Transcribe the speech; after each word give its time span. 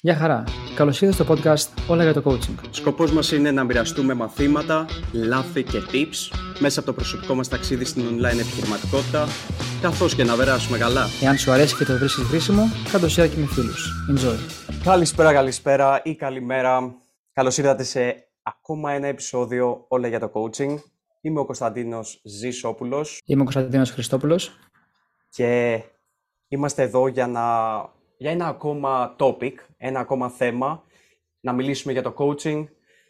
Γεια 0.00 0.16
χαρά. 0.16 0.44
Καλώς 0.74 1.02
ήρθατε 1.02 1.24
στο 1.24 1.34
podcast 1.34 1.82
Όλα 1.88 2.02
για 2.02 2.12
το 2.12 2.22
Coaching. 2.24 2.54
Σκοπός 2.70 3.12
μας 3.12 3.32
είναι 3.32 3.50
να 3.50 3.64
μοιραστούμε 3.64 4.14
μαθήματα, 4.14 4.86
λάθη 5.12 5.62
και 5.62 5.82
tips 5.92 6.36
μέσα 6.58 6.80
από 6.80 6.88
το 6.88 6.94
προσωπικό 6.94 7.34
μας 7.34 7.48
ταξίδι 7.48 7.84
στην 7.84 8.02
online 8.02 8.38
επιχειρηματικότητα, 8.38 9.26
καθώς 9.82 10.14
και 10.14 10.24
να 10.24 10.36
περάσουμε 10.36 10.78
καλά. 10.78 11.06
Εάν 11.22 11.36
σου 11.36 11.50
αρέσει 11.50 11.76
και 11.76 11.84
το 11.84 11.98
βρίσκεις 11.98 12.24
χρήσιμο, 12.24 12.62
κάτω 12.92 13.06
share 13.06 13.28
και 13.30 13.36
με 13.36 13.46
φίλους. 13.46 13.92
Enjoy. 14.10 14.38
Καλησπέρα, 14.84 15.32
καλησπέρα 15.32 16.00
ή 16.04 16.14
καλημέρα. 16.14 16.94
Καλώς 17.32 17.58
ήρθατε 17.58 17.82
σε 17.82 18.28
ακόμα 18.42 18.92
ένα 18.92 19.06
επεισόδιο 19.06 19.84
Όλα 19.88 20.08
για 20.08 20.20
το 20.20 20.30
Coaching. 20.34 20.76
Είμαι 21.20 21.40
ο 21.40 21.44
Κωνσταντίνος 21.44 22.20
Ζήσόπουλο. 22.24 23.06
Είμαι 23.24 23.40
ο 23.40 23.44
Κωνσταντίνος 23.44 23.90
Χριστόπουλος. 23.90 24.50
Και 25.28 25.80
είμαστε 26.48 26.82
εδώ 26.82 27.08
για 27.08 27.26
να 27.26 27.44
για 28.16 28.30
ένα 28.30 28.46
ακόμα 28.46 29.16
topic, 29.18 29.54
ένα 29.76 30.00
ακόμα 30.00 30.28
θέμα, 30.28 30.84
να 31.40 31.52
μιλήσουμε 31.52 31.92
για 31.92 32.02
το 32.02 32.14
coaching, 32.18 32.66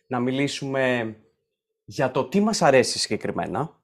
να 0.07 0.21
μιλήσουμε 0.21 1.17
για 1.85 2.11
το 2.11 2.25
τι 2.25 2.41
μας 2.41 2.63
αρέσει 2.63 2.99
συγκεκριμένα, 2.99 3.81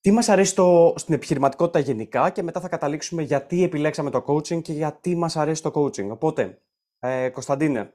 τι 0.00 0.10
μας 0.10 0.28
αρέσει 0.28 0.54
το, 0.54 0.94
στην 0.96 1.14
επιχειρηματικότητα 1.14 1.78
γενικά 1.78 2.30
και 2.30 2.42
μετά 2.42 2.60
θα 2.60 2.68
καταλήξουμε 2.68 3.22
γιατί 3.22 3.62
επιλέξαμε 3.62 4.10
το 4.10 4.24
coaching 4.26 4.62
και 4.62 4.72
γιατί 4.72 5.16
μας 5.16 5.36
αρέσει 5.36 5.62
το 5.62 5.70
coaching. 5.74 6.08
Οπότε, 6.10 6.62
ε, 6.98 7.28
Κωνσταντίνε, 7.28 7.92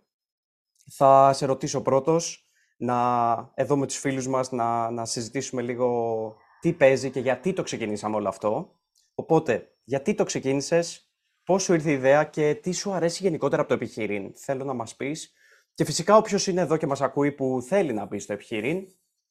θα 0.90 1.34
σε 1.34 1.46
ρωτήσω 1.46 1.82
πρώτος, 1.82 2.48
να, 2.78 3.52
εδώ 3.54 3.78
με 3.78 3.88
τους 3.88 3.98
φίλους 3.98 4.28
μας, 4.28 4.52
να, 4.52 4.92
να 4.92 5.06
συζητήσουμε 5.06 5.62
λίγο 5.62 6.36
τι 6.60 6.74
παίζει 6.74 7.10
και 7.10 7.20
γιατί 7.20 7.54
το 7.54 7.64
ξεκινήσαμε 7.64 8.16
όλο 8.16 8.28
αυτό. 8.28 8.80
Οπότε, 9.16 9.76
γιατί 9.84 10.16
το 10.16 10.24
ξεκίνησες, 10.24 11.13
Πώ 11.44 11.60
σου 11.60 11.74
ήρθε 11.74 11.90
η 11.90 11.94
ιδέα 11.94 12.24
και 12.24 12.60
τι 12.62 12.72
σου 12.72 12.92
αρέσει 12.92 13.24
γενικότερα 13.24 13.62
από 13.62 13.70
το 13.70 13.76
επιχείρημα. 13.76 14.30
Θέλω 14.36 14.64
να 14.64 14.74
μας 14.74 14.96
πεις. 14.96 15.34
Και 15.74 15.86
φυσικά 15.86 16.18
όποιος 16.18 16.48
είναι 16.48 16.62
εδώ 16.62 16.78
και 16.78 16.88
μας 16.88 17.02
ακούει 17.02 17.32
που 17.32 17.64
θέλει 17.68 17.94
να 17.94 18.06
μπει 18.06 18.20
στο 18.20 18.34
επιχείρημα, 18.34 18.82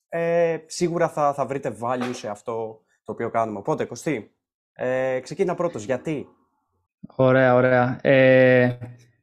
ε, 0.08 0.58
σίγουρα 0.66 1.08
θα, 1.08 1.34
θα 1.34 1.46
βρείτε 1.46 1.76
value 1.80 2.10
σε 2.12 2.28
αυτό 2.28 2.82
το 3.04 3.12
οποίο 3.12 3.30
κάνουμε. 3.30 3.58
Οπότε, 3.58 3.84
Κωστή, 3.84 4.34
ε, 4.72 5.20
ξεκίνα 5.22 5.54
πρώτος. 5.54 5.84
Γιατί; 5.84 6.26
Ωραία, 7.14 7.54
ωραία. 7.54 7.98
Ε, 8.02 8.78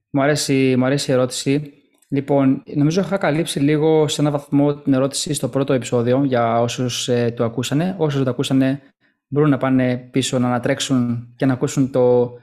μου, 0.10 0.22
αρέσει, 0.22 0.76
μου 0.78 0.86
αρέσει 0.86 1.12
η 1.12 1.14
ερώτηση. 1.14 1.74
Λοιπόν, 2.08 2.64
νομίζω 2.76 3.02
είχα 3.02 3.18
καλύψει 3.18 3.60
λίγο 3.60 4.08
σε 4.08 4.22
έναν 4.22 4.34
βαθμό 4.34 4.76
την 4.76 4.94
ερώτηση 4.94 5.34
στο 5.34 5.50
πρώτο 5.50 5.74
επεισόδιο 5.74 6.24
για 6.24 6.62
όσους 6.62 7.08
ε, 7.08 7.32
το 7.32 7.44
ακούσανε. 7.44 7.96
Όσοι 7.98 8.16
δεν 8.16 8.26
το 8.26 8.32
ακούσανε 8.32 8.82
μπορούν 9.28 9.50
να 9.50 9.58
πάνε 9.58 9.98
πίσω 9.98 10.40
να 10.40 10.48
ανατρέξουν 10.48 11.28
και 11.36 11.46
να 11.46 11.54
ακούσουν 11.54 11.92
το 11.92 12.34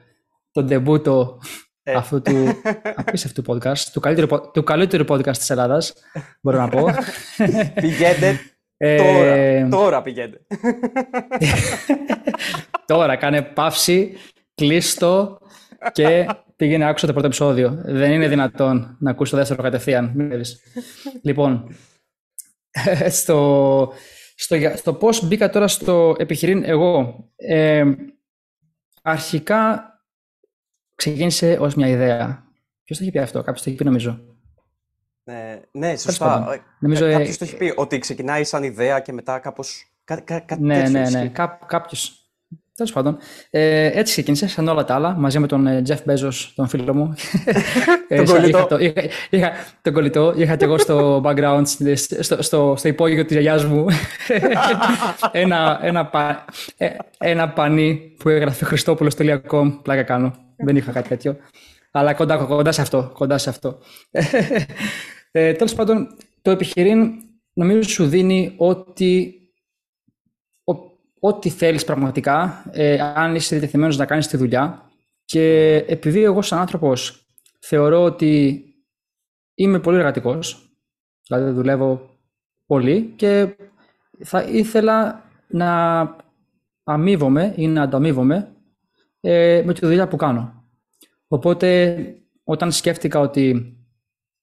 το 0.57 0.63
ντεμπούτο 0.63 1.39
ε. 1.83 1.93
αυτού 1.93 2.23
του 2.23 2.61
απίστευτου 3.01 3.43
podcast, 3.47 3.79
του 3.93 4.01
καλύτερου, 4.01 4.51
του 4.53 4.63
καλύτερου 4.63 5.05
podcast 5.09 5.37
της 5.37 5.51
Ελλάδας, 5.51 5.95
μπορώ 6.41 6.59
να 6.59 6.69
πω. 6.69 6.87
Πηγαίνετε 7.81 8.41
ε, 8.77 8.97
τώρα, 8.97 9.69
τώρα 9.69 10.03
πηγαίνετε. 10.03 10.47
τώρα, 12.87 13.17
κάνε 13.17 13.43
παύση, 13.43 14.17
κλείστο 14.55 15.39
και 15.93 16.27
πήγαινε 16.57 16.89
άκουσα 16.89 17.07
το 17.07 17.13
πρώτο 17.13 17.27
επεισόδιο. 17.27 17.81
Δεν 17.85 18.13
είναι 18.13 18.29
δυνατόν 18.29 18.97
να 19.01 19.11
ακούσεις 19.11 19.33
το 19.33 19.39
δεύτερο 19.39 19.63
κατευθείαν. 19.63 20.31
λοιπόν, 21.23 21.77
στο, 23.09 23.93
στο, 24.35 24.57
στο 24.77 24.95
πώς 24.95 25.27
μπήκα 25.27 25.51
τώρα 25.51 25.69
στο 25.69 26.15
επιχειρήν 26.19 26.65
εγώ. 26.65 27.25
Ε, 27.37 27.85
αρχικά 29.03 29.91
ξεκίνησε 30.97 31.57
ως 31.61 31.75
μια 31.75 31.89
ιδέα. 31.89 32.45
Ποιος 32.85 32.99
το 32.99 33.05
έχει 33.05 33.13
πει 33.13 33.19
αυτό, 33.19 33.39
κάποιος 33.39 33.63
το 33.63 33.71
έχει 33.71 33.79
πει 33.79 33.85
νομίζω. 33.85 34.21
Ναι, 35.25 35.61
ναι 35.71 35.97
σωστά. 35.97 36.49
Ε, 36.53 36.61
νομίζω, 36.79 37.05
Κα, 37.05 37.13
κάποιος 37.13 37.37
το 37.37 37.45
έχει 37.45 37.57
πει 37.57 37.73
ότι 37.77 37.99
ξεκινάει 37.99 38.45
σαν 38.45 38.63
ιδέα 38.63 39.01
και 39.01 39.13
μετά 39.13 39.39
κάπως. 39.39 39.93
Κά, 40.05 40.21
κα, 40.21 40.45
ναι, 40.59 40.77
ναι, 40.77 40.89
ναι, 40.89 41.11
ναι. 41.11 41.29
Κά, 41.29 41.59
κάποιος. 41.67 42.21
Τέλος 42.77 42.93
πάντων. 42.93 43.19
Ε, 43.51 43.87
έτσι 43.87 44.13
ξεκίνησε, 44.13 44.49
σαν 44.49 44.69
όλα 44.69 44.85
τα 44.85 44.95
άλλα, 44.95 45.15
μαζί 45.15 45.39
με 45.39 45.47
τον 45.47 45.83
Τζεφ 45.83 46.01
Μπέζος, 46.05 46.53
τον 46.57 46.69
φίλο 46.69 46.95
μου. 46.95 47.15
τον 48.17 48.27
κολλητό. 48.27 48.79
Είχα, 48.79 49.01
είχα, 49.03 49.11
είχα, 49.31 49.53
τον 49.83 49.93
κολλητό. 49.93 50.35
Είχα 50.37 50.57
και 50.57 50.65
εγώ 50.65 50.79
στο 50.79 51.23
background, 51.25 51.63
στο, 52.21 52.43
στο, 52.43 52.75
στο 52.77 52.89
υπόγειο 52.89 53.25
της 53.25 53.33
γιαγιάς 53.33 53.65
μου. 53.65 53.87
ένα, 55.33 55.79
ένα, 55.83 56.07
πα, 56.07 56.45
ε, 56.77 56.89
ένα 57.19 57.49
πανί 57.49 58.15
που 58.19 58.29
έγραφε 58.29 58.65
Χριστόπουλο.com. 58.71 59.79
Πλάκα 59.83 60.03
κάνω. 60.03 60.46
Δεν 60.57 60.77
είχα 60.77 60.93
κάτι 60.93 61.09
τέτοιο. 61.09 61.37
Αλλά 61.91 62.15
κοντά, 62.15 62.37
κοντά 62.37 62.73
σε 62.73 62.81
αυτό. 62.81 63.11
Κοντά 63.15 63.39
σε 63.39 63.51
αυτό. 63.51 63.79
ε, 65.31 65.53
Τέλος 65.53 65.75
πάντων, 65.75 66.17
το 66.43 66.51
επιχειρήν 66.51 67.13
νομίζω 67.53 67.89
σου 67.89 68.09
δίνει 68.09 68.55
ότι 68.57 69.41
ό,τι 71.21 71.49
θέλεις 71.51 71.85
πραγματικά, 71.85 72.65
ε, 72.73 73.01
αν 73.01 73.35
είσαι 73.35 73.57
διατεθειμένος 73.57 73.97
να 73.97 74.07
κάνεις 74.07 74.27
τη 74.27 74.37
δουλειά. 74.37 74.91
Και 75.25 75.75
επειδή 75.77 76.23
εγώ 76.23 76.43
σαν 76.43 76.59
άνθρωπος 76.59 77.27
θεωρώ 77.61 78.03
ότι 78.03 78.63
είμαι 79.55 79.81
πολύ 79.81 79.97
εργατικός, 79.97 80.71
δηλαδή 81.29 81.51
δουλεύω 81.51 82.11
πολύ 82.67 83.13
και 83.17 83.57
θα 84.25 84.43
ήθελα 84.43 85.25
να 85.49 86.01
αμείβομαι 86.85 87.53
ή 87.57 87.69
να 87.69 87.83
ανταμείβομαι 87.83 88.56
ε, 89.21 89.63
με 89.65 89.75
τη 89.75 89.87
δουλειά 89.87 90.09
που 90.09 90.17
κάνω. 90.17 90.65
Οπότε 91.29 91.97
όταν 92.45 92.73
σκέφτηκα 92.73 93.21
ότι, 93.21 93.77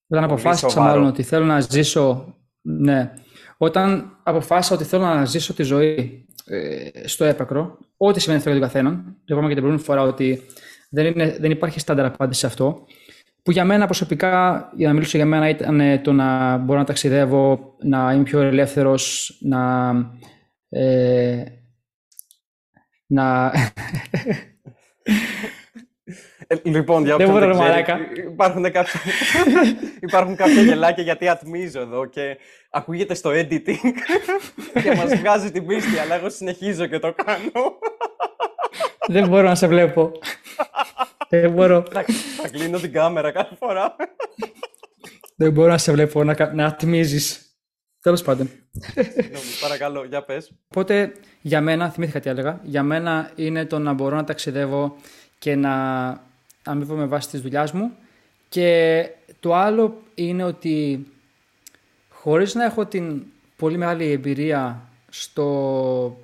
όταν 0.07 0.23
αποφάσισα 0.23 0.81
μάλλον 0.81 1.05
ότι 1.05 1.23
θέλω 1.23 1.45
να 1.45 1.59
ζήσω, 1.59 2.35
ναι, 2.61 3.13
όταν 3.57 4.17
αποφάσισα 4.23 4.75
ότι 4.75 4.83
θέλω 4.83 5.03
να 5.03 5.25
ζήσω 5.25 5.53
τη 5.53 5.63
ζωή 5.63 6.25
ε, 6.45 7.07
στο 7.07 7.25
έπακρο, 7.25 7.77
ό,τι 7.97 8.19
σημαίνει 8.19 8.39
αυτό 8.39 8.51
για 8.51 8.59
τον 8.59 8.67
καθέναν, 8.67 9.17
το 9.25 9.33
είπαμε 9.33 9.47
και 9.47 9.53
την 9.53 9.63
προηγούμενη 9.63 9.81
φορά 9.81 10.01
ότι 10.01 10.41
δεν, 10.89 11.05
είναι, 11.05 11.37
δεν 11.39 11.51
υπάρχει 11.51 11.79
στάνταρ 11.79 12.05
απάντηση 12.05 12.39
σε 12.39 12.45
αυτό, 12.45 12.85
που 13.43 13.51
για 13.51 13.65
μένα 13.65 13.85
προσωπικά, 13.85 14.69
για 14.75 14.87
να 14.87 14.93
μιλήσω 14.93 15.17
για 15.17 15.25
μένα, 15.25 15.49
ήταν 15.49 16.01
το 16.01 16.11
να 16.11 16.57
μπορώ 16.57 16.79
να 16.79 16.85
ταξιδεύω, 16.85 17.75
να 17.83 18.13
είμαι 18.13 18.23
πιο 18.23 18.39
ελεύθερος, 18.39 19.37
να... 19.41 19.91
Ε, 20.69 21.43
να... 23.05 23.51
Ε, 26.47 26.55
λοιπόν, 26.63 27.03
για 27.03 27.13
όποιον 27.13 27.39
δεν, 27.39 27.57
δεν 27.57 27.83
ξέρει, 27.83 28.25
υπάρχουν 28.27 28.71
κάποια, 28.71 28.99
υπάρχουν 30.07 30.35
κάποια 30.35 30.61
γελάκια 30.61 31.03
γιατί 31.03 31.27
ατμίζω 31.27 31.79
εδώ 31.79 32.05
και 32.05 32.37
ακούγεται 32.69 33.13
στο 33.13 33.29
editing 33.29 33.91
και 34.83 34.95
μας 34.95 35.15
βγάζει 35.19 35.51
την 35.51 35.65
πίστη, 35.65 35.97
αλλά 35.97 36.15
εγώ 36.15 36.29
συνεχίζω 36.29 36.85
και 36.85 36.99
το 36.99 37.13
κάνω. 37.13 37.77
δεν 39.07 39.27
μπορώ 39.27 39.47
να 39.47 39.55
σε 39.55 39.67
βλέπω. 39.67 40.11
δεν 41.29 41.51
μπορώ. 41.51 41.83
Θα 42.41 42.49
κλείνω 42.51 42.79
την 42.79 42.91
κάμερα 42.91 43.31
κάθε 43.31 43.55
φορά. 43.55 43.95
δεν 45.35 45.51
μπορώ 45.51 45.69
να 45.69 45.77
σε 45.77 45.91
βλέπω, 45.91 46.23
να, 46.23 46.53
να 46.53 46.65
ατμίζεις. 46.65 47.52
Τέλος 48.03 48.21
πάντων. 48.21 48.49
παρακαλώ, 49.61 50.03
για 50.03 50.23
πες. 50.23 50.51
Οπότε, 50.67 51.13
για 51.41 51.61
μένα, 51.61 51.89
θυμήθηκα 51.89 52.19
τι 52.19 52.29
έλεγα, 52.29 52.59
για 52.63 52.83
μένα 52.83 53.31
είναι 53.35 53.65
το 53.65 53.79
να 53.79 53.93
μπορώ 53.93 54.15
να 54.15 54.23
ταξιδεύω 54.23 54.95
και 55.39 55.55
να 55.55 55.73
αμείβομαι 56.63 57.05
βάσει 57.05 57.29
της 57.29 57.41
δουλειάς 57.41 57.71
μου. 57.71 57.91
Και 58.49 59.09
το 59.39 59.53
άλλο 59.53 60.01
είναι 60.15 60.43
ότι 60.43 61.07
χωρίς 62.09 62.53
να 62.53 62.63
έχω 62.63 62.85
την 62.85 63.23
πολύ 63.57 63.77
μεγάλη 63.77 64.11
εμπειρία 64.11 64.89
στο, 65.09 66.17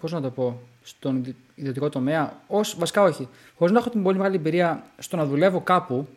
πώς 0.00 0.12
να 0.12 0.20
το 0.20 0.30
πω, 0.30 0.60
στον 0.82 1.36
ιδιωτικό 1.54 1.88
τομέα, 1.88 2.40
ως, 2.46 2.76
βασικά 2.78 3.02
όχι, 3.02 3.28
χωρίς 3.56 3.72
να 3.72 3.78
έχω 3.78 3.90
την 3.90 4.02
πολύ 4.02 4.16
μεγάλη 4.16 4.36
εμπειρία 4.36 4.86
στο 4.98 5.16
να 5.16 5.24
δουλεύω 5.24 5.60
κάπου, 5.60 6.08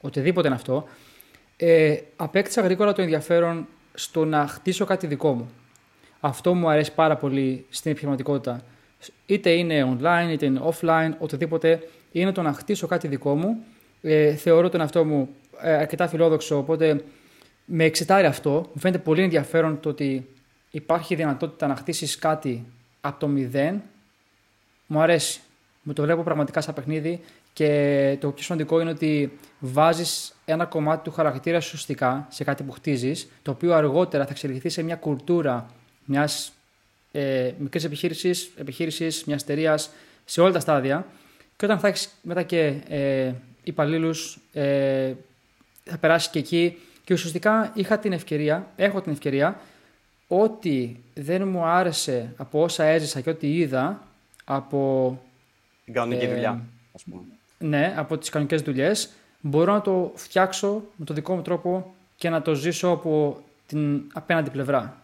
οτιδήποτε 0.00 0.46
είναι 0.46 0.56
αυτό, 0.56 0.88
ε, 1.56 1.96
απέκτησα 2.16 2.60
γρήγορα 2.60 2.92
το 2.92 3.02
ενδιαφέρον 3.02 3.66
στο 3.94 4.24
να 4.24 4.46
χτίσω 4.46 4.84
κάτι 4.84 5.06
δικό 5.06 5.32
μου. 5.32 5.50
Αυτό 6.20 6.54
μου 6.54 6.68
αρέσει 6.68 6.92
πάρα 6.94 7.16
πολύ 7.16 7.66
στην 7.70 7.90
επιχειρηματικότητα. 7.90 8.60
Είτε 9.26 9.50
είναι 9.50 9.98
online, 10.00 10.30
είτε 10.30 10.46
είναι 10.46 10.60
offline, 10.64 11.10
οτιδήποτε, 11.18 11.88
είναι 12.12 12.32
το 12.32 12.42
να 12.42 12.52
χτίσω 12.52 12.86
κάτι 12.86 13.08
δικό 13.08 13.34
μου. 13.34 13.64
Ε, 14.02 14.34
θεωρώ 14.34 14.68
τον 14.68 14.80
αυτό 14.80 15.04
μου 15.04 15.28
ε, 15.60 15.72
αρκετά 15.72 16.08
φιλόδοξο, 16.08 16.58
οπότε 16.58 17.04
με 17.64 17.84
εξετάρει 17.84 18.26
αυτό. 18.26 18.50
Μου 18.50 18.80
φαίνεται 18.80 19.02
πολύ 19.02 19.22
ενδιαφέρον 19.22 19.80
το 19.80 19.88
ότι 19.88 20.26
υπάρχει 20.70 21.14
δυνατότητα 21.14 21.66
να 21.66 21.76
χτίσεις 21.76 22.18
κάτι 22.18 22.64
από 23.00 23.20
το 23.20 23.28
μηδέν. 23.28 23.82
Μου 24.86 25.00
αρέσει. 25.00 25.40
Μου 25.82 25.92
το 25.92 26.02
βλέπω 26.02 26.22
πραγματικά 26.22 26.60
σαν 26.60 26.74
παιχνίδι 26.74 27.20
και 27.52 28.16
το 28.20 28.30
πιο 28.30 28.42
σημαντικό 28.42 28.80
είναι 28.80 28.90
ότι 28.90 29.38
βάζεις 29.58 30.34
ένα 30.44 30.64
κομμάτι 30.64 31.04
του 31.04 31.10
χαρακτήρα 31.10 31.60
σου 31.60 31.68
σωστικά 31.68 32.26
σε 32.30 32.44
κάτι 32.44 32.62
που 32.62 32.72
χτίζεις, 32.72 33.28
το 33.42 33.50
οποίο 33.50 33.74
αργότερα 33.74 34.24
θα 34.24 34.30
εξελιχθεί 34.30 34.68
σε 34.68 34.82
μια 34.82 34.96
κουλτούρα 34.96 35.66
μιας 36.04 36.52
ε, 37.12 37.50
μικρής 37.58 37.84
επιχείρησης, 37.84 38.50
επιχείρησης, 38.56 39.24
μιας 39.24 39.42
εταιρείας 39.42 39.90
σε 40.24 40.40
όλα 40.40 40.52
τα 40.52 40.60
στάδια. 40.60 41.06
Και 41.56 41.64
όταν 41.64 41.78
θα 41.78 41.88
έχεις 41.88 42.08
μετά 42.22 42.42
και 42.42 42.74
ε, 42.88 43.32
υπαλλήλους, 43.62 44.38
ε, 44.52 45.12
θα 45.84 45.98
περάσεις 45.98 46.30
και 46.30 46.38
εκεί. 46.38 46.78
Και 47.04 47.14
ουσιαστικά 47.14 47.72
είχα 47.74 47.98
την 47.98 48.12
ευκαιρία, 48.12 48.70
έχω 48.76 49.00
την 49.00 49.12
ευκαιρία, 49.12 49.60
ό,τι 50.28 50.96
δεν 51.14 51.48
μου 51.48 51.64
άρεσε 51.64 52.32
από 52.36 52.62
όσα 52.62 52.84
έζησα 52.84 53.20
και 53.20 53.30
ό,τι 53.30 53.56
είδα 53.56 54.06
από... 54.44 55.22
Την 55.84 55.94
κανονική 55.94 56.24
ε, 56.24 56.28
δουλειά, 56.28 56.62
ας 56.94 57.02
πούμε. 57.02 57.22
Ναι, 57.62 57.94
από 57.96 58.18
τις 58.18 58.28
κανονικές 58.28 58.62
δουλειές, 58.62 59.10
μπορώ 59.40 59.72
να 59.72 59.80
το 59.80 60.12
φτιάξω 60.14 60.82
με 60.96 61.04
τον 61.04 61.14
δικό 61.16 61.34
μου 61.34 61.42
τρόπο 61.42 61.94
και 62.16 62.30
να 62.30 62.42
το 62.42 62.54
ζήσω 62.54 62.88
από 62.88 63.42
την 63.66 64.02
απέναντι 64.12 64.50
πλευρά. 64.50 64.96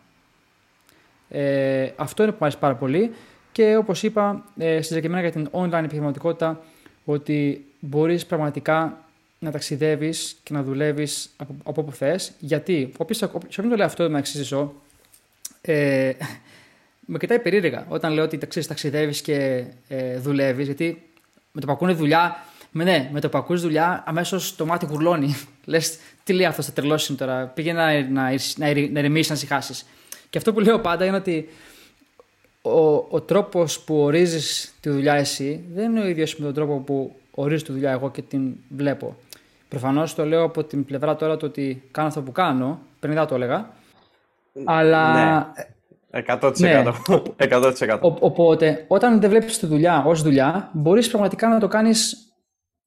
Ε, 1.28 1.90
αυτό 1.96 2.22
είναι 2.22 2.32
που 2.32 2.38
μου 2.40 2.44
αρέσει 2.44 2.60
πάρα 2.60 2.74
πολύ 2.74 3.14
και 3.52 3.76
όπως 3.76 4.02
είπα 4.02 4.44
ε, 4.56 4.82
συγκεκριμένα 4.82 5.20
για 5.20 5.30
την 5.30 5.48
online 5.52 5.82
επιχειρηματικότητα 5.84 6.60
ότι 7.04 7.64
μπορείς 7.80 8.26
πραγματικά 8.26 9.04
να 9.38 9.50
ταξιδεύεις 9.50 10.36
και 10.42 10.54
να 10.54 10.62
δουλεύεις 10.62 11.30
από, 11.36 11.54
από 11.64 11.80
όπου 11.80 11.92
θες. 11.92 12.32
Γιατί, 12.38 12.92
όποιος, 12.96 13.22
όποιος 13.22 13.54
το 13.54 13.62
λέει 13.62 13.86
αυτό 13.86 14.08
να 14.08 14.18
εξηγήσω, 14.18 14.74
ε, 15.60 16.12
με 17.10 17.18
κοιτάει 17.18 17.38
περίεργα 17.38 17.86
όταν 17.88 18.12
λέω 18.12 18.24
ότι 18.24 18.38
ταξιδεύεις 18.66 19.20
και 19.20 19.64
ε, 19.88 20.18
δουλεύεις, 20.18 20.66
γιατί 20.66 21.07
με 21.52 21.60
το 21.60 21.66
που 21.66 21.72
ακούνε 21.72 21.92
δουλειά, 21.92 22.36
με, 22.70 22.84
ναι, 22.84 23.10
με 23.12 23.20
το 23.20 23.28
που 23.28 23.38
ακούς 23.38 23.60
δουλειά, 23.60 24.02
αμέσως 24.06 24.56
το 24.56 24.66
μάτι 24.66 24.86
γουρλώνει. 24.86 25.36
Λες, 25.64 25.98
τι 26.24 26.32
λέει 26.32 26.46
αυτός, 26.46 26.66
θα 26.66 26.72
τρελώσεις 26.72 27.16
τώρα, 27.16 27.46
πήγαινε 27.46 27.82
να, 27.82 28.22
να, 28.22 28.30
να, 28.56 28.66
να 28.90 28.98
ηρεμήσεις, 28.98 29.30
να 29.30 29.36
συχάσεις. 29.36 29.86
Και 30.30 30.38
αυτό 30.38 30.52
που 30.52 30.60
λέω 30.60 30.80
πάντα 30.80 31.04
είναι 31.04 31.16
ότι 31.16 31.48
ο, 32.62 33.06
ο 33.10 33.20
τρόπος 33.20 33.80
που 33.80 33.98
ορίζεις 33.98 34.74
τη 34.80 34.90
δουλειά 34.90 35.14
εσύ 35.14 35.64
δεν 35.74 35.90
είναι 35.90 36.00
ο 36.00 36.06
ίδιος 36.06 36.36
με 36.36 36.44
τον 36.44 36.54
τρόπο 36.54 36.78
που 36.78 37.16
ορίζω 37.30 37.64
τη 37.64 37.72
δουλειά 37.72 37.90
εγώ 37.90 38.10
και 38.10 38.22
την 38.22 38.54
βλέπω. 38.68 39.16
Προφανώς 39.68 40.14
το 40.14 40.24
λέω 40.24 40.42
από 40.42 40.64
την 40.64 40.84
πλευρά 40.84 41.16
τώρα 41.16 41.36
το 41.36 41.46
ότι 41.46 41.82
κάνω 41.90 42.08
αυτό 42.08 42.22
που 42.22 42.32
κάνω, 42.32 42.80
πριν 43.00 43.14
δεν 43.14 43.26
το 43.26 43.34
έλεγα. 43.34 43.70
Αλλά. 44.64 45.12
Ναι. 45.12 45.64
100%. 46.10 46.52
Ναι. 46.58 46.82
100%. 47.36 47.98
Ο, 48.00 48.16
οπότε, 48.20 48.84
όταν 48.88 49.20
δεν 49.20 49.30
βλέπεις 49.30 49.58
τη 49.58 49.66
δουλειά 49.66 50.04
ως 50.06 50.22
δουλειά, 50.22 50.70
μπορείς 50.72 51.08
πραγματικά 51.08 51.48
να 51.48 51.58
το 51.58 51.68
κάνεις 51.68 52.32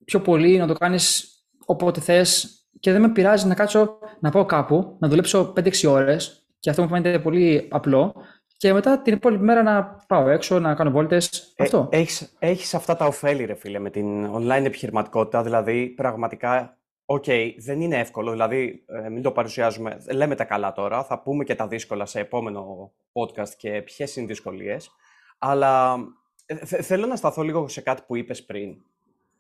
πιο 0.06 0.22
πολύ, 0.22 0.58
να 0.58 0.68
το 0.68 0.74
κάνεις 0.74 1.36
όποτε 1.66 2.02
θες 2.02 2.56
και 2.80 2.92
δεν 2.92 3.02
με 3.02 3.10
πειράζει 3.10 3.48
να 3.48 3.54
κάτσω 3.54 3.98
να 4.20 4.30
πάω 4.30 4.46
κάπου, 4.46 4.96
να 5.00 5.08
δουλέψω 5.08 5.54
5-6 5.56 5.90
ώρες 5.90 6.46
και 6.60 6.70
αυτό 6.70 6.82
μου 6.82 6.88
φαίνεται 6.88 7.20
πολύ 7.20 7.68
απλό 7.72 8.14
και 8.62 8.74
μετά 8.74 9.02
την 9.02 9.14
υπόλοιπη 9.14 9.44
μέρα 9.44 9.64
να 9.64 9.84
πάω 10.08 10.30
έξω, 10.30 10.60
να 10.60 10.74
κάνω 10.74 10.92
βόλτες. 10.92 11.54
Ε, 11.56 11.64
αυτό. 11.64 11.88
Έχεις, 11.92 12.36
έχεις 12.40 12.74
αυτά 12.74 12.96
τα 12.96 13.06
οφέλη, 13.06 13.46
ρε 13.46 13.56
φίλε, 13.56 13.80
με 13.80 13.90
την 13.90 14.32
online 14.34 14.64
επιχειρηματικότητα. 14.66 15.44
Δηλαδή, 15.44 15.88
πραγματικά, 15.88 16.78
OK, 17.14 17.24
okay, 17.28 17.54
δεν 17.58 17.82
είναι 17.82 18.00
εύκολο. 18.00 18.32
Δηλαδή, 18.32 18.84
ε, 18.88 19.10
μην 19.10 19.22
το 19.22 19.32
παρουσιάζουμε. 19.32 20.04
Λέμε 20.12 20.36
τα 20.36 20.44
καλά 20.44 20.72
τώρα. 20.72 21.04
Θα 21.04 21.20
πούμε 21.22 21.44
και 21.44 21.56
τα 21.56 21.68
δύσκολα 21.68 22.06
σε 22.06 22.20
επόμενο 22.20 22.92
podcast 23.14 23.50
και 23.58 23.82
ποιες 23.82 24.16
είναι 24.16 24.26
οι 24.26 24.28
δυσκολίες. 24.28 24.92
Αλλά 25.38 25.98
ε, 26.46 26.56
θέλω 26.66 27.06
να 27.06 27.16
σταθώ 27.16 27.42
λίγο 27.42 27.68
σε 27.68 27.82
κάτι 27.82 28.02
που 28.08 28.16
είπες 28.16 28.46
πριν. 28.46 28.76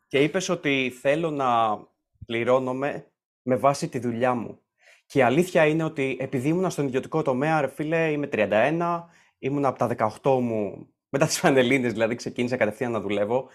Και 0.07 0.23
είπες 0.23 0.49
ότι 0.49 0.93
θέλω 1.01 1.29
να 1.29 1.79
πληρώνομαι 2.25 3.05
με 3.41 3.55
βάση 3.55 3.87
τη 3.87 3.99
δουλειά 3.99 4.33
μου. 4.33 4.59
Και 5.05 5.19
η 5.19 5.21
αλήθεια 5.21 5.65
είναι 5.65 5.83
ότι 5.83 6.17
επειδή 6.19 6.47
ήμουν 6.47 6.69
στον 6.69 6.85
ιδιωτικό 6.85 7.21
τομέα, 7.21 7.61
ρε 7.61 7.67
φίλε, 7.67 8.11
είμαι 8.11 8.29
31, 8.31 9.03
ήμουν 9.39 9.65
από 9.65 9.77
τα 9.77 10.11
18 10.21 10.39
μου, 10.41 10.87
μετά 11.09 11.25
τις 11.25 11.39
Πανελλήνες 11.39 11.91
δηλαδή 11.91 12.15
ξεκίνησα 12.15 12.57
κατευθείαν 12.57 12.91
να 12.91 12.99
δουλεύω, 12.99 13.47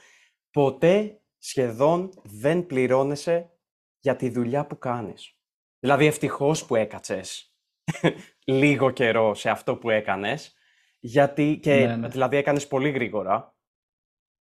ποτέ 0.51 1.21
σχεδόν 1.39 2.11
δεν 2.23 2.67
πληρώνεσαι 2.67 3.51
για 4.01 4.17
τη 4.17 4.31
δουλειά 4.31 4.67
που 4.67 4.79
κάνεις. 4.79 5.37
Δηλαδή 5.79 6.07
ευτυχώς 6.07 6.65
που 6.65 6.77
έκατσες 6.77 7.55
λίγο 8.45 8.91
καιρό 8.91 9.35
σε 9.35 9.51
αυτό 9.51 9.77
που 9.77 9.91
έκανες, 9.91 10.55
γιατί 11.01 11.59
και 11.63 11.75
ναι, 11.75 11.97
ναι. 11.97 12.09
δηλαδή 12.09 12.37
έκανες 12.37 12.67
πολύ 12.67 12.91
γρήγορα. 12.91 13.57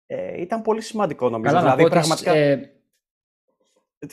Ε, 0.06 0.42
ήταν 0.42 0.62
πολύ 0.62 0.82
σημαντικό 0.82 1.30
νομίζω. 1.30 1.56
Καλά, 1.56 1.76
δηλαδή, 1.76 1.90
πραγματικά... 1.90 2.34
Ε, 2.36 2.74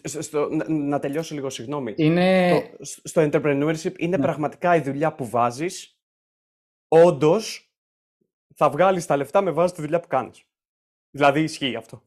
στο, 0.04 0.48
να, 0.68 0.98
τελειώσω 0.98 1.34
λίγο, 1.34 1.50
συγγνώμη. 1.50 1.94
Είναι... 1.96 2.58
Στο, 2.80 3.00
στο 3.08 3.28
entrepreneurship 3.32 3.98
είναι 3.98 4.16
ναι. 4.16 4.22
πραγματικά 4.22 4.76
η 4.76 4.80
δουλειά 4.80 5.14
που 5.14 5.28
βάζεις. 5.28 6.00
Όντως, 6.88 7.74
θα 8.54 8.70
βγάλεις 8.70 9.06
τα 9.06 9.16
λεφτά 9.16 9.40
με 9.40 9.50
βάση 9.50 9.74
τη 9.74 9.80
δουλειά 9.80 10.00
που 10.00 10.08
κάνεις. 10.08 10.44
Δηλαδή, 11.10 11.42
ισχύει 11.42 11.76
αυτό. 11.76 12.02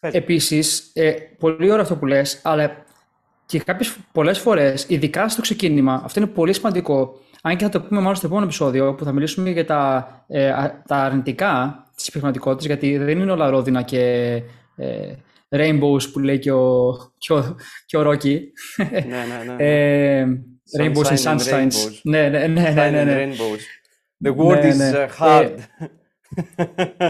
Επίσης, 0.00 0.90
ε, 0.94 1.10
πολύ 1.38 1.70
ωραίο 1.70 1.82
αυτό 1.82 1.96
που 1.96 2.06
λες, 2.06 2.40
αλλά 2.42 2.84
και 3.46 3.58
κάποιες 3.58 3.96
πολλές 4.12 4.38
φορές, 4.38 4.84
ειδικά 4.88 5.28
στο 5.28 5.40
ξεκίνημα, 5.40 6.02
αυτό 6.04 6.20
είναι 6.20 6.28
πολύ 6.28 6.52
σημαντικό, 6.52 7.20
αν 7.42 7.56
και 7.56 7.64
θα 7.64 7.70
το 7.70 7.80
πούμε 7.80 8.00
μάλλον 8.00 8.14
στο 8.14 8.26
επόμενο 8.26 8.46
επεισόδιο, 8.46 8.94
που 8.94 9.04
θα 9.04 9.12
μιλήσουμε 9.12 9.50
για 9.50 9.64
τα, 9.64 10.08
ε, 10.28 10.52
τα 10.86 10.96
αρνητικά 10.96 11.84
της 11.96 12.06
επιχειρηματικότητας, 12.06 12.66
γιατί 12.66 12.96
δεν 12.96 13.18
είναι 13.18 13.32
όλα 13.32 13.50
ρόδινα 13.50 13.82
και 13.82 14.32
ε, 14.76 15.14
rainbows 15.48 16.12
που 16.12 16.18
λέει 16.18 16.38
και 16.38 16.52
ο, 16.52 16.96
και 17.18 17.32
ο, 17.32 17.56
και 17.86 17.96
ο 17.96 18.10
Rocky. 18.10 18.38
ναι, 18.76 19.00
ναι, 19.06 19.54
ναι. 19.54 19.64
ε, 19.64 20.26
rainbows 20.78 21.06
and 21.06 21.38
sunshines. 21.38 22.00
Ναι, 22.02 22.28
ναι, 22.28 22.46
ναι. 22.46 22.70
ναι, 22.70 22.90
ναι, 22.90 23.04
ναι. 23.04 23.26
Rainbows. 23.26 23.60
The 24.24 24.34
word 24.34 24.64
is 24.64 24.80
uh, 24.80 25.08
hard. 25.18 25.54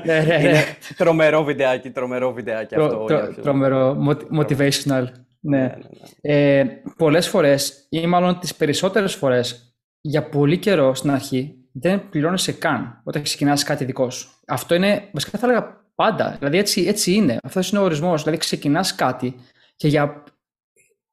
Ναι, 0.05 0.21
ναι, 0.21 0.35
Είναι 0.41 0.65
τρομερό 0.97 1.45
βιντεάκι, 1.45 1.91
τρομερό 1.91 2.33
βιντεάκι 2.33 2.75
αυτό. 2.75 3.07
Τρομερό, 3.43 3.97
motivational. 4.39 5.05
Ναι. 5.41 5.75
Ε, 6.21 6.65
πολλές 6.97 7.29
φορές 7.29 7.87
ή 7.89 8.07
μάλλον 8.07 8.39
τις 8.39 8.55
περισσότερες 8.55 9.15
φορές 9.15 9.75
για 10.01 10.29
πολύ 10.29 10.59
καιρό 10.59 10.95
στην 10.95 11.11
αρχή 11.11 11.55
δεν 11.73 12.09
πληρώνεσαι 12.09 12.53
καν 12.53 13.01
όταν 13.05 13.23
ξεκινάς 13.23 13.63
κάτι 13.63 13.85
δικό 13.85 14.11
σου. 14.11 14.31
Αυτό 14.47 14.75
είναι, 14.75 15.09
βασικά 15.13 15.39
θα 15.39 15.47
έλεγα 15.47 15.81
Πάντα. 16.01 16.37
Δηλαδή 16.39 16.59
έτσι, 16.59 16.83
έτσι 16.83 17.13
είναι. 17.13 17.39
Αυτός 17.43 17.71
είναι 17.71 17.81
ο 17.81 17.83
ορισμός. 17.83 18.23
Δηλαδή 18.23 18.41
ξεκινάς 18.41 18.95
κάτι 18.95 19.35
και 19.77 19.89
για 19.89 20.25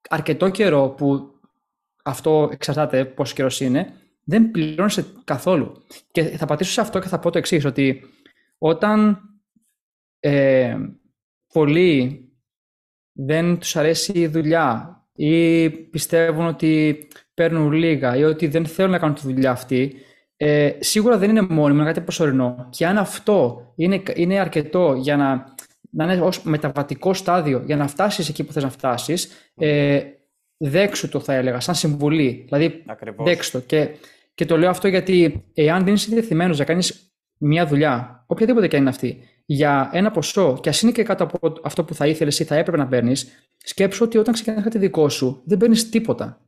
αρκετό 0.09 0.49
καιρό 0.49 0.89
που 0.89 1.31
αυτό 2.03 2.49
εξαρτάται 2.51 3.05
πόσο 3.05 3.33
καιρός 3.33 3.59
είναι, 3.59 3.93
δεν 4.27 4.51
πληρώνεσαι 4.51 5.05
καθόλου. 5.23 5.83
Και 6.11 6.23
θα 6.23 6.45
πατήσω 6.45 6.71
σε 6.71 6.81
αυτό 6.81 6.99
και 6.99 7.07
θα 7.07 7.19
πω 7.19 7.31
το 7.31 7.37
εξής, 7.37 7.65
ότι 7.65 8.03
όταν 8.57 9.19
ε, 10.19 10.77
πολλοί 11.53 12.21
δεν 13.11 13.57
τους 13.57 13.75
αρέσει 13.75 14.19
η 14.19 14.27
δουλειά 14.27 15.01
ή 15.15 15.69
πιστεύουν 15.69 16.45
ότι 16.45 17.07
παίρνουν 17.33 17.71
λίγα 17.71 18.15
ή 18.15 18.23
ότι 18.23 18.47
δεν 18.47 18.65
θέλουν 18.65 18.91
να 18.91 18.99
κάνουν 18.99 19.15
τη 19.15 19.21
δουλειά 19.21 19.51
αυτή, 19.51 19.95
ε, 20.37 20.71
σίγουρα 20.79 21.17
δεν 21.17 21.29
είναι 21.29 21.41
μόνιμο, 21.41 21.79
είναι 21.79 21.89
κάτι 21.89 22.01
προσωρινό. 22.01 22.67
Και 22.69 22.87
αν 22.87 22.97
αυτό 22.97 23.61
είναι, 23.75 24.03
είναι 24.15 24.39
αρκετό 24.39 24.93
για 24.93 25.17
να, 25.17 25.55
να 25.89 26.03
είναι 26.03 26.21
ως 26.21 26.43
μεταβατικό 26.43 27.13
στάδιο 27.13 27.63
για 27.65 27.75
να 27.75 27.87
φτάσεις 27.87 28.29
εκεί 28.29 28.43
που 28.43 28.53
θες 28.53 28.63
να 28.63 28.69
φτάσεις, 28.69 29.51
ε, 29.55 30.01
δέξου 30.57 31.09
το 31.09 31.19
θα 31.19 31.33
έλεγα, 31.33 31.59
σαν 31.59 31.75
συμβουλή. 31.75 32.45
Δηλαδή, 32.45 32.83
δέξου 33.17 33.51
το. 33.51 33.59
Και, 33.59 33.89
και 34.37 34.45
το 34.45 34.57
λέω 34.57 34.69
αυτό 34.69 34.87
γιατί 34.87 35.43
εάν 35.53 35.83
δεν 35.83 35.93
είσαι 35.93 36.11
διεθυμένος 36.11 36.57
να 36.57 36.65
κάνεις 36.65 37.13
μια 37.37 37.65
δουλειά, 37.65 38.23
οποιαδήποτε 38.27 38.67
και 38.67 38.75
αν 38.75 38.81
είναι 38.81 38.89
αυτή, 38.89 39.23
για 39.45 39.89
ένα 39.93 40.11
ποσό, 40.11 40.57
και 40.61 40.69
ας 40.69 40.81
είναι 40.81 40.91
και 40.91 41.03
κάτω 41.03 41.23
από 41.23 41.53
αυτό 41.63 41.83
που 41.83 41.93
θα 41.93 42.07
ήθελες 42.07 42.39
ή 42.39 42.43
θα 42.43 42.55
έπρεπε 42.55 42.77
να 42.77 42.87
παίρνεις, 42.87 43.49
σκέψου 43.57 44.03
ότι 44.05 44.17
όταν 44.17 44.33
ξεκινάς 44.33 44.63
κάτι 44.63 44.77
δικό 44.77 45.09
σου, 45.09 45.41
δεν 45.45 45.57
παίρνεις 45.57 45.89
τίποτα. 45.89 46.41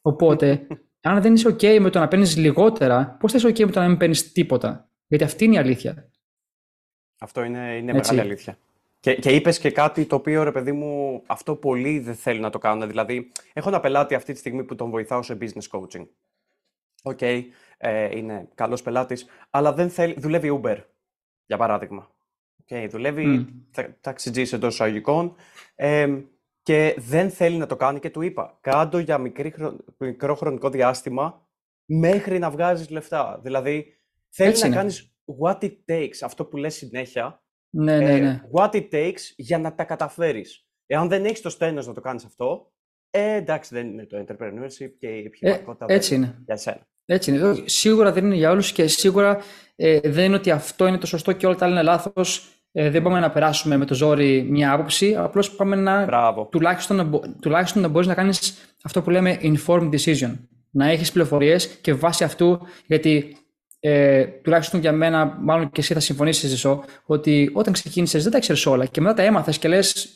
Οπότε 0.00 0.66
αν 1.00 1.22
δεν 1.22 1.34
είσαι 1.34 1.48
OK 1.48 1.78
με 1.80 1.90
το 1.90 1.98
να 1.98 2.08
παίρνεις 2.08 2.36
λιγότερα, 2.36 3.16
πώς 3.20 3.32
θα 3.32 3.38
είσαι 3.38 3.48
OK 3.48 3.64
με 3.64 3.70
το 3.70 3.80
να 3.80 3.88
μην 3.88 3.96
παίρνεις 3.96 4.32
τίποτα; 4.32 4.90
Γιατί 5.06 5.24
αυτή 5.24 5.44
είναι 5.44 5.54
η 5.54 5.58
αλήθεια. 5.58 6.10
Αυτό 7.18 7.44
είναι, 7.44 7.76
είναι 7.76 7.92
μεγάλη 7.92 8.20
αλήθεια. 8.20 8.58
Και, 9.00 9.14
και 9.14 9.30
είπες 9.30 9.58
και 9.58 9.70
κάτι 9.70 10.04
το 10.04 10.16
οποίο 10.16 10.42
ρε 10.42 10.52
παιδί 10.52 10.72
μου, 10.72 11.22
αυτό 11.26 11.56
πολλοί 11.56 11.98
δεν 11.98 12.14
θέλουν 12.14 12.40
να 12.40 12.50
το 12.50 12.58
κάνουν. 12.58 12.88
Δηλαδή, 12.88 13.32
έχω 13.52 13.68
ένα 13.68 13.80
πελάτη 13.80 14.14
αυτή 14.14 14.32
τη 14.32 14.38
στιγμή 14.38 14.64
που 14.64 14.74
τον 14.74 14.90
βοηθάω 14.90 15.22
σε 15.22 15.38
business 15.40 15.78
coaching. 15.78 16.06
OK, 17.02 17.18
okay, 17.20 17.42
ε, 17.78 18.16
είναι 18.16 18.48
καλός 18.54 18.82
πελάτης, 18.82 19.26
αλλά 19.50 19.72
δεν 19.72 19.90
θέλει, 19.90 20.14
δουλεύει 20.18 20.60
Uber, 20.62 20.76
για 21.46 21.56
παράδειγμα. 21.56 22.10
Okay, 22.66 22.86
δουλεύει 22.90 23.46
mm. 23.74 23.88
ταξιτζή 24.00 24.54
εντός 24.54 24.74
εισαγωγικών. 24.74 25.34
Ε, 25.74 26.22
και 26.62 26.94
δεν 26.98 27.30
θέλει 27.30 27.56
να 27.56 27.66
το 27.66 27.76
κάνει 27.76 27.98
και 27.98 28.10
του 28.10 28.22
είπα, 28.22 28.58
κάντο 28.60 28.98
για 28.98 29.18
μικρή, 29.18 29.54
μικρό 29.98 30.34
χρονικό 30.34 30.70
διάστημα 30.70 31.48
μέχρι 31.84 32.38
να 32.38 32.50
βγάζεις 32.50 32.90
λεφτά. 32.90 33.40
Δηλαδή, 33.42 33.94
θέλει 34.28 34.58
να 34.58 34.68
κάνεις 34.68 35.14
what 35.42 35.58
it 35.62 35.76
takes, 35.86 36.16
αυτό 36.22 36.44
που 36.44 36.56
λες 36.56 36.74
συνέχεια, 36.74 37.42
ναι, 37.70 37.98
ναι, 37.98 38.14
ε, 38.14 38.18
ναι. 38.18 38.40
what 38.52 38.70
it 38.70 38.88
takes 38.90 39.20
για 39.36 39.58
να 39.58 39.74
τα 39.74 39.84
καταφέρεις. 39.84 40.68
Εάν 40.86 41.08
δεν 41.08 41.24
έχεις 41.24 41.40
το 41.40 41.50
στένος 41.50 41.86
να 41.86 41.94
το 41.94 42.00
κάνεις 42.00 42.24
αυτό, 42.24 42.72
ε, 43.10 43.34
εντάξει, 43.34 43.74
δεν 43.74 43.86
είναι 43.86 44.06
το 44.06 44.24
entrepreneurship 44.26 44.90
και 44.98 45.06
η 45.06 45.24
επιχειρηματικότητα 45.26 45.86
ε, 45.88 45.94
έτσι 45.94 46.14
είναι. 46.14 46.38
για 46.44 46.56
σένα. 46.56 46.86
Έτσι 47.04 47.30
είναι. 47.30 47.62
Σίγουρα 47.64 48.12
δεν 48.12 48.24
είναι 48.24 48.34
για 48.34 48.50
όλους 48.50 48.72
και 48.72 48.86
σίγουρα 48.86 49.38
ε, 49.76 50.00
δεν 50.00 50.24
είναι 50.24 50.34
ότι 50.34 50.50
αυτό 50.50 50.86
είναι 50.86 50.98
το 50.98 51.06
σωστό 51.06 51.32
και 51.32 51.46
όλα 51.46 51.56
τα 51.56 51.64
άλλα 51.64 51.74
είναι 51.74 51.82
λάθος 51.82 52.60
ε, 52.72 52.90
δεν 52.90 53.02
πάμε 53.02 53.20
να 53.20 53.30
περάσουμε 53.30 53.76
με 53.76 53.84
το 53.84 53.94
ζόρι 53.94 54.46
μια 54.50 54.72
άποψη, 54.72 55.16
απλώς 55.16 55.50
πάμε 55.50 55.76
να 55.76 56.06
τουλάχιστον, 56.50 56.96
να 56.96 57.20
τουλάχιστον 57.40 57.82
να 57.82 57.88
μπορείς 57.88 58.06
να 58.08 58.14
κάνεις 58.14 58.54
αυτό 58.82 59.02
που 59.02 59.10
λέμε 59.10 59.38
informed 59.42 59.90
decision. 59.90 60.32
Να 60.70 60.88
έχεις 60.88 61.12
πληροφορίες 61.12 61.66
και 61.66 61.94
βάσει 61.94 62.24
αυτού, 62.24 62.60
γιατί 62.86 63.36
ε, 63.80 64.24
τουλάχιστον 64.24 64.80
για 64.80 64.92
μένα, 64.92 65.38
μάλλον 65.40 65.70
και 65.70 65.80
εσύ 65.80 65.94
θα 65.94 66.00
συμφωνήσεις, 66.00 66.50
Ζησό, 66.50 66.84
ότι 67.04 67.50
όταν 67.52 67.72
ξεκίνησες 67.72 68.22
δεν 68.22 68.32
τα 68.32 68.38
ξέρει 68.38 68.60
όλα 68.66 68.86
και 68.86 69.00
μετά 69.00 69.14
τα 69.14 69.22
έμαθες 69.22 69.58
και 69.58 69.68
λες. 69.68 70.14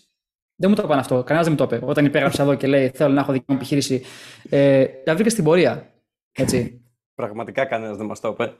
Δεν 0.57 0.71
μου 0.71 0.77
το 0.77 0.83
είπαν 0.85 0.99
αυτό. 0.99 1.23
Κανένας 1.23 1.49
δεν 1.49 1.57
μου 1.59 1.67
το 1.67 1.77
είπε. 1.77 1.87
Όταν 1.87 2.05
υπέγραψα 2.05 2.43
εδώ 2.43 2.55
και 2.55 2.67
λέει 2.67 2.89
Θέλω 2.95 3.15
να 3.15 3.21
έχω 3.21 3.33
δική 3.33 3.45
μου 3.49 3.57
επιχείρηση. 3.57 4.03
Ε, 4.49 4.85
τα 4.85 5.15
βρήκα 5.15 5.31
στην 5.31 5.45
πορεία. 5.45 5.93
Έτσι. 6.33 6.83
Πραγματικά 7.15 7.65
κανένας 7.65 7.97
δεν 7.97 8.07
μας 8.07 8.21
το 8.21 8.29
είπε. 8.29 8.53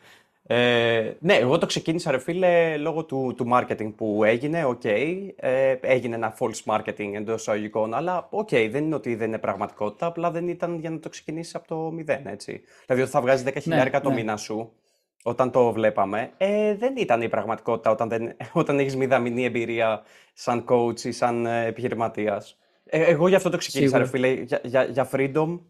Ε, 0.47 1.13
ναι, 1.21 1.35
εγώ 1.35 1.59
το 1.59 1.67
ξεκίνησα, 1.67 2.11
ρε 2.11 2.19
φίλε, 2.19 2.77
λόγω 2.77 3.05
του, 3.05 3.35
του 3.37 3.49
marketing 3.53 3.93
που 3.97 4.25
έγινε. 4.25 4.65
OK, 4.65 4.81
okay, 4.85 5.29
ε, 5.37 5.77
έγινε 5.81 6.15
ένα 6.15 6.37
false 6.39 6.75
marketing 6.75 7.11
εντός 7.15 7.41
εισαγωγικών, 7.41 7.95
αλλά 7.95 8.27
OK, 8.31 8.49
okay, 8.51 8.69
δεν 8.71 8.85
είναι 8.85 8.95
ότι 8.95 9.15
δεν 9.15 9.29
είναι 9.29 9.39
πραγματικότητα, 9.39 10.07
απλά 10.07 10.31
δεν 10.31 10.49
ήταν 10.49 10.79
για 10.79 10.91
να 10.91 10.99
το 10.99 11.09
ξεκινήσεις 11.09 11.55
από 11.55 11.67
το 11.67 11.77
μηδέν, 11.77 12.27
έτσι. 12.27 12.61
Δηλαδή, 12.87 13.03
ότι 13.03 13.13
θα 13.13 13.21
βγάζεις 13.21 13.47
10.000 13.47 13.63
ναι, 13.65 14.01
το 14.01 14.09
ναι. 14.09 14.15
μήνα 14.15 14.37
σου, 14.37 14.73
όταν 15.27 15.51
το 15.51 15.73
βλέπαμε, 15.73 16.31
ε, 16.37 16.75
δεν 16.75 16.97
ήταν 16.97 17.23
η 17.23 17.29
πραγματικότητα 17.29 17.91
όταν, 17.91 18.09
δεν, 18.09 18.37
όταν 18.53 18.79
έχεις 18.79 18.97
μηδαμινή 18.97 19.45
εμπειρία 19.45 20.03
σαν 20.33 20.65
coach 20.69 21.01
ή 21.01 21.13
σαν 21.13 21.47
ε, 21.47 21.67
επιχειρηματίας. 21.67 22.59
Ε, 22.85 23.03
εγώ 23.03 23.29
γι' 23.29 23.35
αυτό 23.35 23.51
το 23.51 23.57
ξεκίνησα, 23.57 23.99
ρε 23.99 24.07
φίλε, 24.07 24.29
για, 24.29 24.61
για, 24.63 24.85
για 24.85 25.09
freedom. 25.13 25.61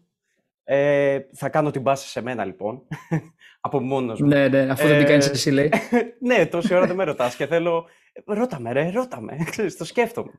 Ε, 0.63 1.19
θα 1.33 1.49
κάνω 1.49 1.71
την 1.71 1.83
πάση 1.83 2.07
σε 2.07 2.21
μένα, 2.21 2.45
λοιπόν, 2.45 2.81
από 3.61 3.79
μόνος 3.79 4.21
μου. 4.21 4.27
Ναι, 4.27 4.47
ναι, 4.47 4.67
αφού 4.71 4.87
δεν 4.87 4.97
την 4.97 5.07
κάνεις 5.07 5.29
εσύ, 5.29 5.51
λέει. 5.51 5.71
ναι, 6.29 6.45
τόση 6.45 6.75
ώρα 6.75 6.85
δεν 6.85 6.95
με 6.95 7.03
ρωτάς 7.03 7.35
και 7.35 7.45
θέλω... 7.45 7.85
Ρώτα 8.25 8.59
με, 8.59 8.71
ρε, 8.71 8.91
ρώτα 8.91 9.21
με, 9.21 9.37
ξέρεις, 9.49 9.77
το 9.77 9.85
σκέφτομαι. 9.85 10.31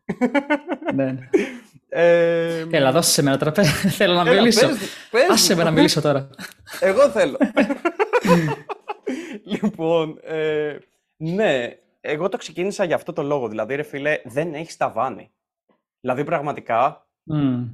ναι. 0.95 1.19
Ε, 1.89 2.67
Έλα, 2.71 2.93
δώσε 2.93 3.11
σε 3.11 3.23
μένα 3.23 3.37
τώρα, 3.37 3.53
θέλω 3.73 4.15
να 4.15 4.25
μιλήσω. 4.25 4.69
Πες, 5.11 5.29
Άσε 5.31 5.55
με 5.55 5.63
να 5.63 5.71
μιλήσω 5.71 6.01
τώρα. 6.01 6.29
Εγώ 6.81 7.09
θέλω. 7.09 7.37
Λοιπόν, 9.45 10.19
ε, 10.23 10.79
ναι, 11.17 11.79
εγώ 12.01 12.29
το 12.29 12.37
ξεκίνησα 12.37 12.85
για 12.85 12.95
αυτό 12.95 13.13
το 13.13 13.23
λόγο. 13.23 13.49
Δηλαδή, 13.49 13.75
ρε 13.75 13.83
φίλε, 13.83 14.21
δεν 14.25 14.55
έχεις 14.55 14.77
ταβάνι. 14.77 15.31
Δηλαδή, 16.01 16.25
πραγματικά 16.25 17.07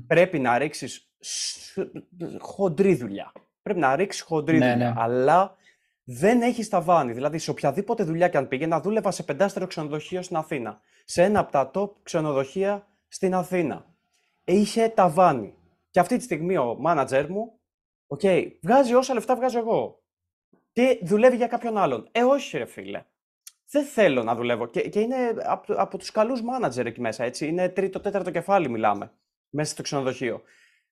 πρέπει 0.06 0.38
να 0.38 0.58
ρίξεις 0.58 1.12
χοντρή 2.38 2.94
δουλειά. 2.94 3.32
Πρέπει 3.62 3.80
να 3.80 3.96
ρίξεις 3.96 4.22
χοντρή 4.22 4.58
ναι, 4.58 4.72
δουλειά. 4.72 4.90
Ναι. 4.90 5.00
Αλλά 5.00 5.56
δεν 6.04 6.42
έχεις 6.42 6.68
ταβάνι. 6.68 7.12
Δηλαδή, 7.12 7.38
σε 7.38 7.50
οποιαδήποτε 7.50 8.04
δουλειά 8.04 8.28
και 8.28 8.36
αν 8.36 8.48
πήγαινα, 8.48 8.80
δούλευα 8.80 9.10
σε 9.10 9.22
πεντάστερο 9.22 9.66
ξενοδοχείο 9.66 10.22
στην 10.22 10.36
Αθήνα. 10.36 10.80
Σε 11.04 11.22
ένα 11.22 11.40
από 11.40 11.52
τα 11.52 11.70
top 11.74 11.90
ξενοδοχεία 12.02 12.86
στην 13.08 13.34
Αθήνα. 13.34 13.86
Είχε 14.44 14.88
ταβάνι. 14.88 15.54
Και 15.90 16.00
αυτή 16.00 16.16
τη 16.16 16.22
στιγμή 16.22 16.56
ο 16.56 16.76
μάνατζερ 16.78 17.30
μου, 17.30 17.52
OK, 18.06 18.20
okay, 18.22 18.50
βγάζει 18.62 18.94
όσα 18.94 19.14
λεφτά 19.14 19.36
βγάζω 19.36 19.58
εγώ 19.58 20.01
και 20.72 20.98
δουλεύει 21.02 21.36
για 21.36 21.46
κάποιον 21.46 21.76
άλλον. 21.76 22.08
Ε, 22.12 22.22
όχι, 22.22 22.58
ρε 22.58 22.64
φίλε. 22.64 23.04
Δεν 23.70 23.84
θέλω 23.84 24.22
να 24.22 24.34
δουλεύω. 24.34 24.66
Και, 24.66 24.88
και 24.88 25.00
είναι 25.00 25.16
από, 25.42 25.74
από 25.76 25.98
τους 25.98 26.10
καλούς 26.10 26.42
μάνατζερ 26.42 26.86
εκεί 26.86 27.00
μέσα. 27.00 27.24
Έτσι. 27.24 27.46
Είναι 27.46 27.68
τρίτο, 27.68 28.00
τέταρτο 28.00 28.30
κεφάλι, 28.30 28.68
μιλάμε. 28.68 29.12
Μέσα 29.48 29.72
στο 29.72 29.82
ξενοδοχείο. 29.82 30.42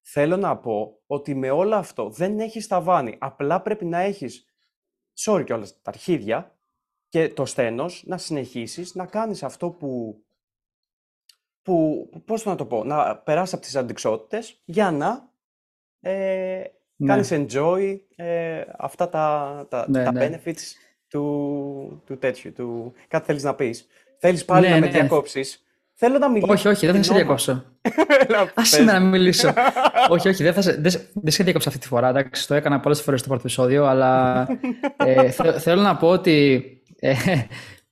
Θέλω 0.00 0.37
να 0.37 0.58
πω 0.58 1.02
ότι 1.06 1.34
με 1.34 1.50
όλο 1.50 1.75
αυτό 1.75 2.08
δεν 2.10 2.40
έχεις 2.40 2.66
ταβάνι. 2.66 3.16
Απλά 3.20 3.62
πρέπει 3.62 3.84
να 3.84 3.99
έχεις. 3.99 4.44
Sorry 5.25 5.42
κιόλας, 5.44 5.82
τα 5.82 5.90
αρχίδια 5.90 6.58
και 7.08 7.28
το 7.28 7.44
σθένος 7.45 8.02
να 8.06 8.18
συνεχίσεις 8.18 8.94
να 8.94 9.06
κάνεις 9.06 9.42
αυτό 9.42 9.70
που, 9.70 10.22
που 11.62 12.08
πώς 12.25 12.44
να 12.44 12.56
το 12.56 12.66
πω, 12.66 12.84
να 12.84 13.16
περάσεις 13.16 13.54
από 13.54 13.62
τις 13.62 13.76
αντικσότητες 13.76 14.62
για 14.64 14.90
να 14.90 15.32
ε, 16.00 16.64
ναι. 17.00 17.07
κάνεις 17.07 17.28
enjoy 17.33 17.99
ε, 18.16 18.61
αυτά 18.78 19.09
τα, 19.09 19.66
τα, 19.69 19.87
ναι, 19.88 20.04
τα 20.04 20.12
ναι. 20.12 20.30
benefits 20.45 20.62
του, 21.09 22.02
του 22.07 22.19
τέτοιου, 22.19 22.52
του... 22.52 22.92
κάτι 23.09 23.26
θέλεις 23.26 23.42
να 23.42 23.54
πεις. 23.54 23.87
Θέλεις 24.19 24.45
πάλι 24.45 24.66
ναι, 24.66 24.75
να 24.75 24.80
με 24.80 24.87
ναι. 24.87 24.92
διακόψεις. 24.92 25.64
Θέλω 25.95 26.19
να 26.19 26.30
μιλήσω. 26.30 26.52
Όχι, 26.52 26.69
όχι, 26.69 26.87
δεν 26.87 26.95
θα 26.95 27.02
σε 27.02 27.14
διακόψω. 27.14 27.64
Άσε 28.54 28.83
με 28.83 28.92
να 28.92 29.00
μιλήσω. 29.00 29.52
όχι, 30.14 30.28
όχι, 30.28 30.42
δεν, 30.42 30.52
θα 30.52 30.62
σε, 30.62 30.73
δεν, 30.73 30.92
δεν 31.12 31.33
σε 31.33 31.42
διακόψω 31.42 31.69
αυτή 31.69 31.80
τη 31.80 31.87
φορά. 31.87 32.09
Εντάξει, 32.09 32.47
το 32.47 32.54
έκανα 32.54 32.80
πολλές 32.80 33.02
φορές 33.02 33.21
στο 33.21 33.28
πρώτο 33.28 33.42
επεισόδιο, 33.45 33.85
αλλά 33.85 34.47
ε, 34.97 35.30
θέλω 35.59 35.83
να 35.83 35.97
πω 35.97 36.09
ότι 36.09 36.64
ε, 36.99 37.14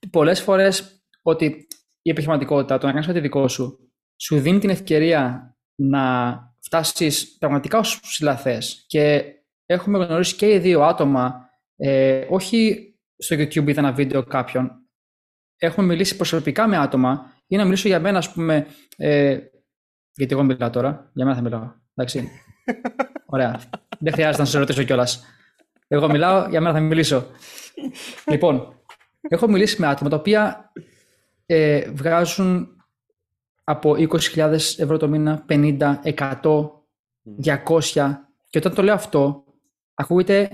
πολλές 0.09 0.41
φορές 0.41 1.03
ότι 1.21 1.67
η 2.01 2.09
επιχειρηματικότητα, 2.09 2.77
το 2.77 2.85
να 2.85 2.91
κάνεις 2.91 3.07
κάτι 3.07 3.19
δικό 3.19 3.47
σου, 3.47 3.91
σου 4.15 4.39
δίνει 4.39 4.59
την 4.59 4.69
ευκαιρία 4.69 5.55
να 5.75 6.33
φτάσεις 6.69 7.37
πραγματικά 7.37 7.77
ως 7.77 7.99
ψηλά 7.99 8.37
θες. 8.37 8.83
Και 8.87 9.23
έχουμε 9.65 10.05
γνωρίσει 10.05 10.35
και 10.35 10.53
οι 10.53 10.59
δύο 10.59 10.81
άτομα, 10.81 11.49
ε, 11.75 12.25
όχι 12.29 12.87
στο 13.17 13.35
YouTube 13.35 13.67
είδα 13.67 13.79
ένα 13.79 13.91
βίντεο 13.91 14.23
κάποιον, 14.23 14.71
έχουμε 15.57 15.87
μιλήσει 15.87 16.15
προσωπικά 16.15 16.67
με 16.67 16.77
άτομα 16.77 17.33
ή 17.47 17.55
να 17.55 17.63
μιλήσω 17.63 17.87
για 17.87 17.99
μένα, 17.99 18.17
ας 18.17 18.31
πούμε, 18.31 18.67
ε, 18.97 19.39
γιατί 20.13 20.33
εγώ 20.33 20.43
μιλάω 20.43 20.69
τώρα, 20.69 21.11
για 21.13 21.25
μένα 21.25 21.35
θα 21.37 21.41
μιλάω, 21.43 21.71
εντάξει. 21.93 22.29
Ωραία. 23.33 23.59
Δεν 23.99 24.13
χρειάζεται 24.13 24.41
να 24.41 24.45
σας 24.47 24.59
ρωτήσω 24.59 24.83
κιόλας. 24.83 25.25
Εγώ 25.87 26.09
μιλάω, 26.09 26.49
για 26.49 26.61
μένα 26.61 26.73
θα 26.73 26.79
μιλήσω. 26.79 27.27
λοιπόν, 28.27 28.83
έχω 29.21 29.47
μιλήσει 29.47 29.81
με 29.81 29.87
άτομα 29.87 30.09
τα 30.09 30.15
οποία 30.15 30.71
ε, 31.45 31.91
βγάζουν 31.91 32.78
από 33.69 33.95
20.000 33.97 34.51
ευρώ 34.77 34.97
το 34.97 35.07
μήνα, 35.07 35.45
50, 35.49 35.95
100, 36.03 36.69
200. 37.43 38.17
Και 38.47 38.57
όταν 38.57 38.73
το 38.73 38.81
λέω 38.83 38.93
αυτό, 38.93 39.43
ακούγεται 39.93 40.49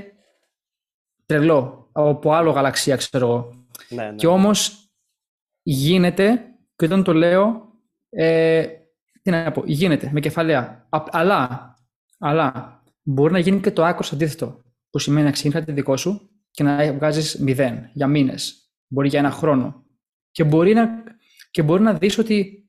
τρελό, 1.25 1.89
από 1.91 2.33
άλλο 2.33 2.51
γαλαξία, 2.51 2.95
ξέρω 2.95 3.27
εγώ. 3.27 3.67
Ναι, 3.89 4.03
ναι. 4.03 4.15
Και 4.15 4.27
όμως 4.27 4.89
γίνεται, 5.61 6.55
και 6.75 6.85
όταν 6.85 7.03
το 7.03 7.13
λέω, 7.13 7.69
ε, 8.09 8.65
τι 9.21 9.29
να 9.31 9.51
πω, 9.51 9.63
γίνεται 9.65 10.09
με 10.13 10.19
κεφαλαία. 10.19 10.87
Αλλά, 10.89 11.73
αλλά 12.17 12.79
μπορεί 13.01 13.33
να 13.33 13.39
γίνει 13.39 13.59
και 13.59 13.71
το 13.71 13.85
άκρος 13.85 14.13
αντίθετο, 14.13 14.61
που 14.89 14.99
σημαίνει 14.99 15.25
να 15.25 15.31
ξεκινήσει 15.31 15.59
κάτι 15.59 15.71
δικό 15.71 15.97
σου 15.97 16.29
και 16.51 16.63
να 16.63 16.93
βγάζεις 16.93 17.39
μηδέν 17.39 17.89
για 17.93 18.07
μήνες, 18.07 18.71
μπορεί 18.87 19.07
για 19.07 19.19
ένα 19.19 19.31
χρόνο. 19.31 19.85
Και 20.31 20.43
μπορεί 20.43 20.73
να, 20.73 21.03
και 21.51 21.63
μπορεί 21.63 21.81
να 21.81 21.93
δεις 21.93 22.17
ότι 22.17 22.64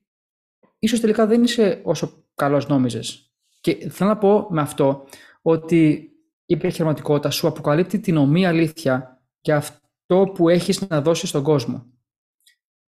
ίσως 0.87 0.99
τελικά 0.99 1.27
δεν 1.27 1.43
είσαι 1.43 1.81
όσο 1.83 2.25
καλός 2.35 2.67
νόμιζες. 2.67 3.33
Και 3.61 3.89
θέλω 3.89 4.09
να 4.09 4.17
πω 4.17 4.47
με 4.49 4.61
αυτό 4.61 5.07
ότι 5.41 6.11
η 6.45 6.53
επιχειρηματικότητα 6.53 7.29
σου 7.29 7.47
αποκαλύπτει 7.47 7.99
την 7.99 8.17
ομοία 8.17 8.49
αλήθεια 8.49 9.21
και 9.41 9.53
αυτό 9.53 10.31
που 10.33 10.49
έχεις 10.49 10.87
να 10.87 11.01
δώσεις 11.01 11.29
στον 11.29 11.43
κόσμο. 11.43 11.85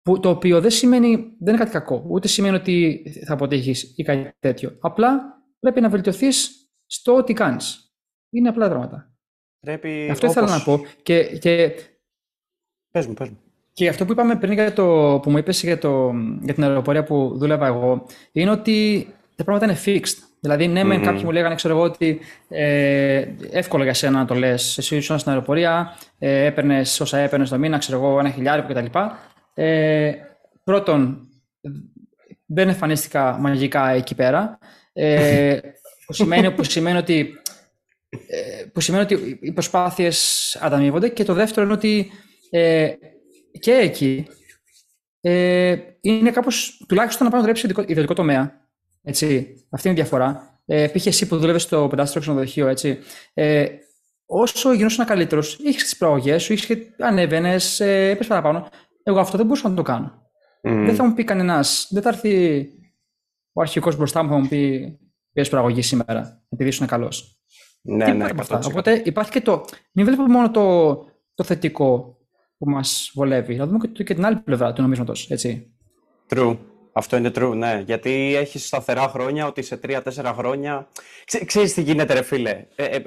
Που, 0.02 0.20
το 0.20 0.30
οποίο 0.30 0.62
δεν 0.62 0.72
σημαίνει, 0.72 1.16
δεν 1.18 1.54
είναι 1.54 1.58
κάτι 1.58 1.72
κακό, 1.72 2.06
ούτε 2.10 2.28
σημαίνει 2.28 2.56
ότι 2.56 3.04
θα 3.26 3.34
αποτύχεις 3.34 3.94
ή 3.98 4.04
κάτι 4.04 4.32
τέτοιο. 4.40 4.78
Απλά 4.80 5.42
πρέπει 5.60 5.82
να 5.82 5.90
βελτιωθείς 5.90 6.70
στο 6.86 7.16
ό,τι 7.16 7.34
κάνεις. 7.34 7.94
Είναι 8.30 8.50
απλά 8.50 8.70
δράματα. 8.70 9.16
Πρέπει 9.60 10.10
αυτό 10.12 10.28
όπως... 10.28 10.44
ήθελα 10.44 10.58
να 10.58 10.64
πω. 10.64 10.86
Και, 11.04 11.38
και... 11.38 11.76
Πες 12.92 13.08
μου, 13.08 13.14
πες 13.14 13.30
μου. 13.30 13.43
Και 13.74 13.88
αυτό 13.88 14.06
που 14.06 14.12
είπαμε 14.12 14.36
πριν 14.36 14.54
για 14.54 14.74
το, 14.74 15.20
που 15.24 15.30
μου 15.30 15.38
είπες 15.38 15.64
για, 15.64 15.78
το, 15.78 16.14
για 16.42 16.54
την 16.54 16.64
αεροπορία 16.64 17.04
που 17.04 17.34
δούλευα 17.36 17.68
εγώ, 17.68 18.06
είναι 18.32 18.52
ότι 18.52 19.08
τα 19.36 19.44
πράγματα 19.44 19.66
είναι 19.66 19.80
fixed. 19.86 20.18
Δηλαδή, 20.40 20.68
ναι, 20.68 20.82
mm-hmm. 20.82 21.02
κάποιοι 21.04 21.22
μου 21.24 21.32
λέγανε, 21.32 21.56
ξέρω 21.56 21.74
εγώ, 21.74 21.84
ότι 21.84 22.20
ε, 22.50 23.26
εύκολο 23.52 23.84
για 23.84 23.94
σένα 23.94 24.18
να 24.18 24.26
το 24.26 24.36
λες. 24.36 24.78
Εσύ 24.78 24.96
ήσουν 24.96 25.20
στην 25.20 25.32
αεροπορία, 25.32 25.98
ε, 26.20 26.46
έπαιρνες 26.46 27.00
όσα 27.00 27.18
έπαιρνες 27.18 27.50
το 27.50 27.58
μήνα, 27.58 27.78
ξέρω 27.78 27.98
εγώ, 27.98 28.20
ένα 28.20 28.30
χιλιάρικο 28.30 28.74
κτλ. 28.74 29.00
Ε, 29.54 30.12
πρώτον, 30.64 31.28
δεν 32.46 32.68
εμφανίστηκα 32.68 33.38
μαγικά 33.40 33.90
εκεί 33.90 34.16
πέρα. 34.16 34.58
Ε, 34.94 35.58
που, 36.06 36.14
σημαίνει, 36.14 36.52
που, 36.52 36.64
σημαίνει 36.64 36.98
ότι, 36.98 37.34
ε, 38.10 38.66
που 38.74 38.82
σημαίνει 38.82 39.04
ότι 39.04 39.40
οι 39.42 39.52
προσπάθειες 39.52 40.58
ανταμείβονται. 40.62 41.10
Και 41.10 41.24
το 41.24 41.34
δεύτερο 41.34 41.66
είναι 41.66 41.76
ότι 41.76 42.12
ε, 42.50 42.92
και 43.60 43.72
εκεί 43.72 44.28
ε, 45.22 45.76
είναι 46.02 46.32
κάπως 46.32 46.84
τουλάχιστον 46.88 47.26
να 47.26 47.32
πάω 47.32 47.42
να 47.42 47.48
δουλέψει 47.48 47.74
σε 47.76 47.86
ιδιωτικό 47.88 48.14
τομέα. 48.14 48.68
Έτσι. 49.04 49.56
Αυτή 49.70 49.88
είναι 49.88 49.98
η 49.98 50.02
διαφορά. 50.02 50.60
Ε, 50.66 50.88
Πήγε 50.88 51.10
εσύ 51.10 51.28
που 51.28 51.38
δούλευε 51.38 51.58
στο 51.58 51.88
πεντάστρο 51.90 52.20
ξενοδοχείο, 52.20 52.68
έτσι. 52.68 53.00
Ε, 53.34 53.66
όσο 54.26 54.74
γινόσουν 54.74 55.06
καλύτερος, 55.06 55.58
είχε 55.60 55.82
τις 55.82 55.98
προαγωγές 55.98 56.44
σου, 56.44 56.54
είχε 56.54 56.94
ανέβαινες, 57.00 57.80
ε, 57.80 58.10
έπεσε 58.10 58.30
παραπάνω. 58.30 58.68
Εγώ 59.04 59.20
αυτό 59.20 59.38
δεν 59.38 59.46
μπορούσα 59.46 59.70
να 59.70 59.76
το 59.76 59.82
κάνω. 59.82 60.32
Mm. 60.62 60.84
Δεν 60.86 60.96
θα 60.96 61.08
μου 61.08 61.14
πει 61.14 61.24
κανένας, 61.24 61.88
δεν 61.90 62.02
θα 62.02 62.10
έρθει 62.10 62.66
ο 63.54 63.62
αρχικός 63.62 63.96
μπροστά 63.96 64.24
μου 64.24 64.30
θα 64.30 64.38
μου 64.38 64.48
πει 64.48 64.98
Ποια 65.34 65.50
προαγωγή 65.50 65.82
σήμερα, 65.82 66.44
επειδή 66.50 66.70
ήσουν 66.70 66.88
καλός. 66.88 67.38
Ναι, 67.82 68.06
ναι, 68.06 68.14
ναι. 68.14 68.30
Οπότε 68.66 69.02
υπάρχει 69.06 69.32
και 69.32 69.42
το. 69.42 69.66
Μην 69.92 70.06
βλέπουμε 70.06 70.28
μόνο 70.28 70.52
το, 70.52 70.96
το 71.34 71.44
θετικό 71.44 72.18
που 72.64 72.70
μας 72.70 73.12
βολεύει. 73.14 73.56
Να 73.56 73.66
δούμε 73.66 73.88
και, 73.92 74.04
και 74.04 74.14
την 74.14 74.26
άλλη 74.26 74.40
πλευρά 74.40 74.74
του 74.74 74.82
νομίσματος, 74.82 75.30
έτσι. 75.30 75.74
True. 76.30 76.58
Αυτό 76.94 77.18
είναι 77.18 77.32
true, 77.36 77.54
ναι. 77.56 77.84
Γιατί 77.86 78.36
έχει 78.36 78.60
σταθερά 78.60 79.08
χρόνια, 79.08 79.48
ότι 79.48 79.62
σε 79.62 79.78
τρία-τέσσερα 79.78 80.34
χρόνια. 80.34 80.88
Ξέ, 81.26 81.46
ξέρεις 81.46 81.74
τι 81.74 81.82
γίνεται, 81.82 82.14
ρε 82.14 82.22
φίλε. 82.22 82.66
Ε, 82.76 82.84
ε, 82.86 83.02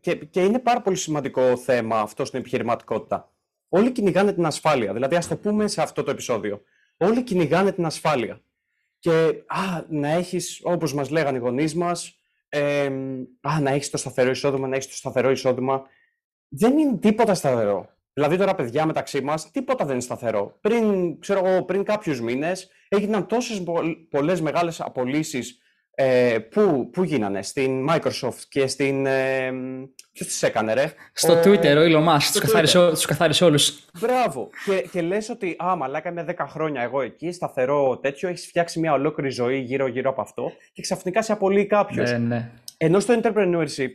και, 0.00 0.14
και 0.14 0.44
είναι 0.44 0.58
πάρα 0.58 0.80
πολύ 0.80 0.96
σημαντικό 0.96 1.56
θέμα 1.56 2.00
αυτό 2.00 2.24
στην 2.24 2.38
επιχειρηματικότητα. 2.38 3.32
Όλοι 3.68 3.92
κυνηγάνε 3.92 4.32
την 4.32 4.46
ασφάλεια. 4.46 4.92
Δηλαδή, 4.92 5.16
ας 5.16 5.28
το 5.28 5.36
πούμε 5.36 5.66
σε 5.68 5.82
αυτό 5.82 6.02
το 6.02 6.10
επεισόδιο. 6.10 6.60
Όλοι 6.96 7.22
κυνηγάνε 7.22 7.72
την 7.72 7.84
ασφάλεια. 7.84 8.40
Και 8.98 9.10
α, 9.46 9.84
να 9.88 10.08
έχεις, 10.08 10.60
όπως 10.62 10.94
μας 10.94 11.10
λέγανε 11.10 11.36
οι 11.36 11.40
γονείς 11.40 11.74
μας, 11.74 12.20
ε, 12.48 12.86
α, 13.40 13.60
να 13.60 13.70
έχεις 13.70 13.90
το 13.90 13.96
σταθερό 13.96 14.30
εισόδημα, 14.30 14.68
να 14.68 14.76
έχεις 14.76 14.88
το 14.88 14.94
σταθερό 14.94 15.30
εισόδημα. 15.30 15.82
Δεν 16.48 16.78
είναι 16.78 16.96
τίποτα 16.96 17.34
σταθερό. 17.34 17.91
Δηλαδή 18.12 18.36
τώρα, 18.36 18.54
παιδιά, 18.54 18.86
μεταξύ 18.86 19.20
μας, 19.20 19.50
τίποτα 19.50 19.84
δεν 19.84 19.92
είναι 19.92 20.02
σταθερό. 20.02 20.58
Πριν, 20.60 21.18
ξέρω 21.20 21.46
εγώ, 21.46 21.62
πριν 21.64 21.84
κάποιους 21.84 22.20
μήνες 22.20 22.70
έγιναν 22.88 23.26
τόσες 23.26 23.62
πολλές 24.10 24.40
μεγάλες 24.40 24.80
απολύσεις. 24.80 25.56
Ε, 25.94 26.38
πού, 26.38 26.90
πού 26.92 27.02
γίνανε, 27.02 27.42
στην 27.42 27.88
Microsoft 27.90 28.40
και 28.48 28.66
στην. 28.66 29.06
Ε, 29.06 29.52
Ποιος 30.12 30.28
τις 30.28 30.42
έκανε, 30.42 30.72
ρε; 30.72 30.92
Στο 31.12 31.40
Twitter, 31.44 31.76
ο 31.76 31.80
Elon 31.80 32.08
Musk. 32.08 32.22
Τους 32.32 32.40
καθάρισε, 32.40 32.90
καθάρισε 33.06 33.44
όλους. 33.44 33.86
Μπράβο. 34.00 34.50
Και, 34.64 34.88
και 34.92 35.02
λες 35.02 35.28
ότι, 35.28 35.56
α, 35.64 35.76
μαλάκα 35.76 36.10
είμαι 36.10 36.24
10 36.28 36.46
χρόνια 36.48 36.82
εγώ 36.82 37.02
εκεί, 37.02 37.32
σταθερό 37.32 37.98
τέτοιο, 37.98 38.28
έχεις 38.28 38.46
φτιάξει 38.46 38.80
μια 38.80 38.92
ολόκληρη 38.92 39.30
ζωή 39.30 39.58
γύρω-γύρω 39.58 40.10
από 40.10 40.20
αυτό 40.20 40.52
και 40.72 40.82
ξαφνικά 40.82 41.22
σε 41.22 41.32
απολύει 41.32 41.66
κάποιος. 41.66 42.10
Ναι, 42.10 42.18
ναι. 42.18 42.50
Ενώ 42.76 43.00
στο 43.00 43.20
entrepreneurship 43.22 43.90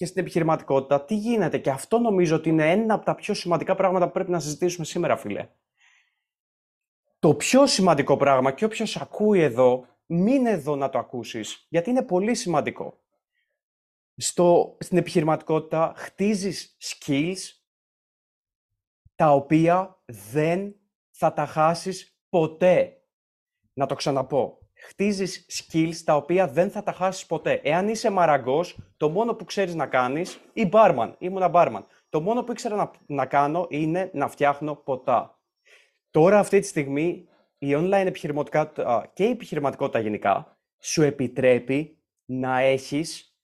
και 0.00 0.06
στην 0.06 0.20
επιχειρηματικότητα, 0.20 1.04
τι 1.04 1.14
γίνεται; 1.14 1.58
Και 1.58 1.70
αυτό 1.70 1.98
νομίζω 1.98 2.36
ότι 2.36 2.48
είναι 2.48 2.70
ένα 2.70 2.94
από 2.94 3.04
τα 3.04 3.14
πιο 3.14 3.34
σημαντικά 3.34 3.74
πράγματα 3.74 4.06
που 4.06 4.12
πρέπει 4.12 4.30
να 4.30 4.40
συζητήσουμε 4.40 4.84
σήμερα, 4.84 5.16
φίλε. 5.16 5.48
Το 7.18 7.34
πιο 7.34 7.66
σημαντικό 7.66 8.16
πράγμα 8.16 8.52
και 8.52 8.64
όποιος 8.64 8.96
ακούει 8.96 9.40
εδώ, 9.40 9.86
μην 10.06 10.46
εδώ 10.46 10.76
να 10.76 10.88
το 10.88 10.98
ακούσεις, 10.98 11.66
γιατί 11.68 11.90
είναι 11.90 12.02
πολύ 12.02 12.34
σημαντικό. 12.34 13.00
Στο, 14.16 14.76
στην 14.80 14.98
επιχειρηματικότητα 14.98 15.92
χτίζεις 15.96 16.76
skills 16.80 17.38
τα 19.14 19.32
οποία 19.32 20.02
δεν 20.06 20.74
θα 21.10 21.32
τα 21.32 21.46
χάσεις 21.46 22.20
ποτέ. 22.28 23.02
Να 23.72 23.86
το 23.86 23.94
ξαναπώ 23.94 24.59
χτίζεις 24.80 25.46
skills 25.48 25.96
τα 26.04 26.16
οποία 26.16 26.48
δεν 26.48 26.70
θα 26.70 26.82
τα 26.82 26.92
χάσεις 26.92 27.26
ποτέ. 27.26 27.60
Εάν 27.62 27.88
είσαι 27.88 28.10
μαραγκός, 28.10 28.78
το 28.96 29.08
μόνο 29.08 29.34
που 29.34 29.44
ξέρεις 29.44 29.74
να 29.74 29.86
κάνεις, 29.86 30.40
ή 30.52 30.68
barman, 30.72 31.12
ήμουνα 31.18 31.50
barman, 31.54 31.84
το 32.08 32.20
μόνο 32.20 32.42
που 32.42 32.52
ήξερα 32.52 32.76
να, 32.76 32.90
να 33.06 33.26
κάνω 33.26 33.66
είναι 33.68 34.10
να 34.12 34.28
φτιάχνω 34.28 34.74
ποτά. 34.74 35.38
Τώρα 36.10 36.38
αυτή 36.38 36.60
τη 36.60 36.66
στιγμή 36.66 37.28
η 37.58 37.74
online 37.76 38.06
επιχειρηματικότητα 38.06 39.10
και 39.14 39.24
η 39.24 39.30
επιχειρηματικότητα 39.30 39.98
γενικά 39.98 40.58
σου 40.80 41.02
επιτρέπει 41.02 41.98
να 42.24 42.58
έχεις 42.58 43.34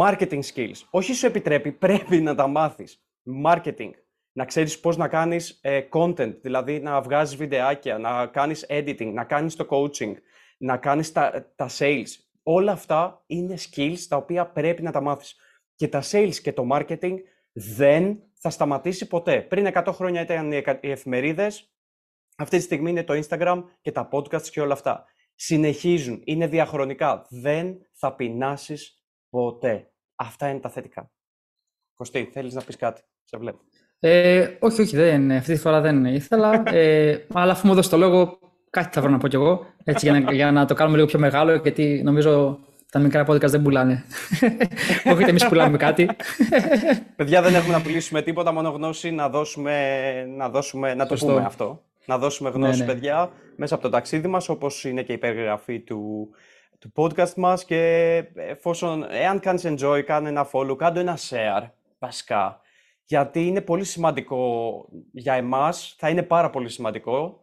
marketing 0.00 0.40
skills. 0.54 0.80
Όχι 0.90 1.14
σου 1.14 1.26
επιτρέπει, 1.26 1.72
πρέπει 1.84 2.20
να 2.20 2.34
τα 2.34 2.46
μάθεις. 2.46 3.02
Marketing. 3.44 3.90
Να 4.32 4.44
ξέρεις 4.44 4.80
πώς 4.80 4.96
να 4.96 5.08
κάνεις 5.08 5.58
ε, 5.62 5.80
content, 5.92 6.40
δηλαδή 6.40 6.80
να 6.80 7.00
βγάζεις 7.00 7.36
βιντεάκια, 7.36 7.98
να 7.98 8.26
κάνεις 8.26 8.66
editing, 8.68 9.12
να 9.12 9.24
κάνεις 9.24 9.56
το 9.56 9.66
coaching, 9.70 10.14
να 10.58 10.76
κάνεις 10.76 11.12
τα, 11.12 11.52
τα 11.56 11.68
sales. 11.78 12.08
Όλα 12.42 12.72
αυτά 12.72 13.22
είναι 13.26 13.54
skills 13.58 13.98
τα 14.08 14.16
οποία 14.16 14.50
πρέπει 14.50 14.82
να 14.82 14.92
τα 14.92 15.00
μάθεις. 15.00 15.36
Και 15.74 15.88
τα 15.88 16.02
sales 16.10 16.34
και 16.42 16.52
το 16.52 16.68
marketing 16.72 17.14
δεν 17.52 18.22
θα 18.40 18.50
σταματήσει 18.50 19.06
ποτέ. 19.06 19.42
Πριν 19.42 19.68
100 19.74 19.90
χρόνια 19.92 20.20
ήταν 20.20 20.52
οι 20.52 20.90
εφημερίδες, 20.90 21.72
αυτή 22.36 22.56
τη 22.56 22.62
στιγμή 22.62 22.90
είναι 22.90 23.04
το 23.04 23.22
Instagram 23.22 23.64
και 23.80 23.92
τα 23.92 24.08
podcast 24.12 24.42
και 24.42 24.60
όλα 24.60 24.72
αυτά. 24.72 25.04
Συνεχίζουν, 25.34 26.22
είναι 26.24 26.46
διαχρονικά. 26.46 27.26
Δεν 27.28 27.76
θα 27.92 28.14
πεινάσεις 28.14 29.02
ποτέ. 29.28 29.92
Αυτά 30.14 30.48
είναι 30.48 30.60
τα 30.60 30.68
θετικά. 30.68 31.10
Κωστή, 31.94 32.28
θέλεις 32.32 32.54
να 32.54 32.62
πεις 32.62 32.76
κάτι; 32.76 33.02
Σε 33.24 33.36
βλέπω. 33.38 33.58
Ε, 33.98 34.56
όχι, 34.60 34.80
όχι, 34.80 34.96
δεν, 34.96 35.30
αυτή 35.30 35.52
τη 35.52 35.58
φορά 35.58 35.80
δεν 35.80 36.04
ήθελα. 36.04 36.62
Ε, 36.66 37.26
αλλά 37.32 37.52
αφού 37.52 37.66
μου 37.66 37.74
δώσει 37.74 37.90
το 37.90 37.96
λόγο, 37.96 38.38
Κάτι 38.78 38.90
θα 38.92 39.00
βρω 39.00 39.10
να 39.10 39.18
πω 39.18 39.28
κι 39.28 39.34
εγώ, 39.34 39.66
έτσι, 39.84 40.10
για, 40.10 40.20
να, 40.20 40.32
για 40.32 40.52
να 40.52 40.64
το 40.64 40.74
κάνουμε 40.74 40.96
λίγο 40.96 41.08
πιο 41.08 41.18
μεγάλο, 41.18 41.54
γιατί 41.54 42.00
νομίζω 42.04 42.58
τα 42.90 42.98
μικρά 42.98 43.26
podcast 43.28 43.50
δεν 43.50 43.62
πουλάνε. 43.62 44.04
Όχι, 45.12 45.22
εμείς 45.22 45.46
πουλάμε 45.48 45.76
κάτι. 45.76 46.10
Παιδιά, 47.16 47.42
δεν 47.42 47.54
έχουμε 47.54 47.72
να 47.72 47.82
πουλήσουμε 47.82 48.22
τίποτα, 48.22 48.52
μόνο 48.52 48.68
γνώση 48.68 49.10
να 49.10 49.28
δώσουμε, 49.28 49.74
να, 50.36 50.48
δώσουμε, 50.48 50.94
να 50.94 51.06
το 51.06 51.14
πούμε 51.14 51.42
αυτό. 51.46 51.82
Να 52.06 52.18
δώσουμε 52.18 52.50
γνώση, 52.50 52.78
ναι, 52.78 52.84
ναι. 52.84 52.92
παιδιά, 52.92 53.30
μέσα 53.56 53.74
από 53.74 53.82
το 53.82 53.90
ταξίδι 53.90 54.28
μας, 54.28 54.48
όπως 54.48 54.84
είναι 54.84 55.02
και 55.02 55.12
η 55.12 55.18
περιγραφή 55.18 55.80
του, 55.80 56.28
του 56.78 56.92
podcast 56.96 57.34
μας 57.34 57.64
και 57.64 58.24
εφόσον, 58.34 59.06
εάν 59.10 59.40
κάνεις 59.40 59.66
enjoy, 59.66 60.02
κάνε 60.06 60.28
ένα 60.28 60.48
follow, 60.52 60.76
κάνε 60.76 61.00
ένα 61.00 61.18
share, 61.28 61.68
βασικά. 61.98 62.60
Γιατί 63.04 63.46
είναι 63.46 63.60
πολύ 63.60 63.84
σημαντικό 63.84 64.84
για 65.12 65.34
εμάς, 65.34 65.94
θα 65.98 66.08
είναι 66.08 66.22
πάρα 66.22 66.50
πολύ 66.50 66.68
σημαντικό 66.68 67.42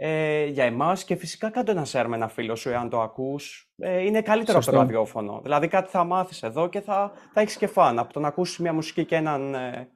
ε, 0.00 0.44
για 0.44 0.64
εμάς 0.64 1.04
και 1.04 1.16
φυσικά 1.16 1.50
κάντε 1.50 1.70
ένα 1.70 1.86
share 1.92 2.04
με 2.08 2.16
ένα 2.16 2.28
φίλο 2.28 2.54
σου 2.54 2.68
εάν 2.68 2.88
το 2.88 3.00
ακούς. 3.00 3.70
Ε, 3.78 4.02
είναι 4.02 4.22
καλύτερο 4.22 4.58
από 4.58 4.70
το 4.70 4.76
ραδιόφωνο. 4.76 5.40
Δηλαδή 5.42 5.68
κάτι 5.68 5.90
θα 5.90 6.04
μάθεις 6.04 6.42
εδώ 6.42 6.68
και 6.68 6.80
θα, 6.80 7.12
θα 7.32 7.40
έχεις 7.40 7.56
και 7.56 7.66
φαν 7.66 7.98
από 7.98 8.12
το 8.12 8.20
να 8.20 8.28
ακούσεις 8.28 8.58
μια 8.58 8.72
μουσική 8.72 9.04
και 9.04 9.14
έναν 9.16 9.54
ε, 9.54 9.88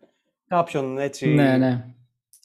κάποιον 0.49 0.99
έτσι... 0.99 1.29
Ναι, 1.29 1.57
ναι. 1.57 1.85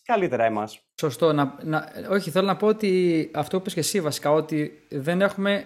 Καλύτερα 0.04 0.44
εμάς. 0.46 0.80
Σωστό. 1.00 1.34
Να, 1.34 1.58
να, 1.64 1.90
όχι, 2.10 2.30
θέλω 2.30 2.46
να 2.46 2.56
πω 2.56 2.68
ότι 2.68 3.32
αυτό 3.34 3.56
που 3.56 3.62
είπες 3.62 3.74
και 3.74 3.80
εσύ 3.80 4.02
βασικά, 4.02 4.32
ότι 4.32 4.84
δεν 4.90 5.22
έχουμε 5.22 5.66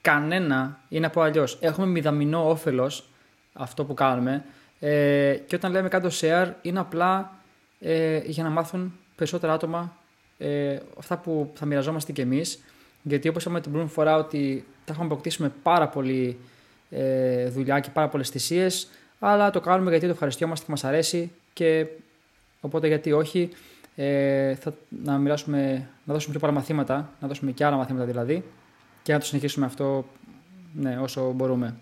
κανένα, 0.00 0.80
ή 0.88 1.00
να 1.00 1.10
πω 1.10 1.20
αλλιώς, 1.20 1.58
έχουμε 1.60 1.86
μηδαμινό 1.86 2.48
όφελος 2.48 3.10
αυτό 3.52 3.84
που 3.84 3.94
κάνουμε. 3.94 4.44
Ε, 4.78 5.34
και 5.46 5.54
όταν 5.54 5.72
λέμε 5.72 5.88
κάτω 5.88 6.08
share, 6.20 6.52
είναι 6.62 6.78
απλά 6.78 7.32
ε, 7.78 8.18
για 8.24 8.42
να 8.42 8.50
μάθουν 8.50 8.98
περισσότερα 9.16 9.52
άτομα 9.52 9.96
ε, 10.38 10.78
αυτά 10.98 11.18
που 11.18 11.50
θα 11.54 11.66
μοιραζόμαστε 11.66 12.12
κι 12.12 12.20
εμείς. 12.20 12.62
Γιατί 13.02 13.28
όπως 13.28 13.42
είπαμε 13.42 13.60
την 13.60 13.70
προηγούμενη 13.70 13.96
φορά, 13.96 14.16
ότι 14.16 14.64
θα 14.84 14.92
έχουμε 14.92 15.06
αποκτήσει 15.06 15.52
πάρα 15.62 15.88
πολύ 15.88 16.38
ε, 16.90 17.48
δουλειά 17.48 17.80
και 17.80 17.90
πάρα 17.90 18.08
πολλές 18.08 18.28
θυσίες, 18.28 18.88
αλλά 19.18 19.50
το 19.50 19.60
κάνουμε 19.60 19.90
γιατί 19.90 20.06
το 20.06 20.12
ευχαριστιόμαστε 20.12 20.64
και 20.64 20.70
μας 20.70 20.84
αρέσει 20.84 21.30
και 21.52 21.86
οπότε 22.60 22.86
γιατί 22.86 23.12
όχι. 23.12 23.50
Ε, 24.00 24.54
θα, 24.54 24.74
να, 24.88 25.18
μοιράσουμε, 25.18 25.88
να 26.04 26.12
δώσουμε 26.12 26.30
πιο 26.30 26.40
πολλά 26.40 26.52
μαθήματα, 26.52 27.12
να 27.20 27.28
δώσουμε 27.28 27.50
και 27.50 27.64
άλλα 27.64 27.76
μαθήματα 27.76 28.04
δηλαδή 28.04 28.44
και 29.02 29.12
να 29.12 29.18
το 29.18 29.24
συνεχίσουμε 29.24 29.66
αυτό 29.66 30.04
ναι, 30.72 30.98
όσο 30.98 31.32
μπορούμε. 31.32 31.76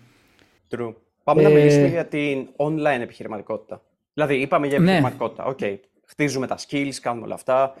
True. 0.69 0.93
Πάμε 1.23 1.41
να 1.41 1.49
μιλήσουμε 1.49 1.87
για 1.87 2.05
την 2.05 2.47
online 2.55 3.01
επιχειρηματικότητα. 3.01 3.81
Δηλαδή, 4.13 4.35
είπαμε 4.35 4.67
για 4.67 4.79
ναι. 4.79 4.83
επιχειρηματικότητα. 4.83 5.45
OK, 5.45 5.57
okay. 5.61 5.75
χτίζουμε 6.05 6.47
τα 6.47 6.57
skills, 6.57 6.93
κάνουμε 7.01 7.25
όλα 7.25 7.33
αυτά. 7.33 7.73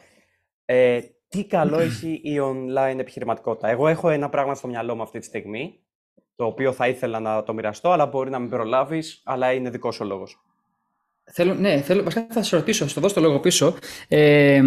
Ε, 0.69 0.99
τι 1.27 1.45
καλό 1.45 1.79
έχει 1.79 2.21
η 2.23 2.37
online 2.41 2.99
επιχειρηματικότητα. 2.99 3.67
Εγώ 3.67 3.87
έχω 3.87 4.09
ένα 4.09 4.29
πράγμα 4.29 4.55
στο 4.55 4.67
μυαλό 4.67 4.95
μου 4.95 5.01
αυτή 5.01 5.19
τη 5.19 5.25
στιγμή, 5.25 5.79
το 6.35 6.45
οποίο 6.45 6.71
θα 6.71 6.87
ήθελα 6.87 7.19
να 7.19 7.43
το 7.43 7.53
μοιραστώ, 7.53 7.91
αλλά 7.91 8.05
μπορεί 8.05 8.29
να 8.29 8.39
μην 8.39 8.49
προλάβεις, 8.49 9.21
αλλά 9.25 9.53
είναι 9.53 9.69
δικός 9.69 9.99
ο 9.99 10.03
λόγος. 10.03 10.41
Θέλω, 11.31 11.53
ναι, 11.53 11.81
θέλω, 11.81 12.03
βασικά 12.03 12.27
θα 12.29 12.43
σε 12.43 12.55
ρωτήσω, 12.55 12.83
θα 12.83 12.89
σου 12.89 12.99
δώσω 12.99 13.13
το 13.13 13.21
λόγο 13.21 13.39
πίσω. 13.39 13.77
Ε, 14.07 14.61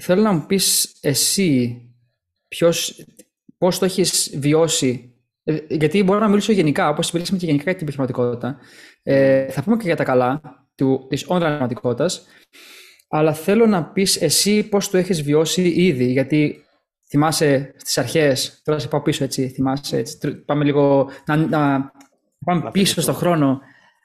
θέλω 0.00 0.22
να 0.22 0.32
μου 0.32 0.46
πεις 0.46 0.96
εσύ 1.00 1.80
ποιος, 2.48 3.06
πώς 3.58 3.78
το 3.78 3.84
έχεις 3.84 4.34
βιώσει. 4.38 5.14
Ε, 5.42 5.58
γιατί 5.68 6.02
μπορώ 6.02 6.18
να 6.18 6.28
μιλήσω 6.28 6.52
γενικά, 6.52 6.88
όπως 6.88 7.12
μιλήσαμε 7.12 7.38
και 7.38 7.46
γενικά 7.46 7.64
για 7.64 7.74
την 7.74 7.82
επιχειρηματικότητα. 7.82 8.58
Ε, 9.02 9.50
θα 9.50 9.62
πούμε 9.62 9.76
και 9.76 9.86
για 9.86 9.96
τα 9.96 10.04
καλά 10.04 10.40
του, 10.74 11.06
της 11.08 11.26
online 11.28 11.36
επιχειρηματικότητας 11.36 12.26
αλλά 13.14 13.32
θέλω 13.32 13.66
να 13.66 13.84
πεις 13.84 14.22
εσύ 14.22 14.68
πώς 14.68 14.90
το 14.90 14.98
έχεις 14.98 15.22
βιώσει 15.22 15.68
ήδη, 15.68 16.04
γιατί 16.04 16.64
θυμάσαι 17.08 17.74
στις 17.76 17.98
αρχές, 17.98 18.60
τώρα 18.64 18.78
σε 18.78 18.88
πάω 18.88 19.02
πίσω 19.02 19.24
έτσι, 19.24 19.48
θυμάσαι 19.48 19.96
έτσι, 19.96 20.36
πάμε 20.44 20.64
λίγο 20.64 21.10
να, 21.26 21.36
να 21.36 21.92
πάμε 22.44 22.70
πίσω 22.70 23.00
στον 23.00 23.14
χρόνο, 23.14 23.60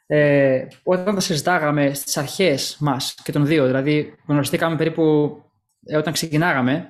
ε, 0.05 0.65
όταν 0.83 1.15
τα 1.15 1.19
συζητάγαμε 1.19 1.93
στις 1.93 2.17
αρχές 2.17 2.77
μας 2.79 3.15
και 3.23 3.31
των 3.31 3.45
δύο, 3.45 3.65
δηλαδή 3.65 4.13
γνωριστήκαμε 4.27 4.75
περίπου 4.75 5.03
ε, 5.85 5.97
όταν 5.97 6.13
ξεκινάγαμε, 6.13 6.87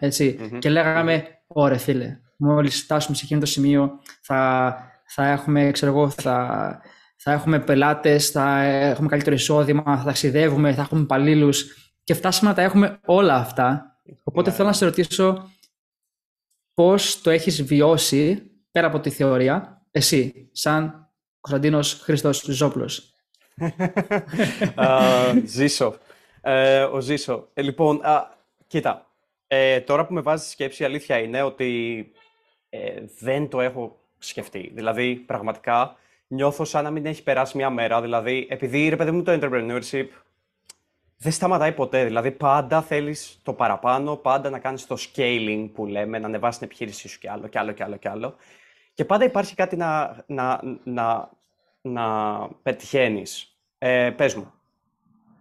και 0.60 0.70
λέγαμε, 0.70 1.24
ωραία 1.48 1.78
φίλε, 1.78 2.20
μόλις 2.38 2.82
φτάσουμε 2.82 3.16
σε 3.16 3.22
εκείνο 3.26 3.40
το 3.40 3.46
σημείο 3.46 3.92
θα, 4.22 4.76
θα 5.08 5.28
έχουμε, 5.28 5.72
ξέρω 5.72 5.92
εγώ, 5.92 6.10
θα, 6.10 6.80
θα 7.18 7.32
έχουμε 7.32 7.60
πελάτες, 7.60 8.30
θα 8.30 8.64
έχουμε 8.64 9.08
καλύτερο 9.08 9.36
εισόδημα, 9.36 9.98
θα 9.98 10.04
ταξιδεύουμε, 10.04 10.74
θα 10.74 10.82
έχουμε 10.82 11.02
υπαλλήλους 11.02 11.87
και 12.08 12.14
φτάσαμε 12.14 12.50
να 12.50 12.56
τα 12.56 12.62
έχουμε 12.62 13.00
όλα 13.06 13.36
αυτά. 13.36 14.00
Οπότε 14.24 14.52
θέλω 14.52 14.68
να 14.68 14.74
σε 14.74 14.86
ρωτήσω 14.86 15.52
πώς 16.74 17.22
το 17.22 17.30
έχεις 17.30 17.64
βιώσει 17.64 18.52
πέρα 18.72 18.88
από 18.88 19.00
τη 19.00 19.10
θεωρία, 19.10 19.82
εσύ, 19.92 20.50
σαν 20.52 21.10
Κωνσταντίνος 21.40 21.94
Χριστός 21.94 22.42
Ζόπλος. 22.42 23.14
uh, 24.78 25.42
ζήσω. 25.46 25.98
Ε, 26.42 26.82
ο 26.84 27.00
Ζήσο. 27.00 27.48
Ε, 27.54 27.62
λοιπόν, 27.62 28.06
α, 28.06 28.32
κοίτα, 28.68 29.12
ε, 29.48 29.80
τώρα 29.80 30.06
που 30.06 30.14
με 30.14 30.22
βάζεις 30.22 30.46
στη 30.46 30.54
σκέψη, 30.54 30.84
η 30.84 30.86
αλήθεια 30.86 31.18
είναι 31.18 31.42
ότι 31.42 32.12
ε, 32.70 33.02
δεν 33.20 33.50
το 33.50 33.62
έχω 33.62 34.00
σκεφτεί. 34.18 34.72
Δηλαδή, 34.74 35.16
πραγματικά, 35.16 35.96
νιώθω 36.28 36.66
σαν 36.66 36.84
να 36.84 36.92
μην 36.92 37.06
έχει 37.06 37.24
περάσει 37.24 37.58
μια 37.58 37.70
μέρα. 37.70 38.02
Δηλαδή, 38.02 38.48
επειδή, 38.50 38.90
ρε 38.90 38.96
παιδί 38.96 39.12
μου, 39.12 39.24
το 39.24 39.40
entrepreneurship 39.42 40.08
δεν 41.18 41.32
σταματάει 41.32 41.72
ποτέ. 41.72 42.04
Δηλαδή, 42.04 42.32
πάντα 42.32 42.82
θέλεις 42.82 43.40
το 43.44 43.54
παραπάνω, 43.54 44.16
πάντα 44.16 44.50
να 44.50 44.60
κάνεις 44.60 44.88
το 44.88 44.98
scaling 45.00 45.70
που 45.74 45.86
λέμε, 45.86 46.20
να 46.20 46.28
ανεβάσεις 46.28 46.58
την 46.58 46.68
επιχείρησή 46.68 47.08
σου 47.08 47.20
κι 47.20 47.28
άλλο, 47.28 47.48
κι 47.48 47.58
άλλο, 47.58 47.72
κι 47.72 47.84
άλλο, 47.84 47.98
κι 47.98 48.08
άλλο. 48.08 48.36
Και 48.94 49.06
πάντα 49.06 49.26
υπάρχει 49.26 49.56
κάτι 49.56 49.76
να, 49.76 50.24
να, 50.28 50.60
να, 50.84 51.30
να 51.82 52.04
πετυχαίνεις. 52.64 53.58
Ε, 53.78 54.10
πες 54.16 54.36
μου. 54.36 54.52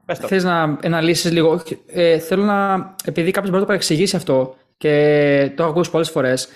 Πες 0.04 0.18
το. 0.18 0.26
Θες 0.26 0.44
να 0.44 0.78
αναλύσεις 0.82 1.32
λίγο. 1.32 1.62
Ε, 1.86 2.18
θέλω 2.18 2.44
να, 2.44 2.74
επειδή 3.04 3.30
κάποιος 3.30 3.50
μπορεί 3.50 3.52
να 3.52 3.60
το 3.60 3.66
παρεξηγήσει 3.66 4.16
αυτό 4.16 4.56
και 4.76 5.52
το 5.56 5.62
έχω 5.62 5.72
ακούσει 5.72 5.90
πολλές 5.90 6.10
φορές, 6.10 6.48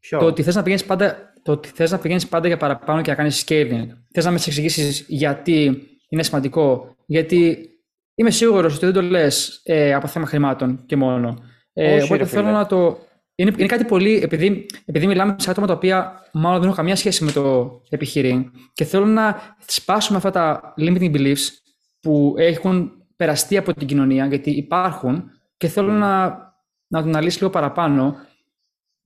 Ποιο; 0.00 0.18
το 0.18 0.24
ότι 0.24 0.42
θες 0.42 0.54
να 0.54 0.62
πηγαίνεις 0.62 0.84
πάντα, 0.84 1.32
το 1.42 1.52
ότι 1.52 1.68
θες 1.68 1.90
να 1.90 1.98
πηγαίνεις 1.98 2.28
πάντα 2.28 2.46
για 2.46 2.56
παραπάνω 2.56 3.02
και 3.02 3.10
να 3.10 3.16
κάνεις 3.16 3.44
scaling. 3.46 3.86
Θες 4.12 4.24
να 4.24 4.30
με 4.30 4.36
εξηγήσεις 4.36 5.04
γιατί 5.08 5.88
είναι 6.08 6.22
σημαντικό. 6.22 6.96
Γιατί 7.06 7.71
είμαι 8.14 8.30
σίγουρος 8.30 8.74
ότι 8.76 8.84
δεν 8.84 8.94
το 8.94 9.02
λες 9.02 9.60
ε, 9.64 9.94
από 9.94 10.06
θέμα 10.06 10.26
χρημάτων 10.26 10.82
και 10.86 10.96
μόνο. 10.96 11.38
Ε, 11.72 11.94
Όχι, 11.94 12.04
οπότε 12.04 12.24
θέλω 12.24 12.50
να 12.50 12.66
το. 12.66 12.98
Είναι, 13.34 13.52
είναι 13.56 13.66
κάτι 13.66 13.84
πολύ. 13.84 14.20
Επειδή, 14.22 14.66
επειδή 14.84 15.06
μιλάμε 15.06 15.36
σε 15.38 15.50
άτομα 15.50 15.66
τα 15.66 15.72
οποία 15.72 16.28
μάλλον 16.32 16.54
δεν 16.54 16.64
έχουν 16.64 16.76
καμία 16.76 16.96
σχέση 16.96 17.24
με 17.24 17.32
το 17.32 17.80
επιχειρήν 17.88 18.50
και 18.72 18.84
θέλω 18.84 19.06
να 19.06 19.56
σπάσουμε 19.66 20.16
αυτά 20.16 20.30
τα 20.30 20.74
limiting 20.78 21.14
beliefs 21.14 21.48
που 22.00 22.34
έχουν 22.36 22.92
περαστεί 23.16 23.56
από 23.56 23.74
την 23.74 23.86
κοινωνία, 23.86 24.26
γιατί 24.26 24.50
υπάρχουν, 24.50 25.30
και 25.56 25.68
θέλω 25.68 25.92
να, 25.92 26.26
να 26.86 27.02
το 27.02 27.08
αναλύσεις 27.08 27.40
λίγο 27.40 27.52
παραπάνω 27.52 28.16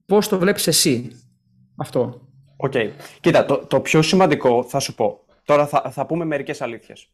πώς 0.07 0.29
το 0.29 0.39
βλέπεις 0.39 0.67
εσύ 0.67 1.11
αυτό; 1.77 2.21
OK. 2.57 2.73
Okay. 2.75 2.91
Κοίτα, 3.21 3.45
το, 3.45 3.57
το 3.67 3.81
πιο 3.81 4.03
σημαντικό 4.03 4.63
θα 4.63 4.79
σου 4.79 4.95
πω. 4.95 5.21
Τώρα 5.45 5.67
θα, 5.67 5.91
θα 5.91 6.07
πούμε 6.07 6.25
μερικές 6.25 6.61
αλήθειες. 6.61 7.09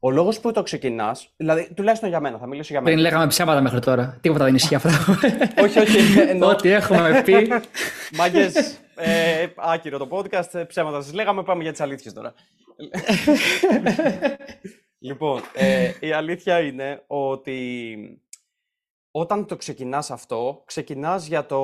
Ο 0.00 0.10
λόγος 0.10 0.40
που 0.40 0.52
το 0.52 0.62
ξεκινάς, 0.62 1.32
δηλαδή 1.36 1.72
τουλάχιστον 1.74 2.08
για 2.08 2.20
μένα, 2.20 2.38
θα 2.38 2.46
μιλήσω 2.46 2.72
για 2.72 2.80
μένα. 2.80 2.94
Πριν 2.94 3.06
λέγαμε 3.06 3.26
ψέματα 3.26 3.60
μέχρι 3.60 3.80
τώρα. 3.80 4.18
Τίποτα 4.20 4.44
δεν 4.44 4.54
ισχύει 4.54 4.74
αυτό. 4.74 4.88
όχι, 5.64 5.78
όχι. 5.78 6.18
Εννοώ... 6.18 6.50
Ό,τι 6.50 6.70
έχουμε 6.70 7.22
πει. 7.24 7.48
Μάγκες, 8.18 8.78
ε, 8.94 9.46
άκυρο 9.56 9.98
το 9.98 10.08
podcast, 10.10 10.54
ε, 10.54 10.64
ψέματα 10.64 11.00
σας 11.02 11.12
λέγαμε. 11.12 11.42
Πάμε 11.42 11.62
για 11.62 11.70
τις 11.72 11.80
αλήθειες 11.80 12.12
τώρα. 12.12 12.34
λοιπόν, 14.98 15.40
ε, 15.54 15.92
η 16.00 16.12
αλήθεια 16.12 16.60
είναι 16.60 17.04
ότι 17.06 18.20
όταν 19.10 19.46
το 19.46 19.56
ξεκινάς 19.56 20.10
αυτό, 20.10 20.62
ξεκινάς 20.64 21.26
για 21.26 21.46
το, 21.46 21.60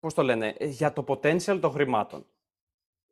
πώς 0.00 0.14
το 0.14 0.22
λένε, 0.22 0.54
για 0.60 0.92
το 0.92 1.04
potential 1.08 1.58
των 1.60 1.70
χρημάτων. 1.70 2.26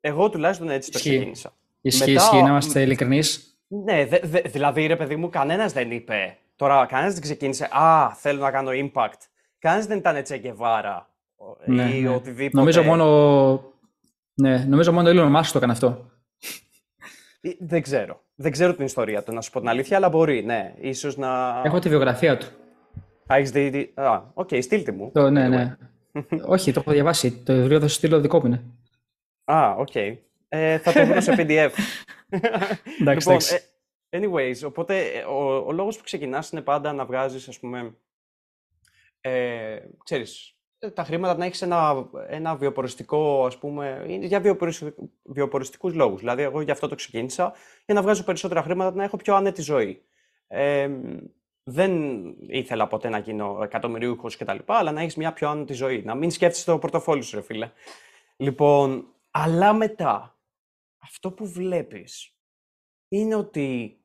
Εγώ 0.01 0.31
τουλάχιστον 0.31 0.71
έτσι 0.71 0.91
το 0.91 0.99
ξεκίνησα. 0.99 1.53
Ισχύει, 1.81 2.11
Μετά, 2.11 2.23
ισχύει, 2.23 2.43
να 2.43 2.49
είμαστε 2.49 2.83
ειλικρινείς. 2.83 3.52
Ναι, 3.75 4.07
δε, 4.07 4.19
δε, 4.23 4.41
δηλαδή 4.41 4.87
ρε 4.87 4.97
παιδί 4.97 5.17
μου, 5.17 5.29
κανένας 5.29 5.73
δεν 5.73 5.91
είπε. 5.91 6.37
Τώρα, 6.57 6.87
κανένας 6.87 7.13
δεν 7.13 7.23
ξεκίνησε. 7.23 7.69
Α, 7.71 8.15
θέλω 8.15 8.41
να 8.41 8.51
κάνω 8.51 8.71
impact. 8.73 9.21
Κανένας 9.59 9.87
δεν 9.87 9.99
ήταν 9.99 10.23
Τσε 10.23 10.48
Γκεβάρα 10.48 11.09
ναι, 11.65 11.83
ή 11.83 12.03
ναι. 12.03 12.09
οτιδήποτε. 12.09 12.57
Νομίζω 12.59 12.83
μόνο. 12.83 13.65
Ναι, 14.35 14.65
νομίζω 14.69 14.93
μόνο 14.93 15.09
ο 15.09 15.13
Elon 15.13 15.37
Musk 15.37 15.47
το 15.47 15.59
έκανε 15.59 15.73
αυτό. 15.73 16.11
Ε, 17.41 17.51
δεν 17.59 17.83
ξέρω. 17.83 18.21
Δεν 18.35 18.51
ξέρω 18.51 18.75
την 18.75 18.85
ιστορία 18.85 19.23
του, 19.23 19.33
να 19.33 19.41
σου 19.41 19.51
πω 19.51 19.59
την 19.59 19.69
αλήθεια, 19.69 19.97
αλλά 19.97 20.09
μπορεί, 20.09 20.45
ναι. 20.45 20.75
Ίσως 20.81 21.17
να... 21.17 21.63
Έχω 21.65 21.79
τη 21.79 21.89
βιογραφία 21.89 22.37
του. 22.37 22.47
Α, 23.33 23.37
έχεις 23.37 23.51
δει... 23.51 23.93
Α, 23.95 24.23
OK, 24.35 24.49
okay, 24.49 24.63
στείλτε 24.63 24.93
μου. 24.93 25.11
Το, 25.15 25.31
ναι, 25.31 25.49
ναι. 25.49 25.77
Όχι, 26.55 26.73
το 26.73 26.81
έχω 26.81 26.93
διαβάσει. 26.93 27.33
Το 27.33 27.55
βιβλίο 27.55 27.81
θα 27.81 27.89
σου 27.89 27.95
στείλω 27.95 28.21
δικό 28.21 28.39
μου 28.39 28.47
είναι. 28.47 28.63
Α, 29.45 29.75
OK. 29.79 29.89
Okay. 29.95 30.17
Ε, 30.49 30.79
θα 30.79 30.93
το 30.93 31.07
βρω 31.07 31.21
σε 31.21 31.35
PDF. 31.39 31.71
εντάξει, 33.01 33.29
λοιπόν, 33.29 33.41
ε, 34.11 34.19
anyways, 34.19 34.67
οπότε 34.67 35.01
ε, 35.01 35.23
ο, 35.23 35.65
ο 35.67 35.73
λόγος 35.73 35.97
που 35.97 36.03
ξεκινάς 36.03 36.51
είναι 36.51 36.61
πάντα 36.61 36.93
να 36.93 37.05
βγάζεις, 37.05 37.49
ας 37.49 37.59
πούμε, 37.59 37.97
ε, 39.21 39.79
ξέρεις, 40.05 40.57
τα 40.95 41.05
χρήματα 41.05 41.39
να 41.39 41.45
έχεις 41.45 41.63
ένα, 41.63 42.11
ένα 42.29 42.57
βιοποριστικό, 42.57 43.47
ας 43.47 43.59
πούμε, 43.59 44.05
για 44.07 44.41
βιοποριστικού, 44.41 45.13
βιοποριστικούς 45.23 45.95
λόγους. 45.95 46.21
Δηλαδή, 46.21 46.43
εγώ 46.43 46.61
γι' 46.61 46.71
αυτό 46.71 46.89
το 46.89 46.95
ξεκίνησα, 46.95 47.53
για 47.85 47.95
να 47.95 48.03
βγάζω 48.03 48.25
περισσότερα 48.25 48.63
χρήματα, 48.63 48.97
να 48.97 49.05
έχω 49.05 49.17
πιο 49.17 49.35
άνετη 49.35 49.63
ζωή. 49.63 50.03
Ε, 50.47 50.91
δεν 51.65 52.23
ήθελα 52.49 52.87
ποτέ 52.87 53.09
να 53.09 53.19
γίνω 53.19 53.59
εκατομμυρίουχος 53.63 54.37
κτλ. 54.37 54.59
Αλλά 54.67 54.93
να 54.93 55.01
έχεις 55.01 55.17
μια 55.17 55.33
πιο 55.33 55.49
άνετη 55.49 55.73
ζωή. 55.73 56.03
Να 56.05 56.15
μην 56.15 56.31
σκέφτεσαι 56.31 56.65
το 56.65 56.79
πορτοφόλι 56.79 57.23
σου, 57.23 57.37
ρε 57.37 57.43
φίλε. 57.43 57.71
Λοιπόν, 58.37 59.07
αλλά 59.31 59.73
μετά, 59.73 60.32
αυτό 61.03 61.33
που 61.33 61.47
βλέπεις 61.47 62.37
είναι 63.09 63.35
ότι 63.35 63.97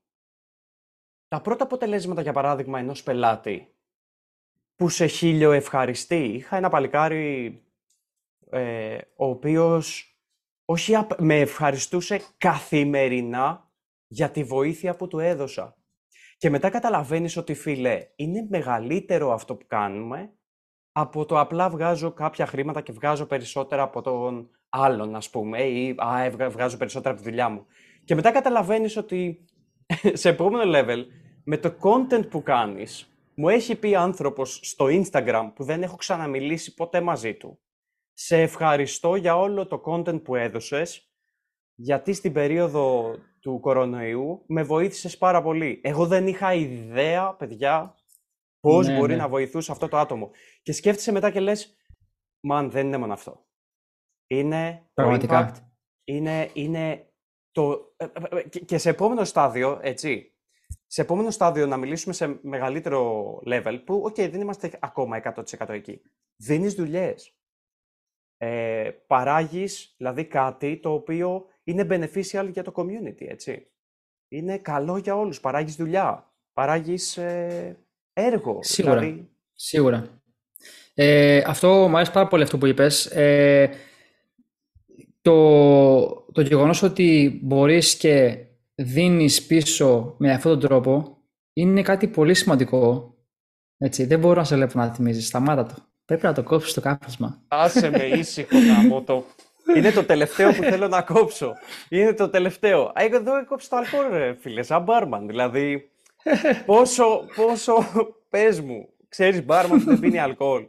τα 1.27 1.41
πρώτα 1.41 1.63
αποτελέσματα, 1.63 2.21
για 2.21 2.33
παράδειγμα, 2.33 2.79
ενός 2.79 3.03
πελάτη 3.03 3.75
που 4.75 4.89
σε 4.89 5.05
χίλιο 5.05 5.51
ευχαριστεί. 5.51 6.23
Είχα 6.23 6.57
ένα 6.57 6.69
παλικάρι 6.69 7.61
ε, 8.49 8.97
ο 9.15 9.25
οποίος 9.25 10.11
όχι 10.65 10.93
με 11.17 11.39
ευχαριστούσε 11.39 12.21
καθημερινά 12.37 13.71
για 14.07 14.31
τη 14.31 14.43
βοήθεια 14.43 14.95
που 14.95 15.07
του 15.07 15.19
έδωσα. 15.19 15.77
Και 16.37 16.49
μετά 16.49 16.69
καταλαβαίνεις 16.69 17.37
ότι, 17.37 17.53
φίλε, 17.53 18.07
είναι 18.15 18.47
μεγαλύτερο 18.49 19.33
αυτό 19.33 19.55
που 19.55 19.67
κάνουμε 19.67 20.33
από 20.91 21.25
το 21.25 21.39
απλά 21.39 21.69
βγάζω 21.69 22.11
κάποια 22.11 22.45
χρήματα 22.45 22.81
και 22.81 22.91
βγάζω 22.91 23.25
περισσότερα 23.25 23.81
από 23.81 24.01
τον 24.01 24.49
άλλον, 24.83 25.15
ας 25.15 25.29
πούμε, 25.29 25.63
ή 25.63 25.95
α, 25.97 26.29
βγάζω 26.49 26.77
περισσότερα 26.77 27.13
από 27.13 27.23
τη 27.23 27.29
δουλειά 27.29 27.49
μου. 27.49 27.65
Και 28.03 28.15
μετά 28.15 28.31
καταλαβαίνεις 28.31 28.97
ότι 28.97 29.45
σε 30.13 30.29
επόμενο 30.29 30.79
level, 30.79 31.05
με 31.43 31.57
το 31.57 31.75
content 31.81 32.29
που 32.29 32.43
κάνεις, 32.43 33.11
μου 33.35 33.49
έχει 33.49 33.75
πει 33.75 33.95
άνθρωπος 33.95 34.59
στο 34.63 34.85
Instagram 34.85 35.51
που 35.55 35.63
δεν 35.63 35.83
έχω 35.83 35.95
ξαναμιλήσει 35.95 36.73
ποτέ 36.73 37.01
μαζί 37.01 37.33
του. 37.33 37.59
Σε 38.13 38.41
ευχαριστώ 38.41 39.15
για 39.15 39.37
όλο 39.37 39.67
το 39.67 39.81
content 39.85 40.23
που 40.23 40.35
έδωσες, 40.35 41.11
γιατί 41.75 42.13
στην 42.13 42.33
περίοδο 42.33 43.15
του 43.39 43.59
κορονοϊού 43.59 44.43
με 44.47 44.63
βοήθησες 44.63 45.17
πάρα 45.17 45.41
πολύ. 45.41 45.81
Εγώ 45.83 46.07
δεν 46.07 46.27
είχα 46.27 46.53
ιδέα, 46.53 47.33
παιδιά, 47.33 47.95
πώς 48.59 48.87
ναι, 48.87 48.97
μπορεί 48.97 49.11
ναι. 49.11 49.21
να 49.21 49.27
βοηθούσε 49.27 49.71
αυτό 49.71 49.87
το 49.87 49.97
άτομο. 49.97 50.31
Και 50.61 50.71
σκέφτεσαι 50.71 51.11
μετά 51.11 51.31
και 51.31 51.39
λες, 51.39 51.77
man, 52.39 52.71
δεν 52.71 52.85
είναι 52.85 52.97
μόνο 52.97 53.13
αυτό. 53.13 53.46
Είναι 54.27 54.89
Πραγματικά. 54.93 55.45
το 55.45 55.51
impact, 55.51 55.63
είναι, 56.03 56.49
είναι 56.53 57.11
το... 57.51 57.93
Ε, 57.97 58.05
ε, 58.05 58.37
ε, 58.37 58.59
και 58.59 58.77
σε 58.77 58.89
επόμενο 58.89 59.23
στάδιο, 59.23 59.79
έτσι, 59.81 60.37
σε 60.85 61.01
επόμενο 61.01 61.29
στάδιο 61.29 61.67
να 61.67 61.77
μιλήσουμε 61.77 62.13
σε 62.13 62.39
μεγαλύτερο 62.41 63.33
level, 63.45 63.81
που, 63.85 64.01
οκ, 64.05 64.15
δεν 64.15 64.41
είμαστε 64.41 64.71
ακόμα 64.79 65.21
100% 65.35 65.69
εκεί. 65.69 66.01
Δίνεις 66.35 66.73
δουλειές. 66.73 67.31
Ε, 68.37 68.89
παράγεις, 69.07 69.93
δηλαδή, 69.97 70.25
κάτι 70.25 70.79
το 70.79 70.93
οποίο 70.93 71.45
είναι 71.63 71.87
beneficial 71.89 72.49
για 72.51 72.63
το 72.63 72.71
community, 72.75 73.27
έτσι. 73.27 73.71
Είναι 74.27 74.57
καλό 74.57 74.97
για 74.97 75.15
όλους. 75.15 75.39
Παράγεις 75.39 75.75
δουλειά. 75.75 76.33
Παράγεις 76.53 77.17
ε, 77.17 77.77
έργο. 78.13 78.59
Σίγουρα. 78.61 78.99
Δηλαδή... 78.99 79.29
Σίγουρα. 79.53 80.21
Ε, 80.93 81.43
αυτό 81.45 81.87
μου 81.87 81.95
αρέσει 81.95 82.11
πάρα 82.11 82.27
πολύ 82.27 82.43
αυτό 82.43 82.57
που 82.57 82.65
είπες. 82.65 83.05
Ε, 83.05 83.69
το, 85.27 86.25
το 86.31 86.41
γεγονός 86.41 86.81
ότι 86.81 87.39
μπορείς 87.43 87.95
και 87.95 88.37
δίνεις 88.75 89.45
πίσω 89.45 90.15
με 90.17 90.31
αυτόν 90.31 90.59
τον 90.59 90.69
τρόπο 90.69 91.17
είναι 91.53 91.81
κάτι 91.81 92.07
πολύ 92.07 92.33
σημαντικό. 92.33 93.13
Έτσι, 93.77 94.05
δεν 94.05 94.19
μπορώ 94.19 94.35
να 94.35 94.43
σε 94.43 94.55
βλέπω 94.55 94.79
να 94.79 94.93
θυμίζεις. 94.93 95.27
Σταμάτα 95.27 95.65
το. 95.65 95.73
Πρέπει 96.05 96.25
να 96.25 96.33
το 96.33 96.43
κόψεις 96.43 96.73
το 96.73 96.81
κάπνισμα. 96.81 97.41
Άσε 97.47 97.89
με 97.89 98.03
ήσυχο 98.03 98.57
να 98.89 99.03
το. 99.03 99.23
Είναι 99.75 99.91
το 99.91 100.03
τελευταίο 100.03 100.53
που 100.53 100.63
θέλω 100.63 100.87
να 100.87 101.01
κόψω. 101.01 101.53
Είναι 101.89 102.13
το 102.13 102.29
τελευταίο. 102.29 102.81
Α, 102.81 102.93
εγώ 102.95 103.15
εδώ 103.15 103.45
κόψω 103.45 103.69
το 103.69 103.75
αλκοόλ, 103.75 104.09
ρε 104.11 104.33
φίλε, 104.33 104.63
σαν 104.63 104.83
μπάρμαν. 104.83 105.27
Δηλαδή, 105.27 105.89
πόσο, 106.65 107.25
πόσο, 107.35 107.85
πες 108.29 108.61
μου, 108.61 108.89
ξέρεις 109.09 109.45
μπάρμαν 109.45 109.83
που 109.83 109.89
δεν 109.89 109.99
πίνει 109.99 110.19
αλκοόλ 110.19 110.65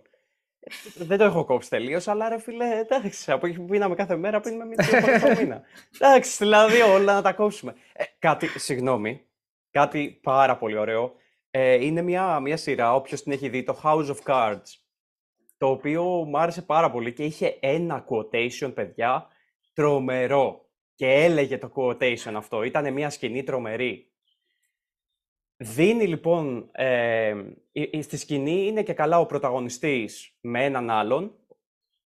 δεν 0.94 1.18
το 1.18 1.24
έχω 1.24 1.44
κόψει 1.44 1.70
τελείως, 1.70 2.08
αλλά 2.08 2.28
ρε 2.28 2.38
φίλε, 2.38 2.78
εντάξει, 2.78 3.32
από 3.32 3.46
εκεί 3.46 3.56
που 3.56 3.64
πίναμε 3.64 3.94
κάθε 3.94 4.16
μέρα, 4.16 4.40
πίνουμε 4.40 4.64
μία 4.64 4.84
φορά 5.00 5.20
το 5.20 5.40
μήνα. 5.40 5.62
εντάξει, 5.94 6.36
δηλαδή 6.38 6.80
όλα 6.80 7.14
να 7.14 7.22
τα 7.22 7.32
κόψουμε. 7.32 7.74
Ε, 7.92 8.04
κάτι, 8.18 8.46
συγγνώμη, 8.46 9.20
κάτι 9.70 10.20
πάρα 10.22 10.56
πολύ 10.56 10.76
ωραίο. 10.76 11.14
Ε, 11.50 11.84
είναι 11.84 12.02
μια, 12.02 12.40
μια 12.40 12.56
σειρά, 12.56 12.94
όποιος 12.94 13.22
την 13.22 13.32
έχει 13.32 13.48
δει, 13.48 13.62
το 13.62 13.80
House 13.82 14.06
of 14.06 14.16
Cards, 14.24 14.76
το 15.58 15.68
οποίο 15.70 16.04
μου 16.04 16.38
άρεσε 16.38 16.62
πάρα 16.62 16.90
πολύ 16.90 17.12
και 17.12 17.24
είχε 17.24 17.58
ένα 17.60 18.04
quotation, 18.08 18.74
παιδιά, 18.74 19.26
τρομερό. 19.72 20.66
Και 20.94 21.06
έλεγε 21.06 21.58
το 21.58 21.72
quotation 21.74 22.32
αυτό. 22.34 22.62
Ήταν 22.62 22.92
μια 22.92 23.10
σκηνή 23.10 23.42
τρομερή. 23.42 24.10
Δίνει 25.60 26.06
λοιπόν, 26.06 26.68
ε, 26.72 27.34
στη 28.00 28.16
σκηνή 28.16 28.66
είναι 28.66 28.82
και 28.82 28.92
καλά 28.92 29.18
ο 29.18 29.26
πρωταγωνιστής 29.26 30.36
με 30.40 30.64
έναν 30.64 30.90
άλλον, 30.90 31.36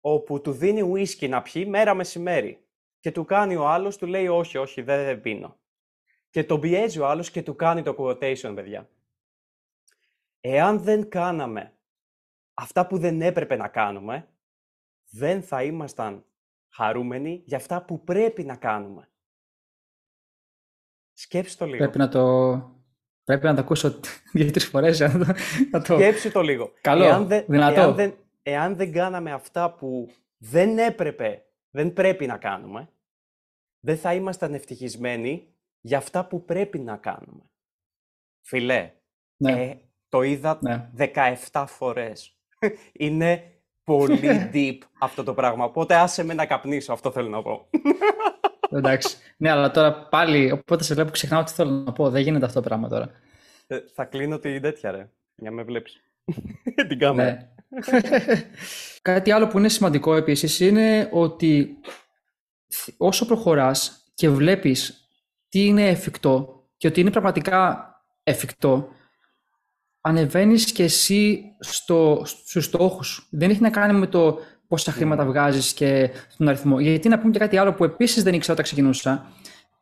όπου 0.00 0.40
του 0.40 0.52
δίνει 0.52 0.82
ουίσκι 0.82 1.28
να 1.28 1.42
πιει 1.42 1.66
μέρα 1.68 1.94
μεσημέρι. 1.94 2.62
Και 3.00 3.12
του 3.12 3.24
κάνει 3.24 3.56
ο 3.56 3.68
άλλος, 3.68 3.96
του 3.96 4.06
λέει 4.06 4.28
όχι, 4.28 4.58
όχι, 4.58 4.82
δεν, 4.82 5.04
δεν 5.04 5.20
πίνω. 5.20 5.58
Και 6.30 6.44
τον 6.44 6.60
πιέζει 6.60 6.98
ο 6.98 7.06
άλλος 7.06 7.30
και 7.30 7.42
του 7.42 7.54
κάνει 7.54 7.82
το 7.82 7.94
quotation, 7.98 8.52
παιδιά. 8.54 8.88
Εάν 10.40 10.82
δεν 10.82 11.08
κάναμε 11.08 11.72
αυτά 12.54 12.86
που 12.86 12.98
δεν 12.98 13.22
έπρεπε 13.22 13.56
να 13.56 13.68
κάνουμε, 13.68 14.28
δεν 15.10 15.42
θα 15.42 15.62
ήμασταν 15.62 16.24
χαρούμενοι 16.68 17.42
για 17.44 17.56
αυτά 17.56 17.84
που 17.84 18.04
πρέπει 18.04 18.44
να 18.44 18.56
κάνουμε. 18.56 19.08
Σκέψου 21.12 21.56
το 21.56 21.64
λίγο. 21.64 21.76
Πρέπει 21.76 21.98
να 21.98 22.08
το, 22.08 22.77
πρέπει 23.36 23.54
να 23.54 23.54
το 23.54 23.60
ακούσω 23.60 24.00
δύο-τρεις 24.32 24.66
φορές. 24.66 25.00
Να 25.70 25.82
το... 25.82 25.94
Σκέψου 25.94 26.32
το 26.32 26.40
λίγο. 26.40 26.72
Καλό, 26.80 27.04
εάν 27.04 27.26
δεν, 27.26 27.44
δυνατό. 27.48 27.80
Εάν 27.80 27.94
δεν, 27.94 28.14
εάν 28.42 28.76
δεν 28.76 28.92
κάναμε 28.92 29.32
αυτά 29.32 29.72
που 29.72 30.10
δεν 30.38 30.78
έπρεπε, 30.78 31.42
δεν 31.70 31.92
πρέπει 31.92 32.26
να 32.26 32.36
κάνουμε, 32.36 32.88
δεν 33.80 33.96
θα 33.96 34.14
ήμασταν 34.14 34.54
ευτυχισμένοι 34.54 35.48
για 35.80 35.98
αυτά 35.98 36.26
που 36.26 36.44
πρέπει 36.44 36.78
να 36.78 36.96
κάνουμε. 36.96 37.42
Φιλέ, 38.40 38.92
ναι. 39.36 39.52
ε, 39.62 39.78
το 40.08 40.22
είδα 40.22 40.58
ναι. 40.60 40.90
17 41.52 41.64
φορές. 41.66 42.38
Είναι 42.92 43.52
πολύ 43.84 44.20
deep 44.54 44.78
αυτό 44.98 45.24
το 45.24 45.34
πράγμα. 45.34 45.64
Οπότε 45.64 45.94
άσε 45.94 46.24
με 46.24 46.34
να 46.34 46.46
καπνίσω, 46.46 46.92
αυτό 46.92 47.10
θέλω 47.10 47.28
να 47.28 47.42
πω. 47.42 47.68
Εντάξει. 48.70 49.16
Ναι, 49.36 49.50
αλλά 49.50 49.70
τώρα 49.70 49.92
πάλι, 49.94 50.52
οπότε 50.52 50.84
σε 50.84 50.94
βλέπω 50.94 51.10
ξεχνάω 51.10 51.42
τι 51.42 51.52
θέλω 51.52 51.70
να 51.70 51.92
πω. 51.92 52.10
Δεν 52.10 52.22
γίνεται 52.22 52.44
αυτό 52.44 52.60
το 52.60 52.68
πράγμα 52.68 52.88
τώρα. 52.88 53.10
Ε, 53.66 53.78
θα 53.94 54.04
κλείνω 54.04 54.38
την 54.38 54.62
τέτοια, 54.62 54.90
ρε. 54.90 55.08
Για 55.36 55.50
να 55.50 55.56
με 55.56 55.62
βλέπεις. 55.62 56.00
την 56.88 56.98
κάμερα. 56.98 57.30
Ναι. 57.30 57.48
Κάτι 59.02 59.30
άλλο 59.30 59.48
που 59.48 59.58
είναι 59.58 59.68
σημαντικό 59.68 60.14
επίσης 60.14 60.60
είναι 60.60 61.08
ότι 61.12 61.78
όσο 62.96 63.26
προχωράς 63.26 64.10
και 64.14 64.28
βλέπεις 64.28 65.08
τι 65.48 65.64
είναι 65.64 65.88
εφικτό 65.88 66.64
και 66.76 66.86
ότι 66.86 67.00
είναι 67.00 67.10
πραγματικά 67.10 67.92
εφικτό, 68.22 68.88
ανεβαίνεις 70.00 70.72
και 70.72 70.82
εσύ 70.82 71.42
στο, 71.58 72.22
στους 72.24 72.64
στόχους. 72.64 73.28
Δεν 73.30 73.50
έχει 73.50 73.60
να 73.60 73.70
κάνει 73.70 73.98
με 73.98 74.06
το 74.06 74.38
πόσα 74.68 74.92
χρήματα 74.92 75.24
ναι. 75.24 75.30
βγάζεις 75.30 75.72
και 75.72 76.10
τον 76.36 76.48
αριθμό. 76.48 76.80
Γιατί 76.80 77.08
να 77.08 77.18
πούμε 77.18 77.32
και 77.32 77.38
κάτι 77.38 77.56
άλλο 77.56 77.72
που 77.72 77.84
επίσης 77.84 78.22
δεν 78.22 78.34
ήξερα 78.34 78.52
όταν 78.52 78.64
ξεκινούσα. 78.64 79.32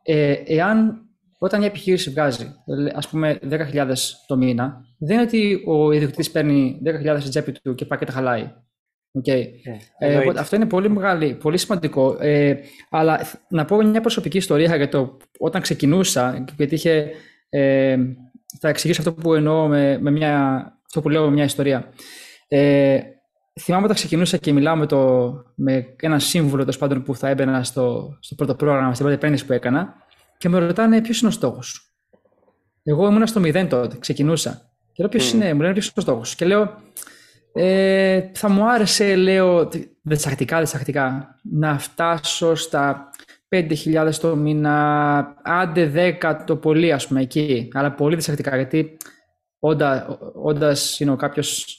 Ε, 0.03 0.33
εάν 0.45 1.01
όταν 1.37 1.59
μια 1.59 1.67
επιχείρηση 1.67 2.09
βγάζει, 2.09 2.53
ας 2.93 3.07
πούμε, 3.09 3.39
10.000 3.49 3.93
το 4.27 4.37
μήνα, 4.37 4.85
δεν 4.97 5.15
είναι 5.15 5.25
ότι 5.25 5.63
ο 5.67 5.91
ιδιοκτήτης 5.91 6.31
παίρνει 6.31 6.81
10.000 6.85 7.15
στην 7.19 7.29
τσέπη 7.29 7.51
του 7.51 7.75
και 7.75 7.85
πάει 7.85 7.99
και 7.99 8.05
τα 8.05 8.11
χαλάει. 8.11 8.51
Okay. 9.23 9.43
Ε, 9.99 10.13
ε, 10.13 10.33
αυτό 10.37 10.55
είναι 10.55 10.65
πολύ, 10.65 10.89
μεγάλη, 10.89 11.33
πολύ 11.33 11.57
σημαντικό. 11.57 12.17
Ε, 12.19 12.55
αλλά 12.89 13.19
να 13.49 13.65
πω 13.65 13.75
μια 13.75 14.01
προσωπική 14.01 14.37
ιστορία 14.37 14.75
για 14.75 14.89
το 14.89 15.17
όταν 15.39 15.61
ξεκινούσα, 15.61 16.45
γιατί 16.57 16.75
είχε, 16.75 17.11
ε, 17.49 17.97
θα 18.59 18.69
εξηγήσω 18.69 19.01
αυτό 19.01 19.13
που 19.13 19.33
εννοώ 19.33 19.67
με, 19.67 19.97
με 20.01 20.11
μια, 20.11 20.63
αυτό 20.85 21.01
που 21.01 21.09
λέω 21.09 21.25
με 21.25 21.31
μια 21.31 21.43
ιστορία. 21.43 21.89
Ε, 22.47 22.99
θυμάμαι 23.59 23.83
όταν 23.83 23.95
ξεκινούσα 23.95 24.37
και 24.37 24.53
μιλάω 24.53 24.75
με, 24.75 24.85
το, 24.85 25.31
με 25.55 25.95
έναν 25.99 26.19
σύμβουλο 26.19 26.75
πάντων, 26.79 27.03
που 27.03 27.15
θα 27.15 27.27
έμπαινα 27.27 27.63
στο, 27.63 28.17
στο 28.19 28.35
πρώτο 28.35 28.55
πρόγραμμα, 28.55 28.93
στην 28.93 29.05
πρώτη 29.05 29.19
επένδυση 29.19 29.45
που 29.45 29.53
έκανα 29.53 29.93
και 30.37 30.49
με 30.49 30.59
ρωτάνε 30.59 31.01
ποιος 31.01 31.19
είναι 31.19 31.29
ο 31.29 31.31
στόχος. 31.31 31.91
Εγώ 32.83 33.07
ήμουν 33.07 33.27
στο 33.27 33.39
μηδέν 33.39 33.69
τότε, 33.69 33.97
ξεκινούσα. 33.99 34.71
Και 34.91 35.03
λέω 35.03 35.09
ποιος 35.09 35.31
mm. 35.31 35.33
είναι, 35.33 35.53
μου 35.53 35.61
λένε 35.61 35.73
ποιος 35.73 35.85
είναι 35.85 35.93
ο 35.97 36.01
στόχος. 36.01 36.35
Και 36.35 36.45
λέω, 36.45 36.81
ε, 37.53 38.29
θα 38.33 38.49
μου 38.49 38.71
άρεσε, 38.71 39.15
λέω, 39.15 39.69
δεσακτικά, 40.01 40.59
δεσακτικά, 40.59 41.35
να 41.51 41.79
φτάσω 41.79 42.55
στα 42.55 43.09
5.000 43.49 44.13
το 44.21 44.35
μήνα, 44.35 45.35
άντε 45.43 46.17
10 46.21 46.35
το 46.45 46.55
πολύ, 46.55 46.93
ας 46.93 47.07
πούμε, 47.07 47.21
εκεί. 47.21 47.69
Αλλά 47.73 47.91
πολύ 47.91 48.15
δεσακτικά, 48.15 48.55
γιατί 48.55 48.97
όντα 50.33 50.75
είναι 50.99 51.15
κάποιος 51.15 51.77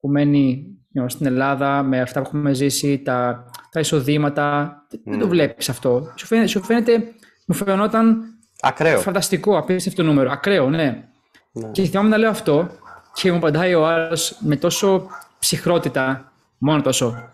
που 0.00 0.08
μένει 0.08 0.66
στην 1.06 1.26
Ελλάδα 1.26 1.82
με 1.82 2.00
αυτά 2.00 2.20
που 2.20 2.26
έχουμε 2.26 2.54
ζήσει, 2.54 2.98
τα, 2.98 3.44
τα 3.70 3.80
εισοδήματα, 3.80 4.76
δεν 5.04 5.18
το 5.18 5.26
mm. 5.26 5.28
βλέπεις 5.28 5.68
αυτό. 5.68 6.12
Σου 6.16 6.26
φαίνεται, 6.26 6.48
σου 6.48 6.62
φαίνεται 6.62 7.12
μου 7.48 7.54
φαινόταν 7.54 8.24
Ακραίο. 8.60 9.00
φανταστικό, 9.00 9.58
απίστευτο 9.58 10.02
νούμερο. 10.02 10.30
Ακραίο, 10.30 10.70
ναι. 10.70 11.04
ναι. 11.52 11.68
Και 11.72 11.82
θυμάμαι 11.82 12.08
να 12.08 12.16
λέω 12.16 12.30
αυτό 12.30 12.70
και 13.14 13.30
μου 13.30 13.36
απαντάει 13.36 13.74
ο 13.74 13.86
άλλος 13.86 14.36
με 14.40 14.56
τόσο 14.56 15.06
ψυχρότητα, 15.38 16.32
μόνο 16.58 16.82
τόσο. 16.82 17.28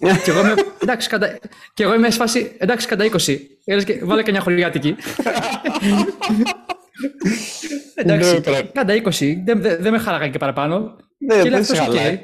και, 0.24 0.30
εγώ 0.30 0.40
είμαι, 0.40 0.54
εντάξει, 0.82 1.08
κατα... 1.08 1.38
και 1.74 1.82
εγώ 1.82 1.94
είμαι 1.94 2.10
σε 2.10 2.16
φάση, 2.16 2.56
εντάξει, 2.58 2.86
κατά 2.86 3.04
20. 3.04 3.36
και, 3.84 4.00
βάλε 4.04 4.22
και 4.22 4.30
μια 4.30 4.40
χωριάτικη. 4.40 4.96
εντάξει, 7.94 8.40
ναι, 8.50 8.62
κατά 8.62 8.94
20. 9.04 9.34
Δεν, 9.44 9.60
δεν 9.60 9.92
με 9.92 9.98
χάραγαν 9.98 10.30
και 10.30 10.38
παραπάνω. 10.38 10.96
Ναι, 11.18 11.42
και 11.42 11.50
δεν 11.50 11.64
σε 11.64 11.86
okay. 11.90 12.18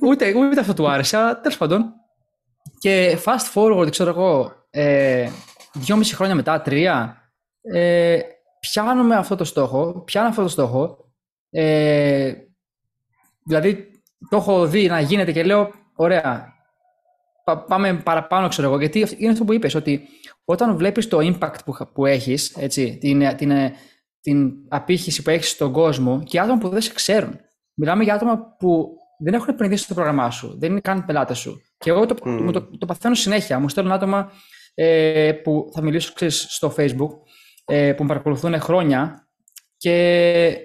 Ούτε, 0.00 0.34
ούτε 0.34 0.60
αυτό 0.60 0.74
του 0.74 0.90
άρεσε, 0.90 1.16
αλλά 1.16 1.40
τέλος 1.40 1.56
πάντων. 1.56 1.92
Και 2.78 3.18
fast 3.24 3.54
forward, 3.54 3.90
ξέρω 3.90 4.10
εγώ, 4.10 4.52
ε, 4.70 5.30
δυόμιση 5.72 6.14
χρόνια 6.14 6.34
μετά, 6.34 6.60
τρία, 6.60 7.16
ε, 7.62 8.18
πιάνουμε 8.60 9.16
αυτό 9.16 9.36
το 9.36 9.44
στόχο, 9.44 10.02
πιάνω 10.04 10.28
αυτό 10.28 10.42
το 10.42 10.48
στόχο, 10.48 10.96
ε, 11.50 12.32
δηλαδή 13.44 13.90
το 14.28 14.36
έχω 14.36 14.66
δει 14.66 14.86
να 14.86 15.00
γίνεται 15.00 15.32
και 15.32 15.42
λέω, 15.42 15.70
ωραία, 15.94 16.54
πάμε 17.66 17.94
παραπάνω, 17.94 18.48
ξέρω 18.48 18.68
εγώ, 18.68 18.78
γιατί 18.78 19.06
είναι 19.16 19.32
αυτό 19.32 19.44
που 19.44 19.52
είπες, 19.52 19.74
ότι 19.74 20.08
όταν 20.44 20.76
βλέπεις 20.76 21.08
το 21.08 21.18
impact 21.18 21.64
που, 21.64 21.76
που 21.92 22.06
έχεις, 22.06 22.56
έτσι, 22.56 22.98
την, 22.98 23.36
την, 23.36 23.52
την 24.20 24.52
απήχηση 24.68 25.22
που 25.22 25.30
έχεις 25.30 25.50
στον 25.50 25.72
κόσμο 25.72 26.22
και 26.22 26.40
άτομα 26.40 26.58
που 26.58 26.68
δεν 26.68 26.80
σε 26.80 26.92
ξέρουν. 26.92 27.40
Μιλάμε 27.74 28.04
για 28.04 28.14
άτομα 28.14 28.56
που 28.58 28.96
δεν 29.20 29.34
έχουν 29.34 29.48
επενδύσει 29.48 29.84
στο 29.84 29.94
πρόγραμμά 29.94 30.30
σου, 30.30 30.56
δεν 30.58 30.70
είναι 30.70 30.80
καν 30.80 31.04
πελάτες 31.04 31.38
σου. 31.38 31.62
Και 31.78 31.90
εγώ 31.90 32.06
το, 32.06 32.14
mm. 32.24 32.50
το, 32.52 32.78
το, 32.78 32.86
παθαίνω 32.86 33.14
συνέχεια. 33.14 33.58
Μου 33.58 33.68
στέλνουν 33.68 33.92
άτομα 33.92 34.32
ε, 34.74 35.32
που 35.32 35.70
θα 35.74 35.82
μιλήσω 35.82 36.12
ξέρεις, 36.12 36.46
στο 36.48 36.74
facebook, 36.76 37.10
ε, 37.64 37.92
που 37.92 38.02
με 38.02 38.08
παρακολουθούν 38.08 38.60
χρόνια 38.60 39.28
και 39.76 40.56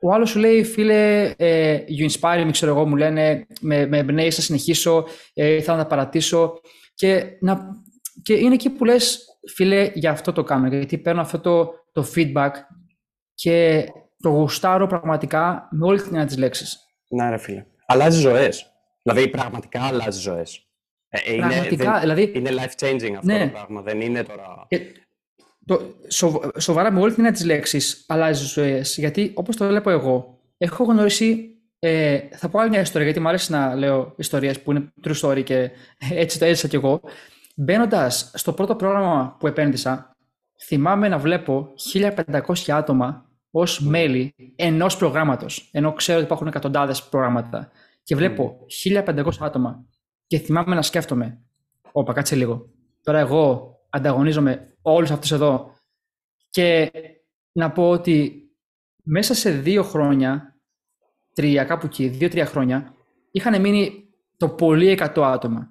ο 0.00 0.12
άλλος 0.12 0.30
σου 0.30 0.38
λέει, 0.38 0.64
φίλε, 0.64 1.32
ε, 1.36 1.78
you 1.98 2.10
inspire 2.10 2.46
me, 2.46 2.48
ξέρω 2.50 2.72
εγώ, 2.72 2.86
μου 2.86 2.96
λένε, 2.96 3.46
με, 3.60 3.86
με 3.86 3.98
εμπνέει, 3.98 4.30
θα 4.30 4.40
συνεχίσω, 4.40 5.06
ε, 5.34 5.60
θα 5.60 5.76
τα 5.76 5.86
παρατήσω 5.86 6.60
και, 6.94 7.24
να, 7.40 7.82
και 8.22 8.34
είναι 8.34 8.54
εκεί 8.54 8.70
που 8.70 8.84
λες, 8.84 9.24
φίλε, 9.54 9.90
για 9.94 10.10
αυτό 10.10 10.32
το 10.32 10.42
κάνω, 10.42 10.66
γιατί 10.68 10.98
παίρνω 10.98 11.20
αυτό 11.20 11.40
το, 11.40 11.70
το 11.92 12.06
feedback 12.14 12.50
και 13.34 13.84
το 14.18 14.28
γουστάρω 14.28 14.86
πραγματικά 14.86 15.68
με 15.70 15.86
όλη 15.86 15.98
την 15.98 16.08
έννοια 16.08 16.26
της 16.26 16.36
λέξης. 16.36 16.78
Ναι, 17.08 17.30
ρε 17.30 17.38
φίλε. 17.38 17.66
Αλλάζει 17.86 18.20
ζωές. 18.20 18.72
Δηλαδή, 19.02 19.28
πραγματικά 19.28 19.82
αλλάζει 19.82 20.20
ζωές. 20.20 20.66
Ε, 21.08 21.32
είναι, 21.32 21.46
Πραγματικά, 21.46 21.90
δεν, 21.92 22.00
δηλαδή, 22.00 22.32
είναι 22.34 22.50
life-changing 22.50 23.14
αυτό 23.16 23.32
ναι. 23.32 23.44
το 23.44 23.50
πράγμα, 23.52 23.82
δεν 23.82 24.00
είναι 24.00 24.22
τώρα... 24.22 24.66
Και, 24.68 24.80
το, 25.66 25.94
σο, 26.08 26.50
σοβαρά 26.58 26.92
με 26.92 27.00
όλη 27.00 27.14
την 27.14 27.24
έννοια 27.24 27.32
της 27.32 27.44
λέξης 27.44 28.04
αλλάζει 28.08 28.44
ζωές, 28.44 28.96
γιατί 28.98 29.30
όπως 29.34 29.56
το 29.56 29.66
βλέπω 29.66 29.90
εγώ, 29.90 30.38
έχω 30.58 30.84
γνωρίσει 30.84 31.54
ε, 31.86 32.28
θα 32.30 32.48
πω 32.48 32.58
άλλη 32.58 32.70
μια 32.70 32.80
ιστορία, 32.80 33.04
γιατί 33.04 33.20
μου 33.20 33.28
αρέσει 33.28 33.52
να 33.52 33.74
λέω 33.74 34.14
ιστορίες 34.16 34.60
που 34.60 34.70
είναι 34.70 34.92
true 35.04 35.20
story 35.20 35.44
και 35.44 35.70
έτσι 36.10 36.38
το 36.38 36.44
έζησα 36.44 36.68
κι 36.68 36.76
εγώ. 36.76 37.00
Μπαίνοντας 37.56 38.30
στο 38.34 38.52
πρώτο 38.52 38.76
πρόγραμμα 38.76 39.36
που 39.38 39.46
επένδυσα, 39.46 40.16
θυμάμαι 40.62 41.08
να 41.08 41.18
βλέπω 41.18 41.72
1500 41.92 42.54
άτομα 42.68 43.23
ως 43.56 43.80
μέλη 43.80 44.34
ενός 44.56 44.96
προγράμματος. 44.96 45.68
Ενώ 45.72 45.92
ξέρω 45.92 46.18
ότι 46.18 46.26
υπάρχουν 46.26 46.46
εκατοντάδες 46.46 47.02
προγράμματα. 47.02 47.70
Και 48.02 48.16
βλέπω 48.16 48.66
1500 48.66 49.30
άτομα 49.40 49.84
και 50.26 50.38
θυμάμαι 50.38 50.74
να 50.74 50.82
σκέφτομαι, 50.82 51.42
όπα 51.92 52.12
κάτσε 52.12 52.36
λίγο, 52.36 52.68
τώρα 53.02 53.18
εγώ 53.18 53.74
ανταγωνίζομαι 53.90 54.76
όλους 54.82 55.10
αυτούς 55.10 55.32
εδώ 55.32 55.74
και 56.50 56.90
να 57.52 57.70
πω 57.70 57.90
ότι 57.90 58.48
μέσα 59.02 59.34
σε 59.34 59.50
δύο 59.50 59.82
χρόνια, 59.82 60.56
τρία, 61.34 61.64
κάπου 61.64 61.86
εκεί, 61.86 62.08
δύο-τρία 62.08 62.46
χρόνια, 62.46 62.94
είχαν 63.30 63.60
μείνει 63.60 64.08
το 64.36 64.48
πολύ 64.48 64.88
εκατό 64.88 65.24
άτομα. 65.24 65.70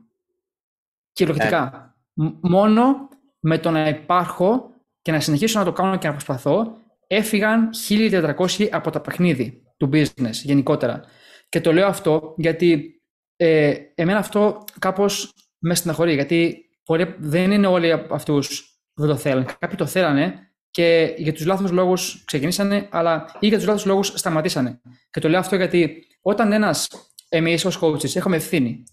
Κυριολεκτικά. 1.14 1.96
Ε. 2.16 2.32
Μόνο 2.42 3.10
με 3.40 3.58
το 3.58 3.72
να 3.72 3.88
υπάρχω 3.88 4.70
και 5.02 5.12
να 5.12 5.20
συνεχίσω 5.20 5.60
να 5.60 5.66
το 5.66 5.72
κάνω 5.72 5.98
και 5.98 6.08
να 6.08 6.14
προσπαθώ, 6.14 6.78
έφυγαν 7.08 7.70
1400 7.90 8.68
από 8.72 8.92
το 8.92 9.00
παιχνίδι 9.00 9.62
του 9.78 9.90
business 9.94 10.32
γενικότερα. 10.32 11.02
Και 11.50 11.62
το 11.62 11.74
λέω 11.74 11.88
αυτό 11.88 12.34
γιατί 12.38 13.02
ε, 13.36 13.74
εμένα 13.96 14.18
αυτό 14.18 14.64
κάπως 14.80 15.34
με 15.60 15.76
στεναχωρεί, 15.76 16.14
γιατί 16.14 16.70
πολλοί, 16.86 17.16
δεν 17.18 17.52
είναι 17.52 17.68
όλοι 17.68 17.92
αυτούς 18.10 18.78
που 18.94 19.02
δεν 19.02 19.10
το 19.10 19.16
θέλουν. 19.16 19.46
Κάποιοι 19.60 19.78
το 19.78 19.86
θέλανε, 19.86 20.54
και 20.74 21.14
για 21.18 21.34
τους 21.34 21.46
λάθος 21.46 21.72
λόγους 21.72 22.24
ξεκινήσανε, 22.26 22.88
αλλά 22.92 23.26
ή 23.40 23.48
για 23.48 23.58
τους 23.58 23.68
λάθος 23.68 23.86
λόγους 23.86 24.08
σταματήσανε. 24.08 24.82
Και 25.10 25.20
το 25.20 25.30
λέω 25.30 25.40
αυτό 25.40 25.56
γιατί 25.56 26.06
όταν 26.22 26.52
ένας, 26.52 26.88
εμείς 27.30 27.66
ως 27.66 27.80
coaches, 27.82 28.16
έχουμε 28.16 28.36
ευθύνη, 28.36 28.84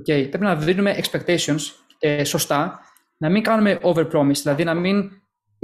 okay, 0.00 0.28
πρέπει 0.28 0.44
να 0.44 0.56
δίνουμε 0.56 1.00
expectations 1.02 1.60
ε, 1.98 2.24
σωστά, 2.24 2.80
να 3.16 3.30
μην 3.30 3.42
κάνουμε 3.42 3.78
overpromise, 3.82 4.36
δηλαδή 4.42 4.64
να 4.64 4.74
μην 4.74 5.10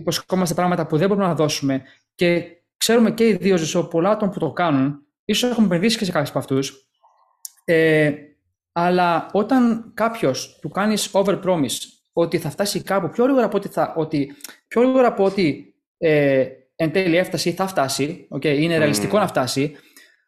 υποσχόμαστε 0.01 0.55
πράγματα 0.55 0.87
που 0.87 0.97
δεν 0.97 1.09
μπορούμε 1.09 1.27
να 1.27 1.35
δώσουμε. 1.35 1.83
Και 2.15 2.45
ξέρουμε 2.77 3.11
και 3.11 3.27
οι 3.27 3.33
δύο 3.33 3.57
ζωσό 3.57 3.85
πολλά 3.85 4.11
άτομα 4.11 4.33
που 4.33 4.39
το 4.39 4.53
κάνουν, 4.53 5.07
ίσως 5.25 5.51
έχουμε 5.51 5.67
επενδύσει 5.67 5.99
και 5.99 6.05
σε 6.05 6.11
κάποιους 6.11 6.31
από 6.31 6.39
αυτούς. 6.39 6.89
Ε, 7.65 8.13
αλλά 8.73 9.29
όταν 9.33 9.91
κάποιος 9.95 10.59
του 10.61 10.69
κάνεις 10.69 11.11
overpromise 11.13 11.79
ότι 12.13 12.39
θα 12.39 12.51
φτάσει 12.51 12.83
κάπου 12.83 13.09
πιο 13.09 13.25
γρήγορα 13.25 13.47
από 13.47 13.57
ότι, 13.57 13.69
θα, 13.69 13.95
ότι, 13.97 14.37
πιο 14.69 14.81
γρήγορα 14.81 15.07
από 15.07 15.25
ότι 15.25 15.75
ε, 15.99 16.47
εν 16.77 16.93
τέλει 16.93 17.17
έφτασε 17.17 17.49
ή 17.49 17.53
θα 17.53 17.67
φτάσει, 17.67 18.29
okay, 18.31 18.57
είναι 18.59 18.79
ρεαλιστικό 18.79 19.19
να 19.19 19.27
φτάσει, 19.27 19.77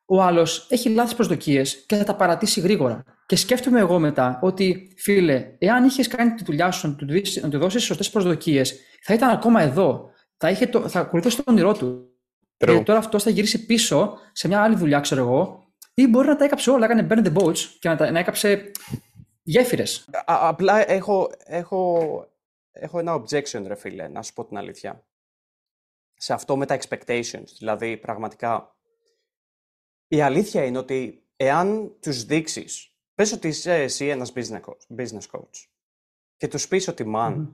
ο 0.04 0.22
άλλος 0.22 0.66
έχει 0.70 0.88
λάθη 0.88 1.14
προσδοκίες 1.14 1.84
και 1.86 1.96
θα 1.96 2.04
τα 2.04 2.14
παρατήσει 2.14 2.60
γρήγορα. 2.60 3.04
Και 3.32 3.38
σκέφτομαι 3.38 3.78
εγώ 3.78 3.98
μετά 3.98 4.38
ότι, 4.42 4.92
φίλε, 4.96 5.54
εάν 5.58 5.84
είχες 5.84 6.08
κάνει 6.08 6.34
τη 6.34 6.44
δουλειά 6.44 6.70
σου 6.70 6.88
να 6.88 6.94
του, 6.94 7.06
να 7.40 7.48
του 7.48 7.58
δώσεις 7.58 7.84
σωστές 7.84 8.10
προσδοκίες, 8.10 8.80
θα 9.02 9.14
ήταν 9.14 9.30
ακόμα 9.30 9.62
εδώ. 9.62 10.10
Θα, 10.36 10.50
είχε 10.50 10.66
το, 10.66 10.88
θα 10.88 11.00
ακολουθήσει 11.00 11.36
το 11.36 11.42
όνειρό 11.46 11.72
του. 11.72 12.16
True. 12.56 12.76
Και 12.76 12.82
τώρα 12.82 12.98
αυτός 12.98 13.22
θα 13.22 13.30
γυρίσει 13.30 13.66
πίσω 13.66 14.18
σε 14.32 14.48
μια 14.48 14.62
άλλη 14.62 14.76
δουλειά, 14.76 15.00
ξέρω 15.00 15.20
εγώ, 15.20 15.72
ή 15.94 16.06
μπορεί 16.06 16.28
να 16.28 16.36
τα 16.36 16.44
έκαψε 16.44 16.70
όλα, 16.70 16.84
έκανε 16.84 17.06
burn 17.10 17.26
the 17.26 17.34
boats 17.34 17.58
και 17.58 17.88
να, 17.88 17.96
τα, 17.96 18.10
να 18.10 18.18
έκαψε 18.18 18.70
γέφυρες. 19.42 20.08
Απλά 20.24 20.90
έχω, 20.90 21.30
έχω, 21.44 22.24
έχω 22.70 22.98
ένα 22.98 23.22
objection, 23.22 23.62
ρε 23.66 23.74
φίλε, 23.74 24.08
να 24.08 24.22
σου 24.22 24.32
πω 24.32 24.44
την 24.44 24.56
αλήθεια. 24.56 25.06
Σε 26.14 26.32
αυτό 26.32 26.56
με 26.56 26.66
τα 26.66 26.78
expectations. 26.80 27.48
Δηλαδή, 27.58 27.96
πραγματικά, 27.96 28.76
η 30.08 30.20
αλήθεια 30.20 30.64
είναι 30.64 30.78
ότι 30.78 31.26
εάν 31.36 31.96
τους 32.00 32.24
δείξεις, 32.24 32.91
πες 33.22 33.32
ότι 33.32 33.48
είσαι 33.48 33.74
εσύ 33.74 34.06
ένας 34.06 34.32
business 34.96 35.26
coach 35.30 35.66
και 36.36 36.48
τους 36.48 36.68
πεις 36.68 36.88
ότι, 36.88 37.12
man, 37.16 37.48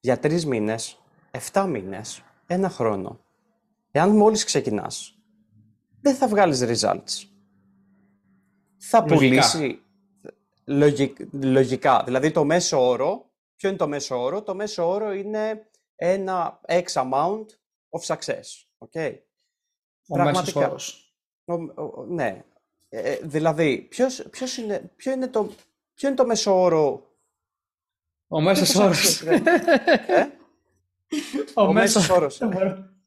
για 0.00 0.18
τρεις 0.18 0.46
μήνες, 0.46 1.02
εφτά 1.30 1.66
μήνες, 1.66 2.24
ένα 2.46 2.68
χρόνο, 2.68 3.20
εάν 3.90 4.16
μόλις 4.16 4.44
ξεκινάς, 4.44 5.18
δεν 6.00 6.14
θα 6.14 6.28
βγάλεις 6.28 6.64
results. 6.64 7.28
Θα 8.76 9.04
πουλήσει 9.04 9.82
λογικά. 11.32 12.02
Δηλαδή 12.04 12.30
το 12.30 12.44
μέσο 12.44 12.88
όρο, 12.88 13.30
ποιο 13.56 13.68
είναι 13.68 13.78
το 13.78 13.88
μέσο 13.88 14.22
όρο; 14.22 14.42
Το 14.42 14.54
μέσο 14.54 14.88
όρο 14.88 15.12
είναι 15.12 15.70
ένα 15.94 16.60
X 16.68 16.84
amount 16.84 17.46
of 17.90 18.16
success. 18.16 18.44
Okay. 18.78 19.18
Ο 20.08 20.14
Πραγματικά. 20.14 20.60
μέσος 20.60 21.14
όρος. 21.46 21.74
ναι. 22.08 22.44
Ε, 22.96 23.10
ε, 23.12 23.18
δηλαδή, 23.22 23.86
ποιος, 23.90 24.22
ποιος 24.30 24.56
είναι, 24.56 24.90
ποιο, 24.96 25.12
είναι 25.12 25.28
το, 25.28 25.50
ποιο 25.94 26.08
είναι 26.08 26.16
το 26.16 26.26
μέσο 26.26 26.62
όρο; 26.62 27.10
Ο 28.28 28.40
μέσος 28.40 28.74
όρος. 28.74 29.22
Ε; 29.22 29.42
Ο, 31.54 31.62
ο 31.62 31.72
μέσος 31.72 32.08
όρος. 32.08 32.40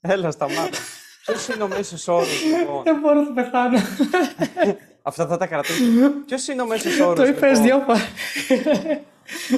Έλα, 0.02 0.32
σταμάτα. 0.32 0.78
Ποιος 1.26 1.48
είναι 1.48 1.64
ο 1.64 1.68
μέσος 1.68 2.08
όρος, 2.08 2.44
λοιπόν; 2.44 2.84
Δεν 2.84 3.00
μπορώ 3.00 3.22
να 3.22 3.34
πεθάνω. 3.34 3.78
Αυτά 5.02 5.28
θα 5.28 5.38
τα 5.38 5.48
κρατήσω. 5.48 5.84
Ποιος 6.26 6.48
είναι 6.48 6.62
ο 6.62 6.66
μέσος 6.66 7.00
όρος. 7.00 7.16
Το 7.16 7.26
είπες 7.26 7.60
λοιπόν; 7.60 7.98
δύο 8.48 8.66
φορέ. 8.66 9.02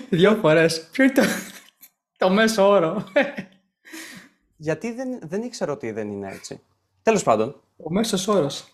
δύο 0.10 0.36
φορές. 0.36 0.90
Ποιο 0.92 1.04
είναι 1.04 1.14
το, 1.14 1.22
το 2.18 2.30
μέσο 2.30 2.68
όρο; 2.68 3.04
Γιατί 4.58 4.94
δεν, 4.94 5.20
δεν 5.24 5.42
ήξερα 5.44 5.72
ότι 5.72 5.92
δεν 5.92 6.12
είναι 6.12 6.32
έτσι. 6.32 6.62
Τέλος 7.02 7.24
πάντων. 7.24 7.62
Ο 7.78 7.92
μέσος 7.92 8.28
όρος. 8.28 8.66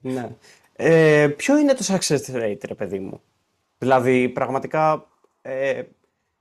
Ναι. 0.00 0.30
Ε, 0.84 1.28
ποιο 1.28 1.58
είναι 1.58 1.74
το 1.74 1.84
success 1.86 2.34
rate, 2.34 2.64
ρε 2.66 2.74
παιδί 2.74 2.98
μου; 2.98 3.22
Δηλαδή, 3.78 4.28
πραγματικά, 4.28 5.06
ε, 5.42 5.82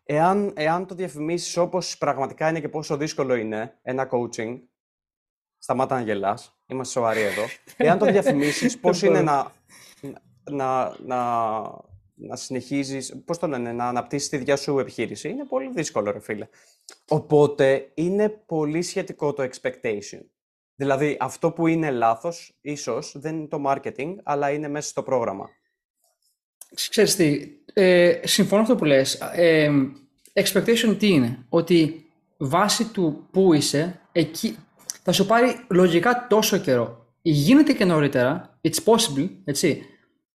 εάν, 0.04 0.54
εάν 0.56 0.86
το 0.86 0.96
διαφημίσεις 0.96 1.58
όπως 1.58 1.98
πραγματικά 1.98 2.50
είναι 2.50 2.60
και 2.60 2.70
πόσο 2.70 2.98
δύσκολο 2.98 3.36
είναι 3.36 3.78
ένα 3.82 4.10
coaching, 4.12 4.60
σταμάτα 5.58 5.96
να 5.96 6.02
γελάς, 6.02 6.58
είμαστε 6.68 6.94
σοβαροί 6.94 7.22
εδώ, 7.22 7.44
εάν 7.88 7.98
το 7.98 8.06
διαφημίσεις 8.06 8.80
πώς 8.80 9.02
είναι 9.02 9.22
να, 9.22 9.52
να, 10.52 10.96
να, 11.06 11.62
να 12.14 12.36
συνεχίζεις, 12.36 13.22
πώς 13.26 13.38
το 13.38 13.48
λένε, 13.48 13.72
να 13.72 13.88
αναπτύσσεις 13.88 14.30
τη 14.30 14.38
δικιά 14.38 14.56
σου 14.56 14.80
επιχείρηση, 14.80 15.30
είναι 15.30 15.46
πολύ 15.46 15.72
δύσκολο 15.74 16.12
ρε 16.12 16.20
φίλε. 16.20 16.48
Οπότε 17.08 17.92
είναι 17.94 18.30
πολύ 18.30 18.82
σχετικό 18.82 19.34
το 19.34 19.44
expectation. 19.44 20.22
Δηλαδή 20.82 21.17
αυτό 21.20 21.52
που 21.52 21.67
είναι 21.67 21.91
λάθος, 21.91 22.58
ίσως, 22.62 23.15
δεν 23.15 23.38
είναι 23.38 23.48
το 23.48 23.63
marketing, 23.65 24.15
αλλά 24.24 24.52
είναι 24.52 24.67
μέσα 24.67 24.89
στο 24.89 25.04
πρόγραμμα. 25.04 25.50
Ξέρεις 26.89 27.15
τι, 27.15 27.48
ε, 27.74 28.20
συμφωνώ 28.24 28.62
αυτό 28.62 28.76
που 28.76 28.86
λες. 28.86 29.13
Ε, 29.34 29.72
expectation 30.34 30.96
τι 31.00 31.08
είναι, 31.08 31.46
ότι 31.50 32.06
βάσει 32.38 32.91
του 32.91 33.28
που 33.32 33.54
είσαι, 33.54 34.00
εκεί 34.12 34.58
θα 35.04 35.12
σου 35.12 35.26
πάρει 35.26 35.65
λογικά 35.70 36.28
τόσο 36.30 36.58
καιρό. 36.58 37.06
Γίνεται 37.22 37.74
και 37.74 37.86
νωρίτερα, 37.86 38.60
it's 38.62 38.84
possible, 38.84 39.30
έτσι, 39.44 39.86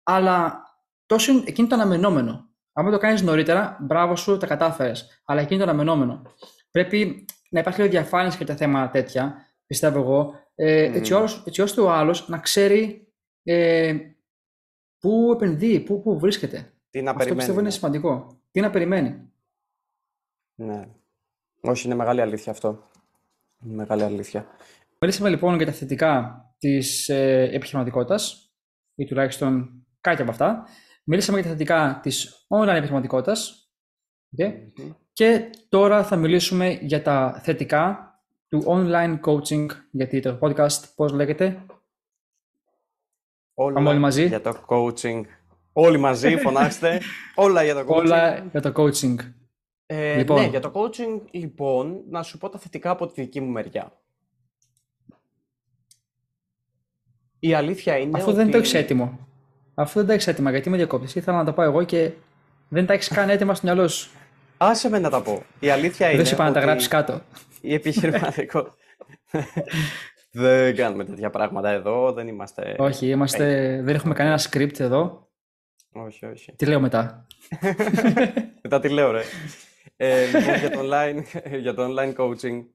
αλλά 0.03 0.63
τόσο 1.05 1.43
εκείνη 1.45 1.67
το 1.67 1.75
αναμενόμενο. 1.75 2.49
Αν 2.73 2.91
το 2.91 2.97
κάνεις 2.97 3.21
νωρίτερα, 3.21 3.77
μπράβο 3.81 4.15
σου, 4.15 4.37
τα 4.37 4.47
κατάφερες. 4.47 5.21
Αλλά 5.25 5.41
εκείνη 5.41 5.59
το 5.59 5.65
αναμενόμενο. 5.65 6.21
Πρέπει 6.71 7.25
να 7.49 7.59
υπάρχει 7.59 7.79
λίγο 7.79 7.91
διαφάνεια 7.91 8.35
για 8.37 8.45
τα 8.45 8.55
θέματα 8.55 8.91
τέτοια, 8.91 9.47
πιστεύω 9.73 9.99
εγώ, 9.99 10.33
ε, 10.55 10.89
mm. 10.89 10.95
έτσι, 10.95 11.13
ώστε, 11.13 11.41
έτσι 11.45 11.61
ώστε 11.61 11.81
ο 11.81 11.91
άλλος 11.91 12.29
να 12.29 12.37
ξέρει 12.37 13.07
ε, 13.43 13.95
πού 14.99 15.31
επενδύει, 15.33 15.79
πού, 15.79 16.01
πού 16.01 16.19
βρίσκεται. 16.19 16.73
Τι 16.89 17.01
να 17.01 17.09
Αυτό 17.09 17.17
περιμένει. 17.17 17.37
πιστεύω 17.37 17.59
είναι 17.59 17.69
σημαντικό. 17.69 18.41
Τι 18.51 18.61
να 18.61 18.69
περιμένει. 18.69 19.31
Ναι. 20.55 20.87
Όχι, 21.61 21.85
είναι 21.85 21.95
μεγάλη 21.95 22.21
αλήθεια 22.21 22.51
αυτό. 22.51 22.89
Είναι 23.65 23.75
μεγάλη 23.75 24.03
αλήθεια. 24.03 24.47
Μιλήσαμε 24.99 25.29
λοιπόν 25.29 25.55
για 25.55 25.65
τα 25.65 25.71
θετικά 25.71 26.37
της 26.57 27.09
ε, 27.09 27.49
επιχειρηματικότητας 27.53 28.53
ή 28.95 29.05
τουλάχιστον 29.05 29.83
κάτι 30.01 30.21
από 30.21 30.31
αυτά. 30.31 30.65
Μιλήσαμε 31.03 31.39
για 31.39 31.49
τα 31.49 31.55
θετικά 31.55 31.99
της 32.03 32.45
online 32.47 32.75
επιχειρηματικότητας 32.75 33.69
okay. 34.37 34.51
και 35.13 35.49
τώρα 35.69 36.03
θα 36.03 36.15
μιλήσουμε 36.15 36.69
για 36.81 37.01
τα 37.01 37.39
θετικά 37.43 38.12
του 38.53 38.63
online 38.67 39.19
coaching 39.19 39.65
γιατί 39.91 40.19
το 40.19 40.37
podcast 40.41 40.83
πώς 40.95 41.11
λέγεται; 41.11 41.65
Όλα 43.53 43.89
όλοι 43.89 43.99
μαζί. 43.99 44.27
για 44.27 44.41
το 44.41 44.65
coaching. 44.67 45.21
Όλοι 45.73 45.97
μαζί, 45.97 46.37
φωνάξτε. 46.43 47.01
Όλα 47.35 47.63
για 47.63 47.73
το 47.73 47.79
coaching. 47.79 47.95
Όλα 47.95 48.47
για 48.51 48.61
το 48.61 48.71
coaching. 48.75 49.15
Ε, 49.85 50.15
λοιπόν. 50.15 50.41
Ναι, 50.41 50.47
για 50.47 50.59
το 50.59 50.71
coaching, 50.75 51.21
λοιπόν, 51.31 52.01
να 52.09 52.23
σου 52.23 52.37
πω 52.37 52.49
τα 52.49 52.59
θετικά 52.59 52.89
από 52.89 53.07
τη 53.07 53.21
δική 53.21 53.41
μου 53.41 53.51
μεριά. 53.51 53.91
Η 57.39 57.53
αλήθεια 57.53 57.97
είναι 57.97 58.17
Αφού 58.17 58.27
ότι... 58.27 58.37
δεν 58.37 58.51
το 58.51 58.57
έχεις 58.57 58.73
έτοιμο. 58.73 59.19
Αφού 59.73 59.99
δεν 59.99 60.07
το 60.07 60.13
έχεις 60.13 60.27
έτοιμα, 60.27 60.49
γιατί 60.49 60.69
με 60.69 60.77
διακόπτεις. 60.77 61.15
Ήθελα 61.15 61.37
να 61.37 61.43
τα 61.43 61.53
πω 61.53 61.61
εγώ 61.61 61.83
και 61.83 62.11
δεν 62.69 62.85
τα 62.85 62.93
έχεις 62.93 63.07
καν 63.07 63.29
έτοιμα 63.29 63.55
στο 63.55 63.65
μυαλό 63.65 63.87
σου. 63.87 64.11
Άσε 64.57 64.89
με 64.89 64.99
να 64.99 65.09
τα 65.09 65.21
πω. 65.21 65.43
Η 65.59 65.69
αλήθεια 65.69 66.07
είναι. 66.07 66.17
Δεν 66.17 66.25
σου 66.25 66.33
είπα 66.33 66.43
να 66.43 66.51
τα 66.51 66.59
γράψεις 66.59 66.87
κάτω. 66.87 67.21
Η 67.63 67.73
επιχειρηματικό. 67.73 68.73
δεν 70.31 70.75
κάνουμε 70.75 71.05
τέτοια 71.05 71.29
πράγματα 71.29 71.69
εδώ. 71.69 72.13
Δεν 72.13 72.27
είμαστε. 72.27 72.75
Όχι, 72.79 73.07
είμαστε... 73.07 73.45
δεν 73.83 73.95
έχουμε 73.95 74.13
κανένα 74.13 74.39
script 74.39 74.79
εδώ. 74.79 75.31
Όχι, 75.91 76.25
όχι. 76.25 76.51
Τι 76.55 76.65
λέω 76.65 76.79
μετά; 76.79 77.27
μετά 78.63 78.79
τι 78.79 78.89
λέω, 78.89 79.11
ρε. 79.11 79.21
Ε, 79.95 80.25
λοιπόν, 80.25 80.55
για, 80.55 80.69
το 80.69 80.79
online, 80.81 81.23
για 81.61 81.73
το 81.73 81.87
online 81.89 82.15
coaching, 82.15 82.65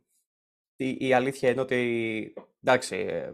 η, 0.76 0.96
η 0.98 1.12
αλήθεια 1.12 1.50
είναι 1.50 1.60
ότι, 1.60 2.34
εντάξει, 2.62 2.96
ε, 2.96 3.32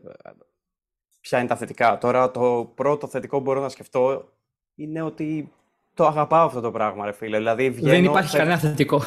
ποια 1.21 1.39
είναι 1.39 1.49
τα 1.49 1.57
θετικά. 1.57 1.99
Τώρα 1.99 2.31
το 2.31 2.73
πρώτο 2.75 3.07
θετικό 3.07 3.37
που 3.37 3.43
μπορώ 3.43 3.61
να 3.61 3.69
σκεφτώ 3.69 4.33
είναι 4.75 5.03
ότι 5.03 5.53
το 5.95 6.07
αγαπάω 6.07 6.47
αυτό 6.47 6.61
το 6.61 6.71
πράγμα, 6.71 7.05
ρε 7.05 7.13
φίλε. 7.13 7.37
Δηλαδή, 7.37 7.71
βγαίνω, 7.71 7.91
Δεν 7.91 8.05
υπάρχει 8.05 8.37
κανένα 8.37 8.59
θετικό. 8.59 9.03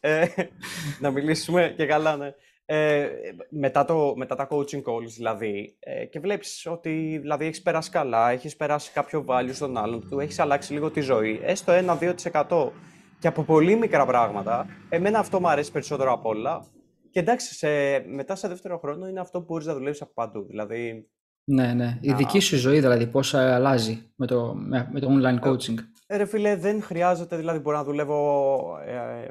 ε, 0.00 0.26
να 1.00 1.10
μιλήσουμε 1.10 1.74
και 1.76 1.86
καλά, 1.86 2.16
ναι. 2.16 2.34
Ε, 2.70 3.08
μετά, 3.50 3.84
το, 3.84 4.14
μετά 4.16 4.34
τα 4.34 4.48
coaching 4.50 4.82
calls, 4.82 5.10
δηλαδή, 5.16 5.76
ε, 5.78 6.04
και 6.04 6.20
βλέπεις 6.20 6.66
ότι 6.70 7.18
δηλαδή, 7.20 7.46
έχεις 7.46 7.62
περάσει 7.62 7.90
καλά, 7.90 8.30
έχεις 8.30 8.56
περάσει 8.56 8.92
κάποιο 8.92 9.24
value 9.28 9.50
στον 9.52 9.76
άλλον, 9.76 10.08
του 10.08 10.20
έχεις 10.20 10.38
αλλάξει 10.38 10.72
λίγο 10.72 10.90
τη 10.90 11.00
ζωή, 11.00 11.40
έστω 11.42 11.72
1-2% 12.48 12.70
και 13.18 13.28
από 13.28 13.42
πολύ 13.42 13.76
μικρά 13.76 14.06
πράγματα, 14.06 14.66
εμένα 14.88 15.18
αυτό 15.18 15.40
μου 15.40 15.48
αρέσει 15.48 15.72
περισσότερο 15.72 16.12
από 16.12 16.28
όλα. 16.28 16.66
Και 17.10 17.20
εντάξει, 17.20 17.54
σε, 17.54 17.68
μετά 18.06 18.34
σε 18.34 18.48
δεύτερο 18.48 18.78
χρόνο 18.78 19.08
είναι 19.08 19.20
αυτό 19.20 19.38
που 19.38 19.44
μπορείς 19.48 19.66
να 19.66 19.74
δουλεύεις 19.74 20.02
από 20.02 20.12
παντού. 20.14 20.46
Δηλαδή, 20.48 21.08
ναι, 21.50 21.72
ναι. 21.72 21.98
Η 22.00 22.12
δική 22.12 22.40
σου 22.40 22.56
ζωή 22.56 22.80
δηλαδή 22.80 23.06
πώς 23.06 23.34
αλλάζει 23.34 24.02
με 24.16 24.26
το, 24.26 24.54
με, 24.90 25.00
το 25.00 25.08
online 25.10 25.48
coaching; 25.48 25.74
Ε, 26.06 26.16
ρε 26.16 26.24
φίλε, 26.24 26.56
δεν 26.56 26.82
χρειάζεται, 26.82 27.36
δηλαδή 27.36 27.58
μπορώ 27.58 27.76
να 27.76 27.84
δουλεύω 27.84 28.78
ε, 28.86 29.28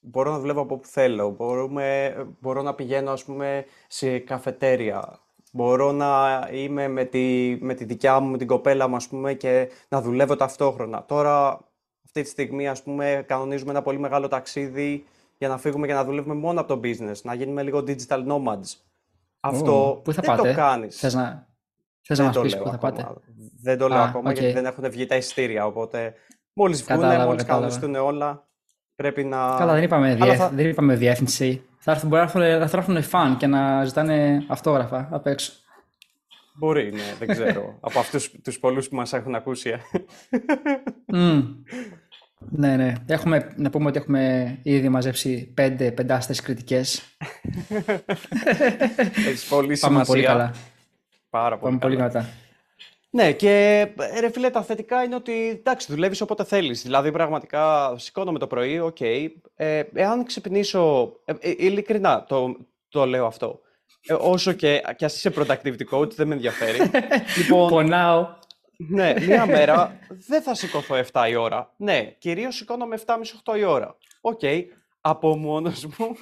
μπορώ 0.00 0.30
να 0.30 0.38
δουλεύω 0.38 0.60
από 0.60 0.74
όπου 0.74 0.86
θέλω, 0.86 1.30
μπορούμε, 1.30 2.14
μπορώ 2.40 2.62
να 2.62 2.74
πηγαίνω 2.74 3.10
ας 3.10 3.24
πούμε 3.24 3.64
σε 3.88 4.18
καφετέρια, 4.18 5.18
μπορώ 5.52 5.92
να 5.92 6.48
είμαι 6.52 6.88
με 6.88 7.04
τη, 7.04 7.56
με 7.60 7.74
τη 7.74 7.84
δικιά 7.84 8.20
μου, 8.20 8.30
με 8.30 8.38
την 8.38 8.46
κοπέλα 8.46 8.88
μου 8.88 8.96
ας 8.96 9.08
πούμε 9.08 9.34
και 9.34 9.68
να 9.88 10.00
δουλεύω 10.00 10.36
ταυτόχρονα. 10.36 11.04
Τώρα 11.04 11.60
αυτή 12.04 12.22
τη 12.22 12.28
στιγμή 12.28 12.68
ας 12.68 12.82
πούμε 12.82 13.24
κανονίζουμε 13.26 13.70
ένα 13.70 13.82
πολύ 13.82 13.98
μεγάλο 13.98 14.28
ταξίδι 14.28 15.04
για 15.38 15.48
να 15.48 15.58
φύγουμε 15.58 15.86
και 15.86 15.92
να 15.92 16.04
δουλεύουμε 16.04 16.34
μόνο 16.34 16.60
από 16.60 16.74
το 16.74 16.80
business, 16.88 17.20
να 17.22 17.34
γίνουμε 17.34 17.62
λίγο 17.62 17.84
digital 17.86 18.26
nomads. 18.26 18.74
Αυτό 19.40 20.00
πού 20.04 20.12
θα 20.12 20.22
δεν 20.22 20.36
πάτε; 20.36 20.48
το 20.48 20.54
κάνεις. 20.54 20.98
Θες 20.98 21.14
να, 21.14 21.48
θες 22.14 22.18
να 22.18 22.24
Δεν 22.24 22.26
μας 22.26 22.34
το 22.34 22.40
πεις 22.42 22.54
λέω 22.54 22.62
πού 22.62 22.68
θα 22.68 22.74
ακόμα. 22.74 22.92
πάτε; 22.92 23.20
Δεν 23.62 23.78
το 23.78 23.88
λέω 23.88 23.98
Α, 23.98 24.04
ακόμα 24.04 24.30
οκ. 24.30 24.36
γιατί 24.38 24.52
δεν 24.52 24.64
έχουν 24.66 24.90
βγει 24.90 25.06
τα 25.06 25.16
εισιτήρια. 25.16 25.66
Οπότε 25.66 26.14
μόλις 26.52 26.82
βγουν, 26.82 27.00
Κατάλαβα, 27.00 27.24
μόλις 27.26 27.42
κατάλαβα. 27.42 27.66
κανονιστούν 27.78 28.04
όλα, 28.14 28.48
πρέπει 28.94 29.24
να. 29.24 29.54
Καλά, 29.58 29.72
δεν 29.74 29.82
είπαμε, 29.82 30.06
Αλλά 30.06 30.24
διεύθ- 30.24 30.40
θα- 30.40 30.48
δεν 30.48 30.68
είπαμε 30.68 30.94
διεύθυνση. 30.96 31.64
Θα 31.78 31.90
έρθουν, 31.90 32.08
μπορεί 32.08 32.20
να 32.20 32.26
έρθουν, 32.40 32.68
θα 32.68 32.76
έρθουν 32.78 33.02
φαν 33.02 33.36
και 33.36 33.46
να 33.46 33.84
ζητάνε 33.84 34.44
αυτόγραφα 34.48 35.08
απ' 35.10 35.26
έξω. 35.26 35.52
Μπορεί, 36.54 36.92
ναι, 36.92 37.14
δεν 37.18 37.28
ξέρω. 37.28 37.74
Από 37.80 37.98
αυτούς 37.98 38.30
τους 38.42 38.58
πολλούς 38.58 38.88
που 38.88 38.96
μας 38.96 39.12
έχουν 39.12 39.34
ακούσει. 39.34 39.70
ε. 39.70 39.78
Μμ. 41.06 41.42
Ναι, 42.50 42.76
ναι. 42.76 42.92
Έχουμε, 43.06 43.52
να 43.56 43.70
πούμε 43.70 43.88
ότι 43.88 43.98
έχουμε 43.98 44.58
ήδη 44.62 44.88
μαζέψει 44.88 45.52
πέντε 45.54 45.92
πεντάστερες 45.92 46.40
κριτικές. 46.40 47.02
Έχεις 49.14 49.44
πολύ 49.48 49.66
Πάμε 49.66 49.74
σημασία. 49.76 50.04
πολύ 50.06 50.22
καλά. 50.22 50.52
Πάρα 51.30 51.58
πολύ, 51.58 51.60
Πάμε 51.60 51.78
πολύ 51.78 51.96
καλά. 51.96 52.08
καλά. 52.08 52.28
Ναι, 53.12 53.32
και 53.32 53.80
ε, 53.96 54.20
ρε 54.20 54.30
φίλε, 54.30 54.50
τα 54.50 54.62
θετικά 54.62 55.02
είναι 55.02 55.14
ότι 55.14 55.48
εντάξει, 55.48 55.92
δουλεύεις 55.92 56.20
όποτε 56.20 56.44
θέλεις. 56.44 56.82
Δηλαδή, 56.82 57.12
πραγματικά 57.12 57.94
σηκώνομαι 57.98 58.38
το 58.38 58.46
πρωί, 58.46 58.78
οκ. 58.78 59.00
Ε, 59.00 59.82
εάν 59.94 60.24
ξυπνήσω. 60.24 61.12
Ε, 61.24 61.32
ε, 61.40 61.54
ειλικρινά 61.58 62.24
το, 62.24 62.56
το 62.88 63.06
λέω 63.06 63.26
αυτό. 63.26 63.60
Ε, 64.06 64.12
όσο 64.12 64.52
και, 64.52 64.82
και 64.96 65.04
ας 65.04 65.16
είσαι 65.16 65.32
productivity 65.36 65.84
coach, 65.92 66.10
δεν 66.10 66.26
με 66.26 66.34
ενδιαφέρει. 66.34 66.78
λοιπόν, 67.38 67.68
Πονάω. 67.68 68.38
Ναι, 68.76 69.14
μία 69.20 69.46
μέρα 69.46 69.98
δεν 70.26 70.42
θα 70.42 70.54
σηκωθώ 70.54 70.94
7 71.12 71.26
η 71.30 71.34
ώρα. 71.34 71.72
Ναι, 71.76 72.14
κυρίως 72.18 72.54
σηκώνομαι 72.54 72.98
7.30-8 73.06 73.58
η 73.58 73.64
ώρα. 73.64 73.96
Οκ, 74.20 74.40
από 75.00 75.36
μόνος 75.36 75.84
μου. 75.84 76.16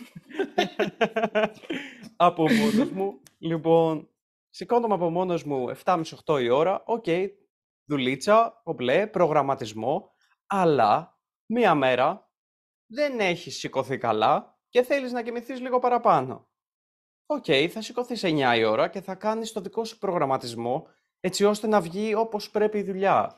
από 2.17 2.43
μόνος 2.43 2.91
μου. 2.91 3.21
Λοιπόν, 3.39 4.09
σηκώνομαι 4.51 4.95
από 4.95 5.11
μόνος 5.11 5.45
μου 5.45 5.77
7.30-8 5.85 6.41
η 6.43 6.49
ώρα. 6.49 6.83
Οκ, 6.87 7.05
δουλίτσα, 7.85 8.61
κομπλέ, 8.65 9.07
προγραμματισμό. 9.07 10.15
Αλλά 10.47 11.19
μία 11.47 11.75
μέρα 11.75 12.31
δεν 12.87 13.21
έχεις 13.21 13.59
σηκωθεί 13.59 13.99
καλά 13.99 14.59
και 14.69 14.83
θέλεις 14.83 15.13
να 15.13 15.23
κοιμηθείς 15.23 15.61
λίγο 15.61 15.79
παραπάνω. 15.79 16.49
Οκ, 17.27 17.45
θα 17.71 17.83
σηκωθείς 17.83 18.23
9 18.25 18.57
η 18.57 18.65
ώρα 18.65 18.89
και 18.89 19.01
θα 19.01 19.15
κάνεις 19.15 19.53
το 19.53 19.61
δικό 19.61 19.85
σου 19.85 19.99
προγραμματισμό 19.99 20.87
έτσι 21.21 21.45
ώστε 21.45 21.67
να 21.67 21.81
βγει 21.81 22.15
όπως 22.15 22.51
πρέπει 22.51 22.79
η 22.79 22.83
δουλειά. 22.83 23.35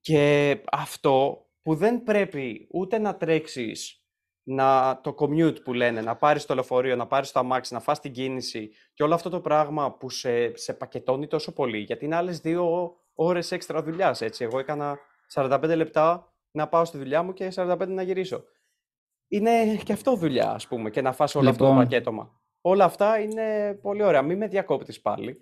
Και 0.00 0.60
αυτό 0.72 1.46
που 1.62 1.74
δεν 1.74 2.02
πρέπει 2.02 2.68
ούτε 2.70 2.98
να 2.98 3.16
τρέξεις 3.16 3.97
να, 4.50 5.00
το 5.02 5.14
commute 5.18 5.62
που 5.62 5.72
λένε, 5.72 6.00
να 6.00 6.16
πάρεις 6.16 6.46
το 6.46 6.54
λεωφορείο, 6.54 6.96
να 6.96 7.06
πάρεις 7.06 7.32
το 7.32 7.38
αμάξι, 7.38 7.74
να 7.74 7.80
φας 7.80 8.00
την 8.00 8.12
κίνηση 8.12 8.70
και 8.94 9.02
όλο 9.02 9.14
αυτό 9.14 9.30
το 9.30 9.40
πράγμα 9.40 9.92
που 9.92 10.10
σε, 10.10 10.56
σε 10.56 10.74
πακετώνει 10.74 11.26
τόσο 11.26 11.52
πολύ, 11.52 11.78
γιατί 11.78 12.04
είναι 12.04 12.16
άλλες 12.16 12.40
δύο 12.40 12.96
ώρες 13.14 13.52
έξτρα 13.52 13.82
δουλειάς, 13.82 14.20
έτσι. 14.20 14.44
Εγώ 14.44 14.58
έκανα 14.58 14.98
45 15.34 15.72
λεπτά 15.76 16.32
να 16.50 16.68
πάω 16.68 16.84
στη 16.84 16.98
δουλειά 16.98 17.22
μου 17.22 17.32
και 17.32 17.52
45 17.54 17.86
να 17.88 18.02
γυρίσω. 18.02 18.44
Είναι 19.28 19.76
και 19.84 19.92
αυτό 19.92 20.14
δουλειά, 20.16 20.50
ας 20.50 20.66
πούμε, 20.66 20.90
και 20.90 21.00
να 21.00 21.12
φας 21.12 21.34
όλο 21.34 21.48
αυτό 21.50 21.64
το 21.64 21.70
Λοιπόν. 21.70 21.84
πακέτομα. 21.84 22.40
Όλα 22.60 22.84
αυτά 22.84 23.18
είναι 23.18 23.78
πολύ 23.82 24.02
ωραία. 24.02 24.22
Μην 24.22 24.36
με 24.38 24.46
διακόπτεις 24.46 25.00
πάλι. 25.00 25.38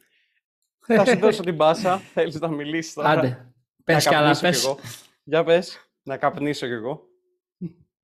Θα 0.87 1.05
σου 1.05 1.19
δώσω 1.19 1.43
την 1.43 1.57
πάσα. 1.57 1.99
Θέλεις 1.99 2.41
να 2.41 2.49
μιλήσεις 2.49 2.95
τώρα; 2.95 3.09
Άντε. 3.09 3.53
Πες 3.85 4.05
να 4.05 4.11
κι 4.11 4.17
άλλα, 4.17 4.33
καπνίσω 4.33 4.41
κι 4.41 4.53
πες. 4.53 4.65
εγώ. 4.65 4.79
Για 5.25 5.45
πες. 5.45 5.91
Να 6.03 6.17
καπνίσω 6.17 6.67
κι 6.67 6.73
εγώ. 6.73 7.09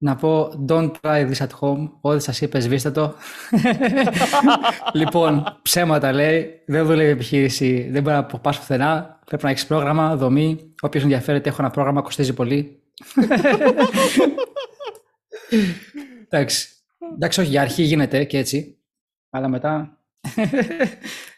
Να 0.04 0.16
πω 0.16 0.64
don't 0.68 0.90
try 1.00 1.30
this 1.30 1.36
at 1.36 1.48
home. 1.60 1.90
Ό,τι 2.00 2.22
σας 2.22 2.40
είπε, 2.40 2.60
σβήστε 2.60 2.90
το. 2.90 3.14
λοιπόν, 5.00 5.58
ψέματα 5.62 6.12
λέει. 6.12 6.62
Δεν 6.66 6.86
δουλεύει 6.86 7.08
η 7.08 7.12
επιχείρηση. 7.12 7.88
Δεν 7.90 8.02
μπορεί 8.02 8.16
να 8.16 8.24
πας 8.24 8.58
πουθενά. 8.58 9.20
Πρέπει 9.26 9.44
να 9.44 9.50
έχεις 9.50 9.66
πρόγραμμα, 9.66 10.16
δομή. 10.16 10.74
Όποιος 10.80 11.02
ενδιαφέρεται, 11.02 11.48
έχω 11.48 11.62
ένα 11.62 11.70
πρόγραμμα, 11.70 12.02
κοστίζει 12.02 12.34
πολύ. 12.34 12.82
Εντάξει. 16.28 16.68
Εντάξει, 17.14 17.40
όχι, 17.40 17.50
για 17.50 17.60
αρχή 17.60 17.82
γίνεται 17.82 18.24
και 18.24 18.38
έτσι. 18.38 18.78
Αλλά 19.30 19.48
μετά. 19.48 19.98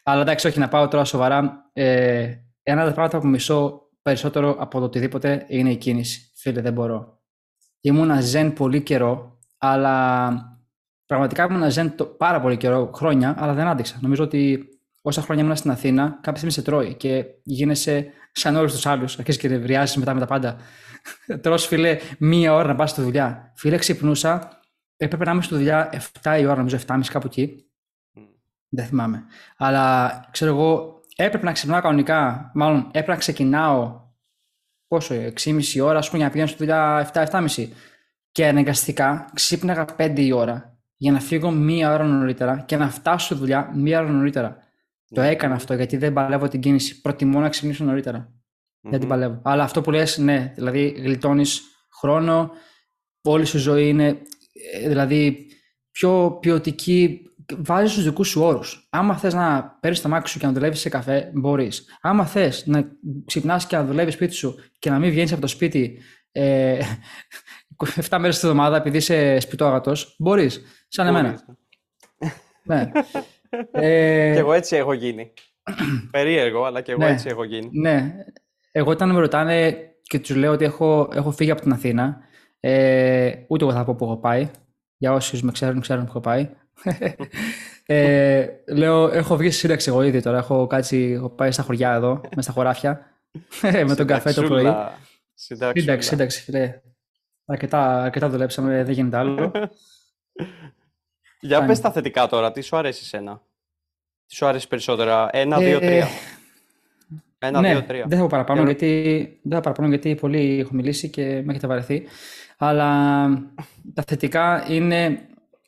Αλλά 0.02 0.20
εντάξει, 0.20 0.46
όχι, 0.46 0.58
να 0.58 0.68
πάω 0.68 0.88
τώρα 0.88 1.04
σοβαρά. 1.04 1.70
Ε, 1.72 2.34
ένα 2.62 2.80
από 2.80 2.88
τα 2.88 2.94
πράγματα 2.94 3.18
που 3.18 3.26
μισώ 3.26 3.88
περισσότερο 4.02 4.56
από 4.58 4.78
το 4.78 4.84
οτιδήποτε 4.84 5.44
είναι 5.48 5.70
η 5.70 5.76
κίνηση. 5.76 6.30
Φίλε, 6.34 6.60
δεν 6.60 6.72
μπορώ. 6.72 7.22
Ήμουνα 7.86 8.20
ζεν 8.20 8.52
πολύ 8.52 8.82
καιρό, 8.82 9.38
αλλά 9.58 10.32
πραγματικά 11.06 11.44
ήμουνα 11.44 11.68
ζεν 11.68 11.96
το, 11.96 12.04
πάρα 12.04 12.40
πολύ 12.40 12.56
καιρό, 12.56 12.90
χρόνια, 12.94 13.34
αλλά 13.38 13.52
δεν 13.52 13.66
άντεξα. 13.66 13.98
Νομίζω 14.00 14.24
ότι 14.24 14.68
όσα 15.02 15.22
χρόνια 15.22 15.44
ήμουν 15.44 15.56
στην 15.56 15.70
Αθήνα, 15.70 16.08
κάποια 16.10 16.34
στιγμή 16.34 16.52
σε 16.52 16.62
τρώει 16.62 16.94
και 16.94 17.24
γίνεσαι 17.42 18.06
σαν 18.32 18.56
όλους 18.56 18.72
τους 18.72 18.86
άλλους. 18.86 19.18
Αρχίζεις 19.18 19.40
και 19.40 19.48
νευριάζεις 19.48 19.96
μετά 19.96 20.14
με 20.14 20.20
τα 20.20 20.26
πάντα. 20.26 20.56
Τρως, 21.42 21.66
φίλε, 21.66 21.98
μία 22.18 22.54
ώρα 22.54 22.68
να 22.68 22.74
πας 22.74 22.90
στη 22.90 23.02
δουλειά. 23.02 23.52
Φίλε, 23.56 23.76
ξυπνούσα, 23.76 24.60
έπρεπε 24.96 25.24
να 25.24 25.32
είμαι 25.32 25.42
στη 25.42 25.54
δουλειά 25.54 26.02
7 26.22 26.38
η 26.40 26.44
ώρα, 26.44 26.56
νομίζω 26.56 26.78
7.30 26.86 27.00
κάπου 27.10 27.26
εκεί. 27.26 27.64
Δεν 28.68 28.86
θυμάμαι. 28.86 29.24
Αλλά 29.56 30.10
ξέρω 30.30 30.50
εγώ, 30.50 31.00
έπρεπε 31.16 31.44
να 31.44 31.52
ξυπνάω 31.52 31.80
κανονικά. 31.80 32.50
Μάλλον 32.54 32.86
έπρεπε 32.86 33.10
να 33.10 33.16
ξεκινάω 33.16 34.03
πόσο, 34.94 35.14
6,5 35.14 35.80
ώρα, 35.80 35.98
ας 35.98 36.10
πούμε, 36.10 36.18
για 36.18 36.26
να 36.26 36.30
πηγαίνω 36.30 36.48
στη 36.48 36.58
δουλειά 36.58 37.10
7-7.30. 37.12 37.68
Και 38.32 38.46
αναγκαστικά 38.46 39.30
ξύπναγα 39.34 39.84
5 39.96 40.12
η 40.16 40.32
ώρα 40.32 40.78
για 40.96 41.12
να 41.12 41.20
φύγω 41.20 41.50
μία 41.50 41.92
ώρα 41.92 42.04
νωρίτερα 42.04 42.64
και 42.66 42.76
να 42.76 42.90
φτάσω 42.90 43.26
στη 43.26 43.34
δουλειά 43.34 43.72
μία 43.74 44.00
ώρα 44.00 44.08
νωρίτερα. 44.08 44.56
Το 45.08 45.20
έκανα 45.20 45.54
αυτό 45.54 45.74
γιατί 45.74 45.96
δεν 45.96 46.12
παλεύω 46.12 46.48
την 46.48 46.60
κίνηση. 46.60 47.00
Προτιμώ 47.00 47.40
να 47.40 47.48
ξυπνήσω 47.48 47.84
νωρίτερα. 47.84 48.32
Δεν 48.80 49.00
την 49.00 49.08
παλεύω. 49.08 49.40
Αλλά 49.42 49.62
αυτό 49.62 49.80
που 49.80 49.90
λες, 49.90 50.18
ναι, 50.18 50.52
δηλαδή 50.54 50.88
γλιτώνεις 50.88 51.62
χρόνο, 51.98 52.50
όλη 53.22 53.44
σου 53.44 53.58
ζωή 53.58 53.88
είναι 53.88 54.18
ε, 54.74 54.88
δηλαδή 54.88 55.46
πιο 55.90 56.38
ποιοτική. 56.40 57.20
Βάζεις 57.56 57.94
τους 57.94 58.04
δικούς 58.04 58.28
σου 58.28 58.42
όρους. 58.42 58.86
Άμα 58.90 59.16
θες 59.16 59.34
να 59.34 59.76
παίρνεις 59.80 60.00
το 60.00 60.08
μάξι 60.08 60.32
σου 60.32 60.38
και 60.38 60.46
να 60.46 60.52
δουλεύεις 60.52 60.80
σε 60.80 60.88
καφέ, 60.88 61.30
μπορείς. 61.34 61.98
Άμα 62.00 62.26
θες 62.26 62.66
να 62.66 62.84
ξυπνάς 63.24 63.66
και 63.66 63.76
να 63.76 63.84
δουλεύεις 63.84 64.14
σπίτι 64.14 64.34
σου 64.34 64.54
και 64.78 64.90
να 64.90 64.98
μην 64.98 65.10
βγαίνεις 65.10 65.32
από 65.32 65.40
το 65.40 65.46
σπίτι 65.46 65.98
ε, 66.32 66.78
7 68.08 68.18
μέρες 68.18 68.38
τη 68.38 68.46
εβδομάδα 68.46 68.76
επειδή 68.76 68.96
είσαι 68.96 69.40
σπιτόγατο, 69.40 69.92
μπορείς. 70.18 70.62
Σαν 70.88 71.06
εμένα. 71.06 71.28
Μπορείς. 71.28 71.44
Ναι. 72.62 72.90
ε, 73.86 74.32
Κι 74.32 74.38
εγώ 74.38 74.52
έτσι 74.52 74.76
έχω 74.76 74.92
γίνει. 74.92 75.32
Περίεργο, 76.10 76.64
αλλά 76.64 76.80
κι 76.80 76.90
εγώ 76.90 77.00
Ναι. 77.00 77.10
έτσι 77.10 77.28
έχω 77.28 77.44
γίνει. 77.44 77.68
Ναι. 77.72 78.14
Εγώ 78.72 78.90
όταν 78.90 79.10
με 79.10 79.20
ρωτάνε 79.20 79.76
και 80.02 80.18
τους 80.18 80.36
λέω 80.36 80.52
ότι 80.52 80.64
έχω, 80.64 81.08
έχω 81.14 81.30
φύγει 81.30 81.50
από 81.50 81.60
την 81.60 81.72
Αθήνα, 81.72 82.18
ε, 82.60 83.32
ούτε 83.48 83.64
εγώ 83.64 83.72
θα 83.72 83.84
πω 83.84 83.94
που 83.94 84.04
έχω 84.04 84.16
πάει. 84.16 84.50
Για 84.96 85.12
όσους 85.12 85.42
με 85.42 85.52
ξέρουν, 85.52 85.80
ξέρουν 85.80 86.04
που 86.04 86.10
έχω 86.10 86.20
πάει. 86.20 86.50
ε, 87.86 88.46
λέω, 88.66 89.08
έχω 89.08 89.36
βγει 89.36 89.50
στη 89.50 89.58
σύνταξη 89.58 89.88
εγώ 89.88 90.02
ήδη 90.02 90.22
τώρα. 90.22 90.38
Έχω 90.38 90.66
κάτσει, 90.66 91.12
έχω 91.16 91.28
πάει 91.28 91.50
στα 91.50 91.62
χωριά 91.62 91.92
εδώ, 91.94 92.20
μες 92.36 92.44
στα 92.44 92.52
χωράφια, 92.52 93.10
με 93.86 93.94
τον 93.94 94.06
καφέ 94.06 94.32
το 94.32 94.42
πρωί. 94.42 94.58
Συνταξούλα. 94.60 94.98
Συνταξούλα. 95.34 95.80
Σύνταξη, 95.80 96.08
σύνταξη, 96.08 96.40
φίλε. 96.42 96.80
Αρκετά, 97.46 98.02
αρκετά 98.02 98.28
δουλέψαμε, 98.28 98.84
δεν 98.84 98.92
γίνεται 98.94 99.16
άλλο. 99.16 99.50
Για 101.40 101.56
Κάνει. 101.56 101.68
πες 101.68 101.80
τα 101.80 101.92
θετικά 101.92 102.26
τώρα, 102.26 102.52
τι 102.52 102.60
σου 102.60 102.76
αρέσει 102.76 103.00
εσένα; 103.04 103.42
Τι 104.26 104.34
σου 104.34 104.46
αρέσει 104.46 104.68
περισσότερα, 104.68 105.28
ένα, 105.32 105.58
δύο, 105.58 105.76
Ε, 105.76 105.86
τρία. 105.86 106.08
Ένα, 107.38 107.60
ναι, 107.60 107.70
δύο, 107.70 107.82
τρία. 107.82 108.04
δεν 108.08 108.16
θα 108.16 108.22
πω 108.24 108.28
παραπάνω, 108.30 108.62
Για- 108.62 108.70
γιατί, 108.70 109.22
δεν 109.42 109.52
θα 109.56 109.60
παραπάνω 109.60 109.88
γιατί 109.88 110.14
πολύ 110.14 110.60
έχω 110.60 110.74
μιλήσει 110.74 111.10
και 111.10 111.22
με 111.44 111.50
έχετε 111.52 111.66
βαρεθεί. 111.66 112.02
Αλλά 112.58 113.26
τα 113.94 114.02
θετικά 114.06 114.64
είναι 114.68 115.20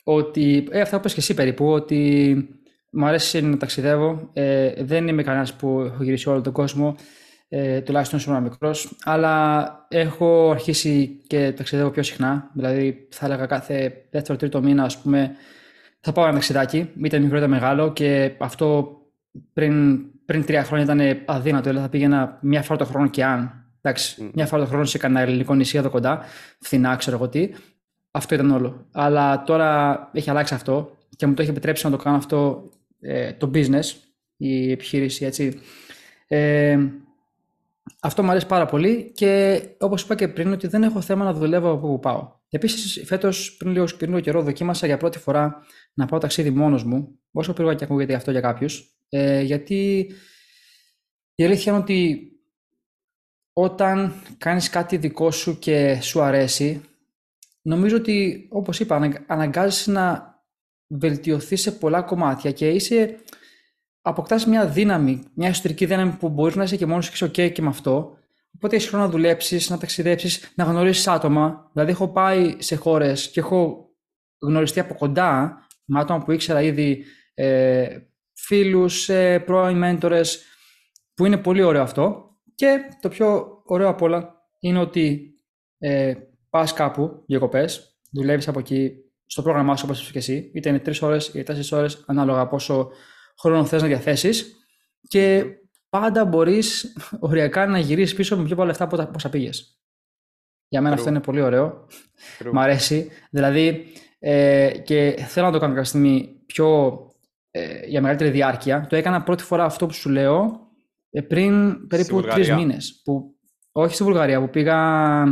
ότι, 0.08 0.68
ε, 0.70 0.80
αυτά 0.80 0.96
που 0.96 1.00
είπες 1.00 1.12
και 1.12 1.20
εσύ 1.20 1.34
περίπου, 1.34 1.66
ότι 1.66 2.34
μου 2.90 3.06
αρέσει 3.06 3.42
να 3.42 3.56
ταξιδεύω. 3.56 4.30
Ε, 4.32 4.72
δεν 4.84 5.08
είμαι 5.08 5.22
κανένας 5.22 5.54
που 5.54 5.80
έχω 5.80 6.02
γυρίσει 6.02 6.28
όλο 6.28 6.40
τον 6.40 6.52
κόσμο, 6.52 6.94
ε, 7.48 7.80
τουλάχιστον 7.80 8.18
όσο 8.18 8.30
ήμουν 8.30 8.42
μικρός, 8.42 8.96
αλλά 9.04 9.86
έχω 9.88 10.50
αρχίσει 10.50 11.20
και 11.26 11.52
ταξιδεύω 11.56 11.90
πιο 11.90 12.02
συχνά. 12.02 12.50
Δηλαδή, 12.52 13.08
θα 13.10 13.26
έλεγα 13.26 13.46
κάθε 13.46 13.92
δεύτερο-τρίτο 14.10 14.62
μήνα, 14.62 14.84
ας 14.84 14.98
πούμε, 14.98 15.30
θα 16.00 16.12
πάω 16.12 16.24
ένα 16.24 16.32
ταξιδάκι, 16.32 16.90
είτε 17.04 17.18
μικρό 17.18 17.36
είτε 17.36 17.46
μεγάλο 17.46 17.92
και 17.92 18.32
αυτό 18.38 18.98
πριν, 19.52 20.00
πριν 20.24 20.44
τρία 20.44 20.64
χρόνια 20.64 20.84
ήταν 20.84 21.22
αδύνατο. 21.24 21.68
Δηλαδή 21.68 21.84
θα 21.84 21.90
πήγαινα 21.90 22.38
μια 22.42 22.62
φορά 22.62 22.78
το 22.78 22.84
χρόνο 22.84 23.08
και 23.08 23.24
αν. 23.24 23.64
Εντάξει, 23.80 24.22
Μμ. 24.22 24.28
μια 24.34 24.46
φορά 24.46 24.62
το 24.62 24.68
χρόνο 24.68 24.84
σε 24.84 24.98
κανένα 24.98 25.20
ελληνικό 25.20 25.54
νησί 25.54 25.78
εδώ 25.78 25.90
κοντά, 25.90 26.20
φθηνά, 26.60 26.96
ξέρω 26.96 27.16
εγώ 27.16 27.28
τι. 27.28 27.50
Αυτό 28.16 28.34
ήταν 28.34 28.50
όλο. 28.50 28.86
Αλλά 28.92 29.42
τώρα 29.42 30.10
έχει 30.12 30.30
αλλάξει 30.30 30.54
αυτό 30.54 30.96
και 31.16 31.26
μου 31.26 31.34
το 31.34 31.42
έχει 31.42 31.50
επιτρέψει 31.50 31.84
να 31.84 31.90
το 31.90 31.96
κάνω 31.96 32.16
αυτό 32.16 32.70
ε, 33.00 33.32
το 33.32 33.50
business, 33.54 33.84
η 34.36 34.70
επιχείρηση, 34.70 35.24
έτσι. 35.24 35.60
Ε, 36.26 36.78
αυτό 38.00 38.22
μου 38.22 38.30
αρέσει 38.30 38.46
πάρα 38.46 38.66
πολύ 38.66 39.12
και 39.14 39.62
όπως 39.78 40.02
είπα 40.02 40.14
και 40.14 40.28
πριν 40.28 40.52
ότι 40.52 40.66
δεν 40.66 40.82
έχω 40.82 41.00
θέμα 41.00 41.24
να 41.24 41.32
δουλεύω 41.32 41.70
από 41.70 41.86
όπου 41.86 42.00
πάω. 42.00 42.34
Επίσης 42.48 43.02
φέτος 43.06 43.56
πριν 43.56 43.72
λίγο, 43.72 43.84
πριν 43.98 44.08
λίγο 44.10 44.20
καιρό 44.20 44.42
δοκίμασα 44.42 44.86
για 44.86 44.96
πρώτη 44.96 45.18
φορά 45.18 45.66
να 45.94 46.06
πάω 46.06 46.18
ταξίδι 46.18 46.50
μόνος 46.50 46.84
μου, 46.84 47.18
όσο 47.32 47.52
περίπου 47.52 47.74
και 47.74 47.84
ακούγεται 47.84 48.14
αυτό 48.14 48.30
για 48.30 48.40
κάποιους, 48.40 48.98
ε, 49.08 49.40
γιατί 49.40 50.10
η 51.34 51.44
αλήθεια 51.44 51.72
είναι 51.72 51.80
ότι 51.80 52.30
όταν 53.52 54.12
κάνεις 54.38 54.70
κάτι 54.70 54.96
δικό 54.96 55.30
σου 55.30 55.58
και 55.58 55.98
σου 56.00 56.22
αρέσει, 56.22 56.80
νομίζω 57.66 57.96
ότι 57.96 58.48
όπως 58.50 58.80
είπα 58.80 59.22
αναγκάζεσαι 59.26 59.90
να 59.90 60.34
βελτιωθείς 60.86 61.60
σε 61.60 61.72
πολλά 61.72 62.02
κομμάτια 62.02 62.52
και 62.52 62.68
είσαι, 62.68 63.18
αποκτάς 64.00 64.46
μια 64.46 64.66
δύναμη, 64.66 65.22
μια 65.34 65.48
εσωτερική 65.48 65.86
δύναμη 65.86 66.12
που 66.12 66.28
μπορείς 66.28 66.56
να 66.56 66.62
είσαι 66.62 66.76
και 66.76 66.86
μόνος 66.86 67.10
και 67.10 67.24
ok 67.24 67.52
και 67.52 67.62
με 67.62 67.68
αυτό. 67.68 68.18
Οπότε 68.54 68.76
έχεις 68.76 68.88
χρόνο 68.88 69.04
να 69.04 69.10
δουλέψεις, 69.10 69.70
να 69.70 69.78
ταξιδέψεις, 69.78 70.52
να 70.54 70.64
γνωρίσει 70.64 71.10
άτομα. 71.10 71.70
Δηλαδή, 71.72 71.90
έχω 71.90 72.08
πάει 72.08 72.56
σε 72.58 72.76
χώρες 72.76 73.30
και 73.30 73.40
έχω 73.40 73.90
γνωριστεί 74.42 74.80
από 74.80 74.94
κοντά 74.94 75.58
με 75.84 76.00
άτομα 76.00 76.24
που 76.24 76.32
ήξερα 76.32 76.62
ήδη 76.62 77.04
ε, 77.34 77.98
φίλους, 78.32 79.08
ε, 79.08 79.38
πρώην 79.38 79.76
μέντορες, 79.76 80.44
που 81.14 81.26
είναι 81.26 81.36
πολύ 81.36 81.62
ωραίο 81.62 81.82
αυτό. 81.82 82.30
Και 82.54 82.80
το 83.00 83.08
πιο 83.08 83.60
ωραίο 83.64 83.88
απ' 83.88 84.02
όλα 84.02 84.34
είναι 84.60 84.78
ότι 84.78 85.34
ε, 85.78 86.14
πας 86.56 86.72
κάπου 86.72 87.22
διακοπές, 87.26 87.98
δουλεύεις 88.10 88.48
από 88.48 88.58
εκεί 88.58 88.92
στο 89.26 89.42
πρόγραμμά 89.42 89.76
σου 89.76 89.82
όπως 89.84 90.00
είπες 90.00 90.12
και 90.12 90.18
εσύ, 90.18 90.50
είτε 90.54 90.68
είναι 90.68 90.78
τρεις 90.78 91.02
ώρες 91.02 91.28
είτε 91.28 91.42
τέσσερις 91.42 91.72
ώρες, 91.72 92.04
ανάλογα 92.06 92.46
πόσο 92.46 92.90
χρόνο 93.38 93.64
θες 93.64 93.82
να 93.82 93.88
διαθέσεις. 93.88 94.56
Και 95.08 95.44
πάντα 95.88 96.24
μπορείς 96.24 96.96
οριακά 97.20 97.66
να 97.66 97.78
γυρίσεις 97.78 98.14
πίσω 98.14 98.36
με 98.36 98.44
πιο 98.44 98.54
πολλά 98.54 98.66
λεφτά 98.68 98.84
από 98.84 99.10
όσα 99.14 99.28
πήγες. 99.28 99.80
Για 100.68 100.80
μένα 100.80 100.94
αυτό 100.94 101.08
είναι 101.08 101.20
πολύ 101.20 101.40
ωραίο. 101.40 101.86
Μ' 102.52 102.58
αρέσει. 102.58 103.10
Δηλαδή, 103.30 103.86
ε, 104.18 104.70
και 104.84 105.14
θέλω 105.28 105.46
να 105.46 105.52
το 105.52 105.58
κάνω 105.58 105.72
κάποια 105.72 105.88
στιγμή 105.88 106.42
πιο 106.46 106.98
ε, 107.50 107.86
για 107.86 108.00
μεγαλύτερη 108.00 108.30
διάρκεια. 108.30 108.86
Το 108.88 108.96
έκανα 108.96 109.22
πρώτη 109.22 109.42
φορά 109.42 109.64
αυτό 109.64 109.86
που 109.86 109.92
σου 109.92 110.08
λέω 110.08 110.60
ε, 111.10 111.20
πριν 111.20 111.86
περίπου 111.86 112.22
τρεις 112.22 112.50
μήνες. 112.50 113.02
Όχι 113.72 113.94
στη 113.94 114.04
Βουλγαρία, 114.04 114.40
που 114.40 114.50
πήγα, 114.50 115.22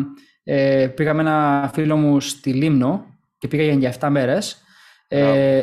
ε, 0.45 0.87
πήγα 0.95 1.15
με 1.15 1.21
ένα 1.21 1.71
φίλο 1.75 1.97
μου 1.97 2.21
στη 2.21 2.53
Λίμνο 2.53 3.07
και 3.39 3.49
πήγα 3.49 3.73
για 3.73 3.95
7 4.01 4.09
μέρες. 4.11 4.63
Ε, 5.09 5.63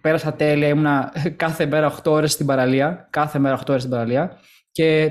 πέρασα 0.00 0.34
τέλεια, 0.34 0.68
ήμουνα 0.68 1.12
κάθε 1.36 1.66
μέρα 1.66 1.94
8 2.02 2.10
ώρες 2.10 2.32
στην 2.32 2.46
παραλία, 2.46 3.08
κάθε 3.10 3.38
μέρα 3.38 3.58
8 3.58 3.68
ώρες 3.68 3.80
στην 3.80 3.92
παραλία 3.94 4.40
και 4.72 5.10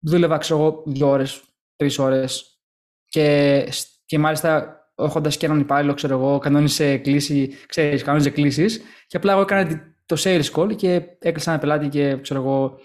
δούλευα, 0.00 0.38
ξέρω 0.38 0.60
εγώ, 0.60 0.82
2 0.86 1.08
ώρες, 1.08 1.42
3 1.76 1.98
ώρες 1.98 2.60
και, 3.08 3.68
και 4.06 4.18
μάλιστα 4.18 4.74
έχοντας 4.94 5.36
και 5.36 5.46
έναν 5.46 5.60
υπάλληλο, 5.60 5.94
ξέρω 5.94 6.18
εγώ, 6.18 6.38
κανόνισε 6.38 6.96
κλίση, 6.96 7.54
ξέρεις, 7.66 8.02
κανόνισε 8.02 8.30
κλήσεις 8.30 8.80
και 9.06 9.16
απλά 9.16 9.32
εγώ 9.32 9.40
έκανα 9.40 9.94
το 10.06 10.16
sales 10.18 10.50
call 10.52 10.76
και 10.76 11.02
έκλεισα 11.18 11.50
ένα 11.50 11.60
πελάτη 11.60 11.88
και, 11.88 12.16
ξέρω 12.20 12.40
εγώ, 12.40 12.78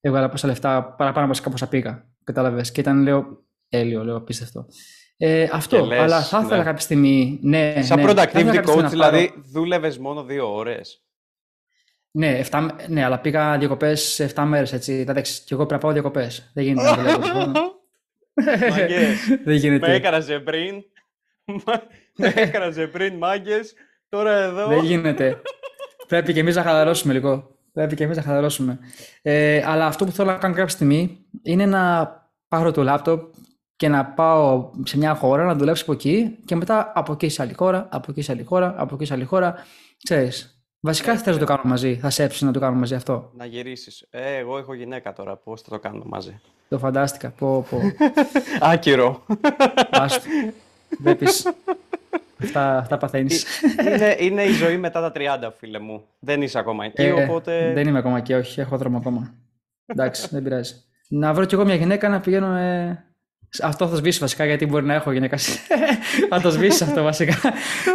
έβγαλα 0.00 0.28
πόσα 0.28 0.46
λεφτά 0.46 0.84
παραπάνω 0.84 1.32
από 1.32 1.52
όσα 1.54 1.68
πήγα. 1.68 2.08
Κατάλαβες. 2.24 2.72
Και 2.72 2.80
ήταν, 2.80 3.02
λέω, 3.02 3.44
τέλειο, 3.70 4.04
λέω, 4.04 4.16
απίστευτο. 4.16 4.66
Ε, 5.16 5.48
αυτό, 5.52 5.84
λες, 5.84 6.00
αλλά 6.00 6.22
θα 6.22 6.40
ήθελα 6.40 6.56
ναι. 6.56 6.64
κάποια 6.64 6.82
στιγμή. 6.82 7.38
Ναι, 7.42 7.82
Σαν 7.82 8.00
ναι, 8.00 8.10
productivity 8.10 8.64
coach, 8.64 8.86
δηλαδή 8.90 9.32
δούλευες 9.52 9.98
μόνο 9.98 10.24
δύο 10.24 10.54
ώρες. 10.54 11.04
Ναι, 12.10 12.40
7, 12.50 12.68
ναι, 12.88 13.04
αλλά 13.04 13.20
πήγα 13.20 13.58
διακοπές 13.58 14.26
7 14.34 14.44
μέρες 14.46 14.72
έτσι. 14.72 14.92
Εντάξει, 14.92 15.42
και 15.44 15.54
εγώ 15.54 15.66
πρέπει 15.66 15.72
να 15.72 15.78
πάω 15.78 15.92
διακοπές. 15.92 16.50
Δεν 16.54 16.64
γίνεται 16.64 16.90
να 16.90 16.96
δουλεύω. 16.96 17.52
Δεν 19.44 19.56
γίνεται. 19.56 19.88
Με 19.88 19.94
έκαναζε 19.94 20.38
πριν. 20.40 20.84
Με 22.16 22.32
έκαναζε 22.34 22.86
πριν, 22.86 23.16
μάγκες. 23.16 23.74
Τώρα 24.08 24.32
εδώ. 24.32 24.66
Δεν 24.66 24.84
γίνεται. 24.84 25.42
πρέπει 26.06 26.32
και 26.32 26.40
εμείς 26.40 26.56
να 26.56 26.62
χαλαρώσουμε 26.62 27.12
λίγο. 27.12 27.56
Πρέπει 27.72 27.94
και 27.94 28.04
εμείς 28.04 28.16
να 28.16 28.22
χαλαρώσουμε. 28.22 28.78
Ε, 29.22 29.62
αλλά 29.64 29.86
αυτό 29.86 30.04
που 30.04 30.10
θέλω 30.10 30.30
να 30.30 30.38
κάνω 30.38 30.54
κάποια 30.54 30.68
στιγμή 30.68 31.26
είναι 31.42 31.66
να 31.66 32.12
πάρω 32.48 32.70
το 32.70 32.82
λάπτοπ 32.82 33.32
και 33.80 33.88
να 33.88 34.04
πάω 34.04 34.70
σε 34.84 34.96
μια 34.96 35.14
χώρα 35.14 35.44
να 35.44 35.54
δουλέψω 35.54 35.82
από 35.82 35.92
εκεί 35.92 36.38
και 36.44 36.56
μετά 36.56 36.92
από 36.94 37.12
εκεί 37.12 37.28
σε 37.28 37.42
άλλη 37.42 37.52
χώρα, 37.52 37.88
από 37.90 38.06
εκεί 38.10 38.22
σε 38.22 38.32
άλλη 38.32 38.42
χώρα, 38.44 38.74
από 38.76 38.94
εκεί 38.94 39.04
σε 39.04 39.14
άλλη 39.14 39.24
χώρα. 39.24 39.54
Ξέρεις, 40.02 40.62
βασικά 40.80 41.16
θες 41.16 41.34
να 41.34 41.40
το 41.40 41.44
κάνω 41.46 41.62
μαζί, 41.64 41.96
θα 41.96 42.10
σε 42.10 42.30
να 42.40 42.50
το 42.50 42.60
κάνω 42.60 42.76
μαζί 42.76 42.94
αυτό. 42.94 43.30
Να 43.34 43.44
γυρίσεις. 43.44 44.06
Ε, 44.10 44.36
εγώ 44.36 44.58
έχω 44.58 44.74
γυναίκα 44.74 45.12
τώρα, 45.12 45.36
πώς 45.36 45.62
θα 45.62 45.70
το 45.70 45.78
κάνω 45.78 46.02
μαζί. 46.06 46.40
Το 46.68 46.78
φαντάστηκα, 46.78 47.30
πω 47.30 47.66
πω. 47.70 47.80
Άκυρο. 48.72 49.26
Άστο. 49.90 50.28
Βλέπεις. 51.00 51.46
Αυτά, 52.42 52.76
αυτά 52.76 52.96
παθαίνεις. 52.96 53.62
Ε, 53.76 53.94
είναι, 53.94 54.16
είναι 54.18 54.42
η 54.42 54.52
ζωή 54.52 54.76
μετά 54.76 55.00
τα 55.00 55.12
30, 55.48 55.50
φίλε 55.58 55.78
μου. 55.78 56.04
Δεν 56.18 56.42
είσαι 56.42 56.58
ακόμα 56.58 56.84
εκεί, 56.84 57.02
ε, 57.02 57.12
οπότε... 57.12 57.72
Δεν 57.74 57.88
είμαι 57.88 57.98
ακόμα 57.98 58.18
εκεί, 58.18 58.32
όχι. 58.32 58.60
Έχω 58.60 58.76
δρόμο 58.76 58.96
ακόμα. 58.96 59.34
Εντάξει, 59.86 60.28
δεν 60.30 60.42
πειράζει. 60.42 60.74
Να 61.08 61.34
βρω 61.34 61.44
κι 61.44 61.54
εγώ 61.54 61.64
μια 61.64 61.74
γυναίκα 61.74 62.08
να 62.08 62.20
πηγαίνω 62.20 62.46
με 62.46 63.04
αυτό 63.62 63.88
θα 63.88 63.96
σβήσει 63.96 64.18
βασικά 64.18 64.44
γιατί 64.44 64.66
μπορεί 64.66 64.84
να 64.84 64.94
έχω 64.94 65.12
γυναίκα. 65.12 65.38
θα 66.30 66.40
το 66.40 66.50
σβήσει 66.50 66.84
αυτό 66.84 67.02
βασικά. 67.02 67.38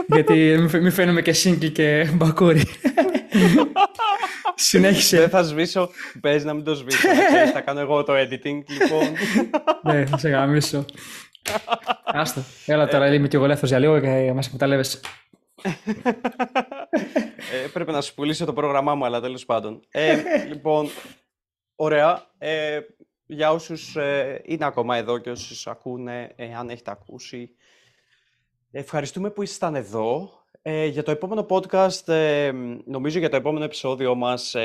γιατί 0.08 0.58
μην 0.72 0.91
φαίνομαι 0.91 1.22
και 1.22 1.34
σύγκλι 1.34 1.70
και 1.70 2.10
μπακούρι. 2.14 2.64
Συνέχισε. 4.56 5.18
Δεν 5.18 5.30
θα 5.30 5.41
σβήσω. 5.41 5.89
Πες 6.22 6.43
να 6.43 6.53
μην 6.53 6.64
το 6.64 6.76
σβήσω. 6.76 7.08
θα 7.53 7.62
κάνω 7.62 7.80
εγώ 7.80 8.03
το 8.03 8.14
editing 8.14 8.64
λοιπόν. 8.68 9.12
ναι, 9.93 10.06
θα 10.06 10.18
σε 10.18 10.30
γαμίσω. 10.30 10.86
Άστο. 12.03 12.41
Έλα 12.66 12.88
τώρα, 12.88 13.14
είμαι 13.14 13.28
και 13.28 13.36
εγώ 13.36 13.45
ελεύθερος 13.45 13.70
για 13.70 13.80
λίγο 13.80 13.99
και 13.99 14.34
μας 14.34 14.45
εκμεταλλεύεσαι. 14.45 14.99
ε, 17.53 17.68
πρέπει 17.74 17.91
να 17.91 18.01
σου 18.01 18.14
πουλήσω 18.14 18.45
το 18.45 18.53
πρόγραμμά 18.53 18.95
μου, 18.95 19.06
αλλά 19.06 19.22
τέλος 19.22 19.45
πάντων. 19.45 19.80
Ε, 19.91 20.18
λοιπόν, 20.47 20.89
ωραία. 21.76 22.24
Ε, 22.38 22.80
για 23.26 23.51
όσους 23.51 23.95
ε, 23.95 24.41
είναι 24.45 24.65
ακόμα 24.65 24.95
εδώ 24.95 25.17
και 25.17 25.30
όσους 25.30 25.67
ακούνε, 25.67 26.32
ε, 26.36 26.55
αν 26.55 26.69
έχετε 26.69 26.91
ακούσει. 26.91 27.55
Ευχαριστούμε 28.71 29.30
που 29.30 29.41
ήσασταν 29.41 29.76
εδώ. 29.76 30.30
Ε, 30.61 30.86
για 30.86 31.03
το 31.03 31.11
επόμενο 31.11 31.45
podcast, 31.49 32.07
ε, 32.07 32.51
νομίζω 32.86 33.19
για 33.19 33.30
το 33.30 33.36
επόμενο 33.36 33.65
επεισόδιο 33.65 34.15
μας, 34.15 34.55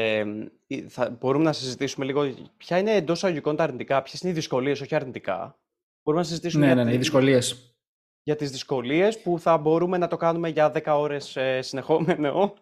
θα, 0.88 1.16
μπορούμε 1.20 1.44
να 1.44 1.52
συζητήσουμε 1.52 2.04
λίγο 2.04 2.34
ποια 2.56 2.78
είναι 2.78 2.94
εντός 2.94 3.24
αγωγικών 3.24 3.56
τα 3.56 3.62
αρνητικά, 3.62 4.02
ποιες 4.02 4.20
είναι 4.20 4.30
οι 4.30 4.34
δυσκολίες, 4.34 4.80
όχι 4.80 4.94
αρνητικά. 4.94 5.58
Μπορούμε 6.02 6.22
να 6.22 6.28
συζητήσουμε 6.28 6.66
ναι, 6.66 6.72
για, 6.72 6.82
ναι, 6.82 6.88
ναι, 6.90 6.94
οι 6.94 6.98
δυσκολίες. 6.98 7.74
για 8.22 8.36
τις 8.36 8.50
δυσκολίες 8.50 9.20
που 9.20 9.38
θα 9.38 9.58
μπορούμε 9.58 9.98
να 9.98 10.08
το 10.08 10.16
κάνουμε 10.16 10.48
για 10.48 10.72
10 10.72 10.80
ώρες 10.86 11.36
συνεχόμενο. 11.60 12.54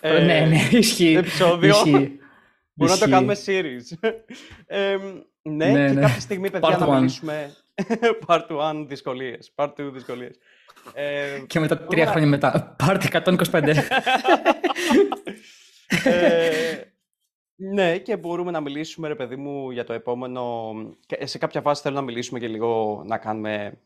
ναι, 0.00 0.46
ναι, 0.46 0.58
ισχύει. 0.70 1.14
Επεισόδιο. 1.14 1.68
Ισχύει. 1.68 2.18
Μπορούμε 2.76 2.98
να 2.98 3.04
το 3.04 3.10
κάνουμε 3.10 3.36
series. 3.46 4.10
Ε, 4.66 4.96
ναι, 5.42 5.70
ναι, 5.70 5.86
και 5.86 5.94
ναι. 5.94 6.00
κάποια 6.00 6.20
στιγμή, 6.20 6.50
παιδιά, 6.50 6.76
Part 6.76 6.78
να 6.78 6.94
μιλήσουμε... 6.94 7.54
Part 8.26 8.46
1 8.48 8.84
δυσκολίες. 8.86 9.52
Part 9.54 9.68
2 9.68 9.90
δυσκολίες. 9.92 10.38
Ε, 10.94 11.42
και 11.46 11.60
μετά 11.60 11.78
τρία 11.78 12.04
να... 12.04 12.10
χρόνια 12.10 12.28
μετά. 12.28 12.76
Part 12.80 13.22
125. 13.50 13.62
ε, 16.04 16.80
ναι, 17.56 17.98
και 17.98 18.16
μπορούμε 18.16 18.50
να 18.50 18.60
μιλήσουμε, 18.60 19.08
ρε 19.08 19.14
παιδί 19.14 19.36
μου, 19.36 19.70
για 19.70 19.84
το 19.84 19.92
επόμενο... 19.92 20.72
Και 21.06 21.26
σε 21.26 21.38
κάποια 21.38 21.60
φάση 21.60 21.82
θέλω 21.82 21.94
να 21.94 22.02
μιλήσουμε 22.02 22.38
και 22.38 22.48
λίγο 22.48 23.02
να 23.06 23.18
κάνουμε 23.18 23.78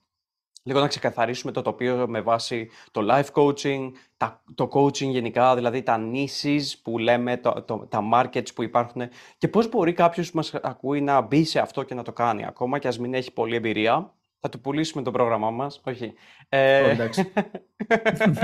λίγο 0.62 0.80
να 0.80 0.86
ξεκαθαρίσουμε 0.86 1.52
το 1.52 1.62
τοπίο 1.62 2.08
με 2.08 2.20
βάση 2.20 2.70
το 2.90 3.06
life 3.10 3.32
coaching, 3.32 3.90
το 4.54 4.68
coaching 4.72 5.08
γενικά, 5.08 5.54
δηλαδή 5.54 5.82
τα 5.82 6.10
niches 6.12 6.62
που 6.82 6.98
λέμε, 6.98 7.36
το, 7.36 7.62
το, 7.62 7.86
τα 7.86 8.00
markets 8.12 8.54
που 8.54 8.62
υπάρχουν 8.62 9.02
και 9.38 9.48
πώς 9.48 9.68
μπορεί 9.68 9.92
κάποιος 9.92 10.30
που 10.30 10.36
μας 10.36 10.54
ακούει 10.54 11.00
να 11.00 11.20
μπει 11.20 11.44
σε 11.44 11.58
αυτό 11.58 11.82
και 11.82 11.94
να 11.94 12.02
το 12.02 12.12
κάνει, 12.12 12.46
ακόμα 12.46 12.78
και 12.78 12.88
ας 12.88 12.98
μην 12.98 13.14
έχει 13.14 13.32
πολλή 13.32 13.54
εμπειρία. 13.54 14.14
Θα 14.42 14.48
του 14.48 14.60
πουλήσουμε 14.60 15.02
το 15.02 15.10
πρόγραμμά 15.10 15.50
μας, 15.50 15.80
όχι. 15.84 16.12
Ε... 16.48 16.90
εντάξει. 16.90 17.32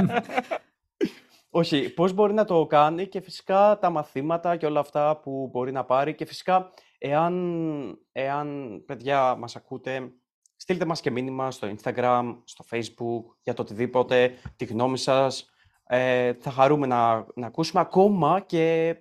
όχι, 1.51 1.95
πώς 1.95 2.13
μπορεί 2.13 2.33
να 2.33 2.45
το 2.45 2.67
κάνει 2.67 3.07
και 3.07 3.21
φυσικά 3.21 3.79
τα 3.79 3.91
μαθήματα 3.91 4.57
και 4.57 4.67
όλα 4.67 4.81
αυτά 4.81 5.17
που 5.17 5.49
μπορεί 5.53 5.73
να 5.73 5.85
πάρει 5.85 6.15
και 6.15 6.25
φυσικά 6.25 6.73
εάν, 6.99 7.99
εάν 8.13 8.83
παιδιά 8.87 9.35
μας 9.35 9.57
ακούτε 9.57 10.13
Στείλτε 10.57 10.85
μας 10.85 11.01
και 11.01 11.11
μήνυμα 11.11 11.51
στο 11.51 11.75
Instagram, 11.77 12.37
στο 12.45 12.65
Facebook, 12.71 13.37
για 13.43 13.55
το 13.55 13.63
οτιδήποτε, 13.63 14.35
τη 14.57 14.65
γνώμη 14.65 14.99
σας. 14.99 15.51
Ε, 15.87 16.33
θα 16.33 16.51
χαρούμε 16.51 16.87
να, 16.87 17.27
να 17.35 17.47
ακούσουμε 17.47 17.81
ακόμα 17.81 18.41
και 18.41 18.97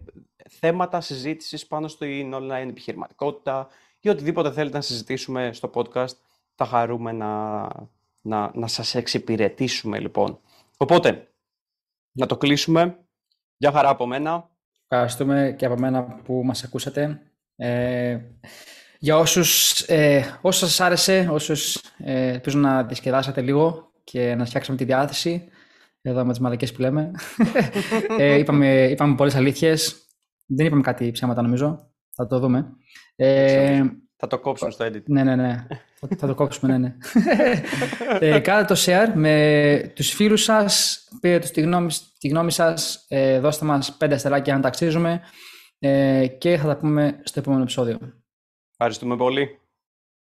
θέματα 0.49 1.01
συζήτησης 1.01 1.67
πάνω 1.67 1.87
στην 1.87 2.33
online 2.35 2.67
επιχειρηματικότητα 2.69 3.67
ή 3.99 4.09
οτιδήποτε 4.09 4.51
θέλετε 4.51 4.75
να 4.75 4.83
συζητήσουμε 4.83 5.49
στο 5.53 5.71
podcast. 5.73 6.15
Θα 6.55 6.65
χαρούμε 6.65 7.11
να, 7.11 7.61
να, 8.21 8.51
να 8.53 8.67
σας 8.67 8.95
εξυπηρετήσουμε 8.95 9.99
λοιπόν. 9.99 10.39
Οπότε, 10.77 11.31
να 12.11 12.25
το 12.25 12.37
κλείσουμε. 12.37 12.99
Γεια 13.57 13.71
χαρά 13.71 13.89
από 13.89 14.05
μένα. 14.05 14.49
Ευχαριστούμε 14.87 15.55
και 15.57 15.65
από 15.65 15.77
μένα 15.77 16.03
που 16.03 16.41
μας 16.45 16.63
ακούσατε. 16.63 17.21
Ε, 17.55 18.19
για 19.05 19.17
όσους, 19.17 19.79
ε, 19.81 20.37
όσους 20.41 20.69
σας 20.69 20.81
άρεσε, 20.81 21.27
όσους 21.31 21.81
ε, 21.97 22.27
ελπίζω 22.27 22.59
να 22.59 22.83
διασκεδάσατε 22.83 23.41
λίγο 23.41 23.91
και 24.03 24.35
να 24.35 24.45
φτιάξαμε 24.45 24.77
τη 24.77 24.83
διάθεση 24.83 25.47
εδώ 26.01 26.25
με 26.25 26.31
τις 26.31 26.39
μαλακές 26.39 26.71
που 26.71 26.81
λέμε. 26.81 27.11
ε, 28.19 28.37
είπαμε, 28.37 28.87
είπαμε 28.89 29.15
πολλές 29.15 29.35
αλήθειες. 29.35 29.95
Δεν 30.45 30.65
είπαμε 30.65 30.81
κάτι 30.81 31.11
ψέματα 31.11 31.41
νομίζω. 31.41 31.91
Θα 32.15 32.27
το 32.27 32.39
δούμε. 32.39 32.65
Ε, 33.15 33.83
θα 34.15 34.27
το 34.27 34.39
κόψουμε 34.39 34.71
στο 34.71 34.85
edit. 34.85 35.03
Ναι, 35.05 35.23
ναι, 35.23 35.35
ναι. 35.35 35.67
θα 36.17 36.27
το 36.27 36.35
κόψουμε, 36.35 36.77
ναι, 36.77 36.77
ναι. 36.77 36.95
ε, 38.19 38.39
κάντε 38.39 38.73
το 38.73 38.81
share 38.85 39.11
με 39.13 39.91
τους 39.95 40.09
φίλους 40.09 40.43
σας. 40.43 41.03
Πείτε 41.21 41.39
τους 41.39 41.51
τη 41.51 41.61
γνώμη, 41.61 41.91
τη 42.19 42.27
γνώμη 42.27 42.51
σας. 42.51 43.05
Ε, 43.07 43.39
δώστε 43.39 43.65
μας 43.65 43.93
πέντε 43.97 44.15
αστεράκια 44.15 44.55
αν 44.55 44.61
τα 44.61 44.67
αξίζουμε. 44.67 45.21
Ε, 45.79 46.27
και 46.27 46.57
θα 46.57 46.67
τα 46.67 46.77
πούμε 46.77 47.19
στο 47.23 47.39
επόμενο 47.39 47.61
επεισόδιο. 47.61 47.99
Ευχαριστούμε 48.77 49.15
πολύ. 49.17 49.59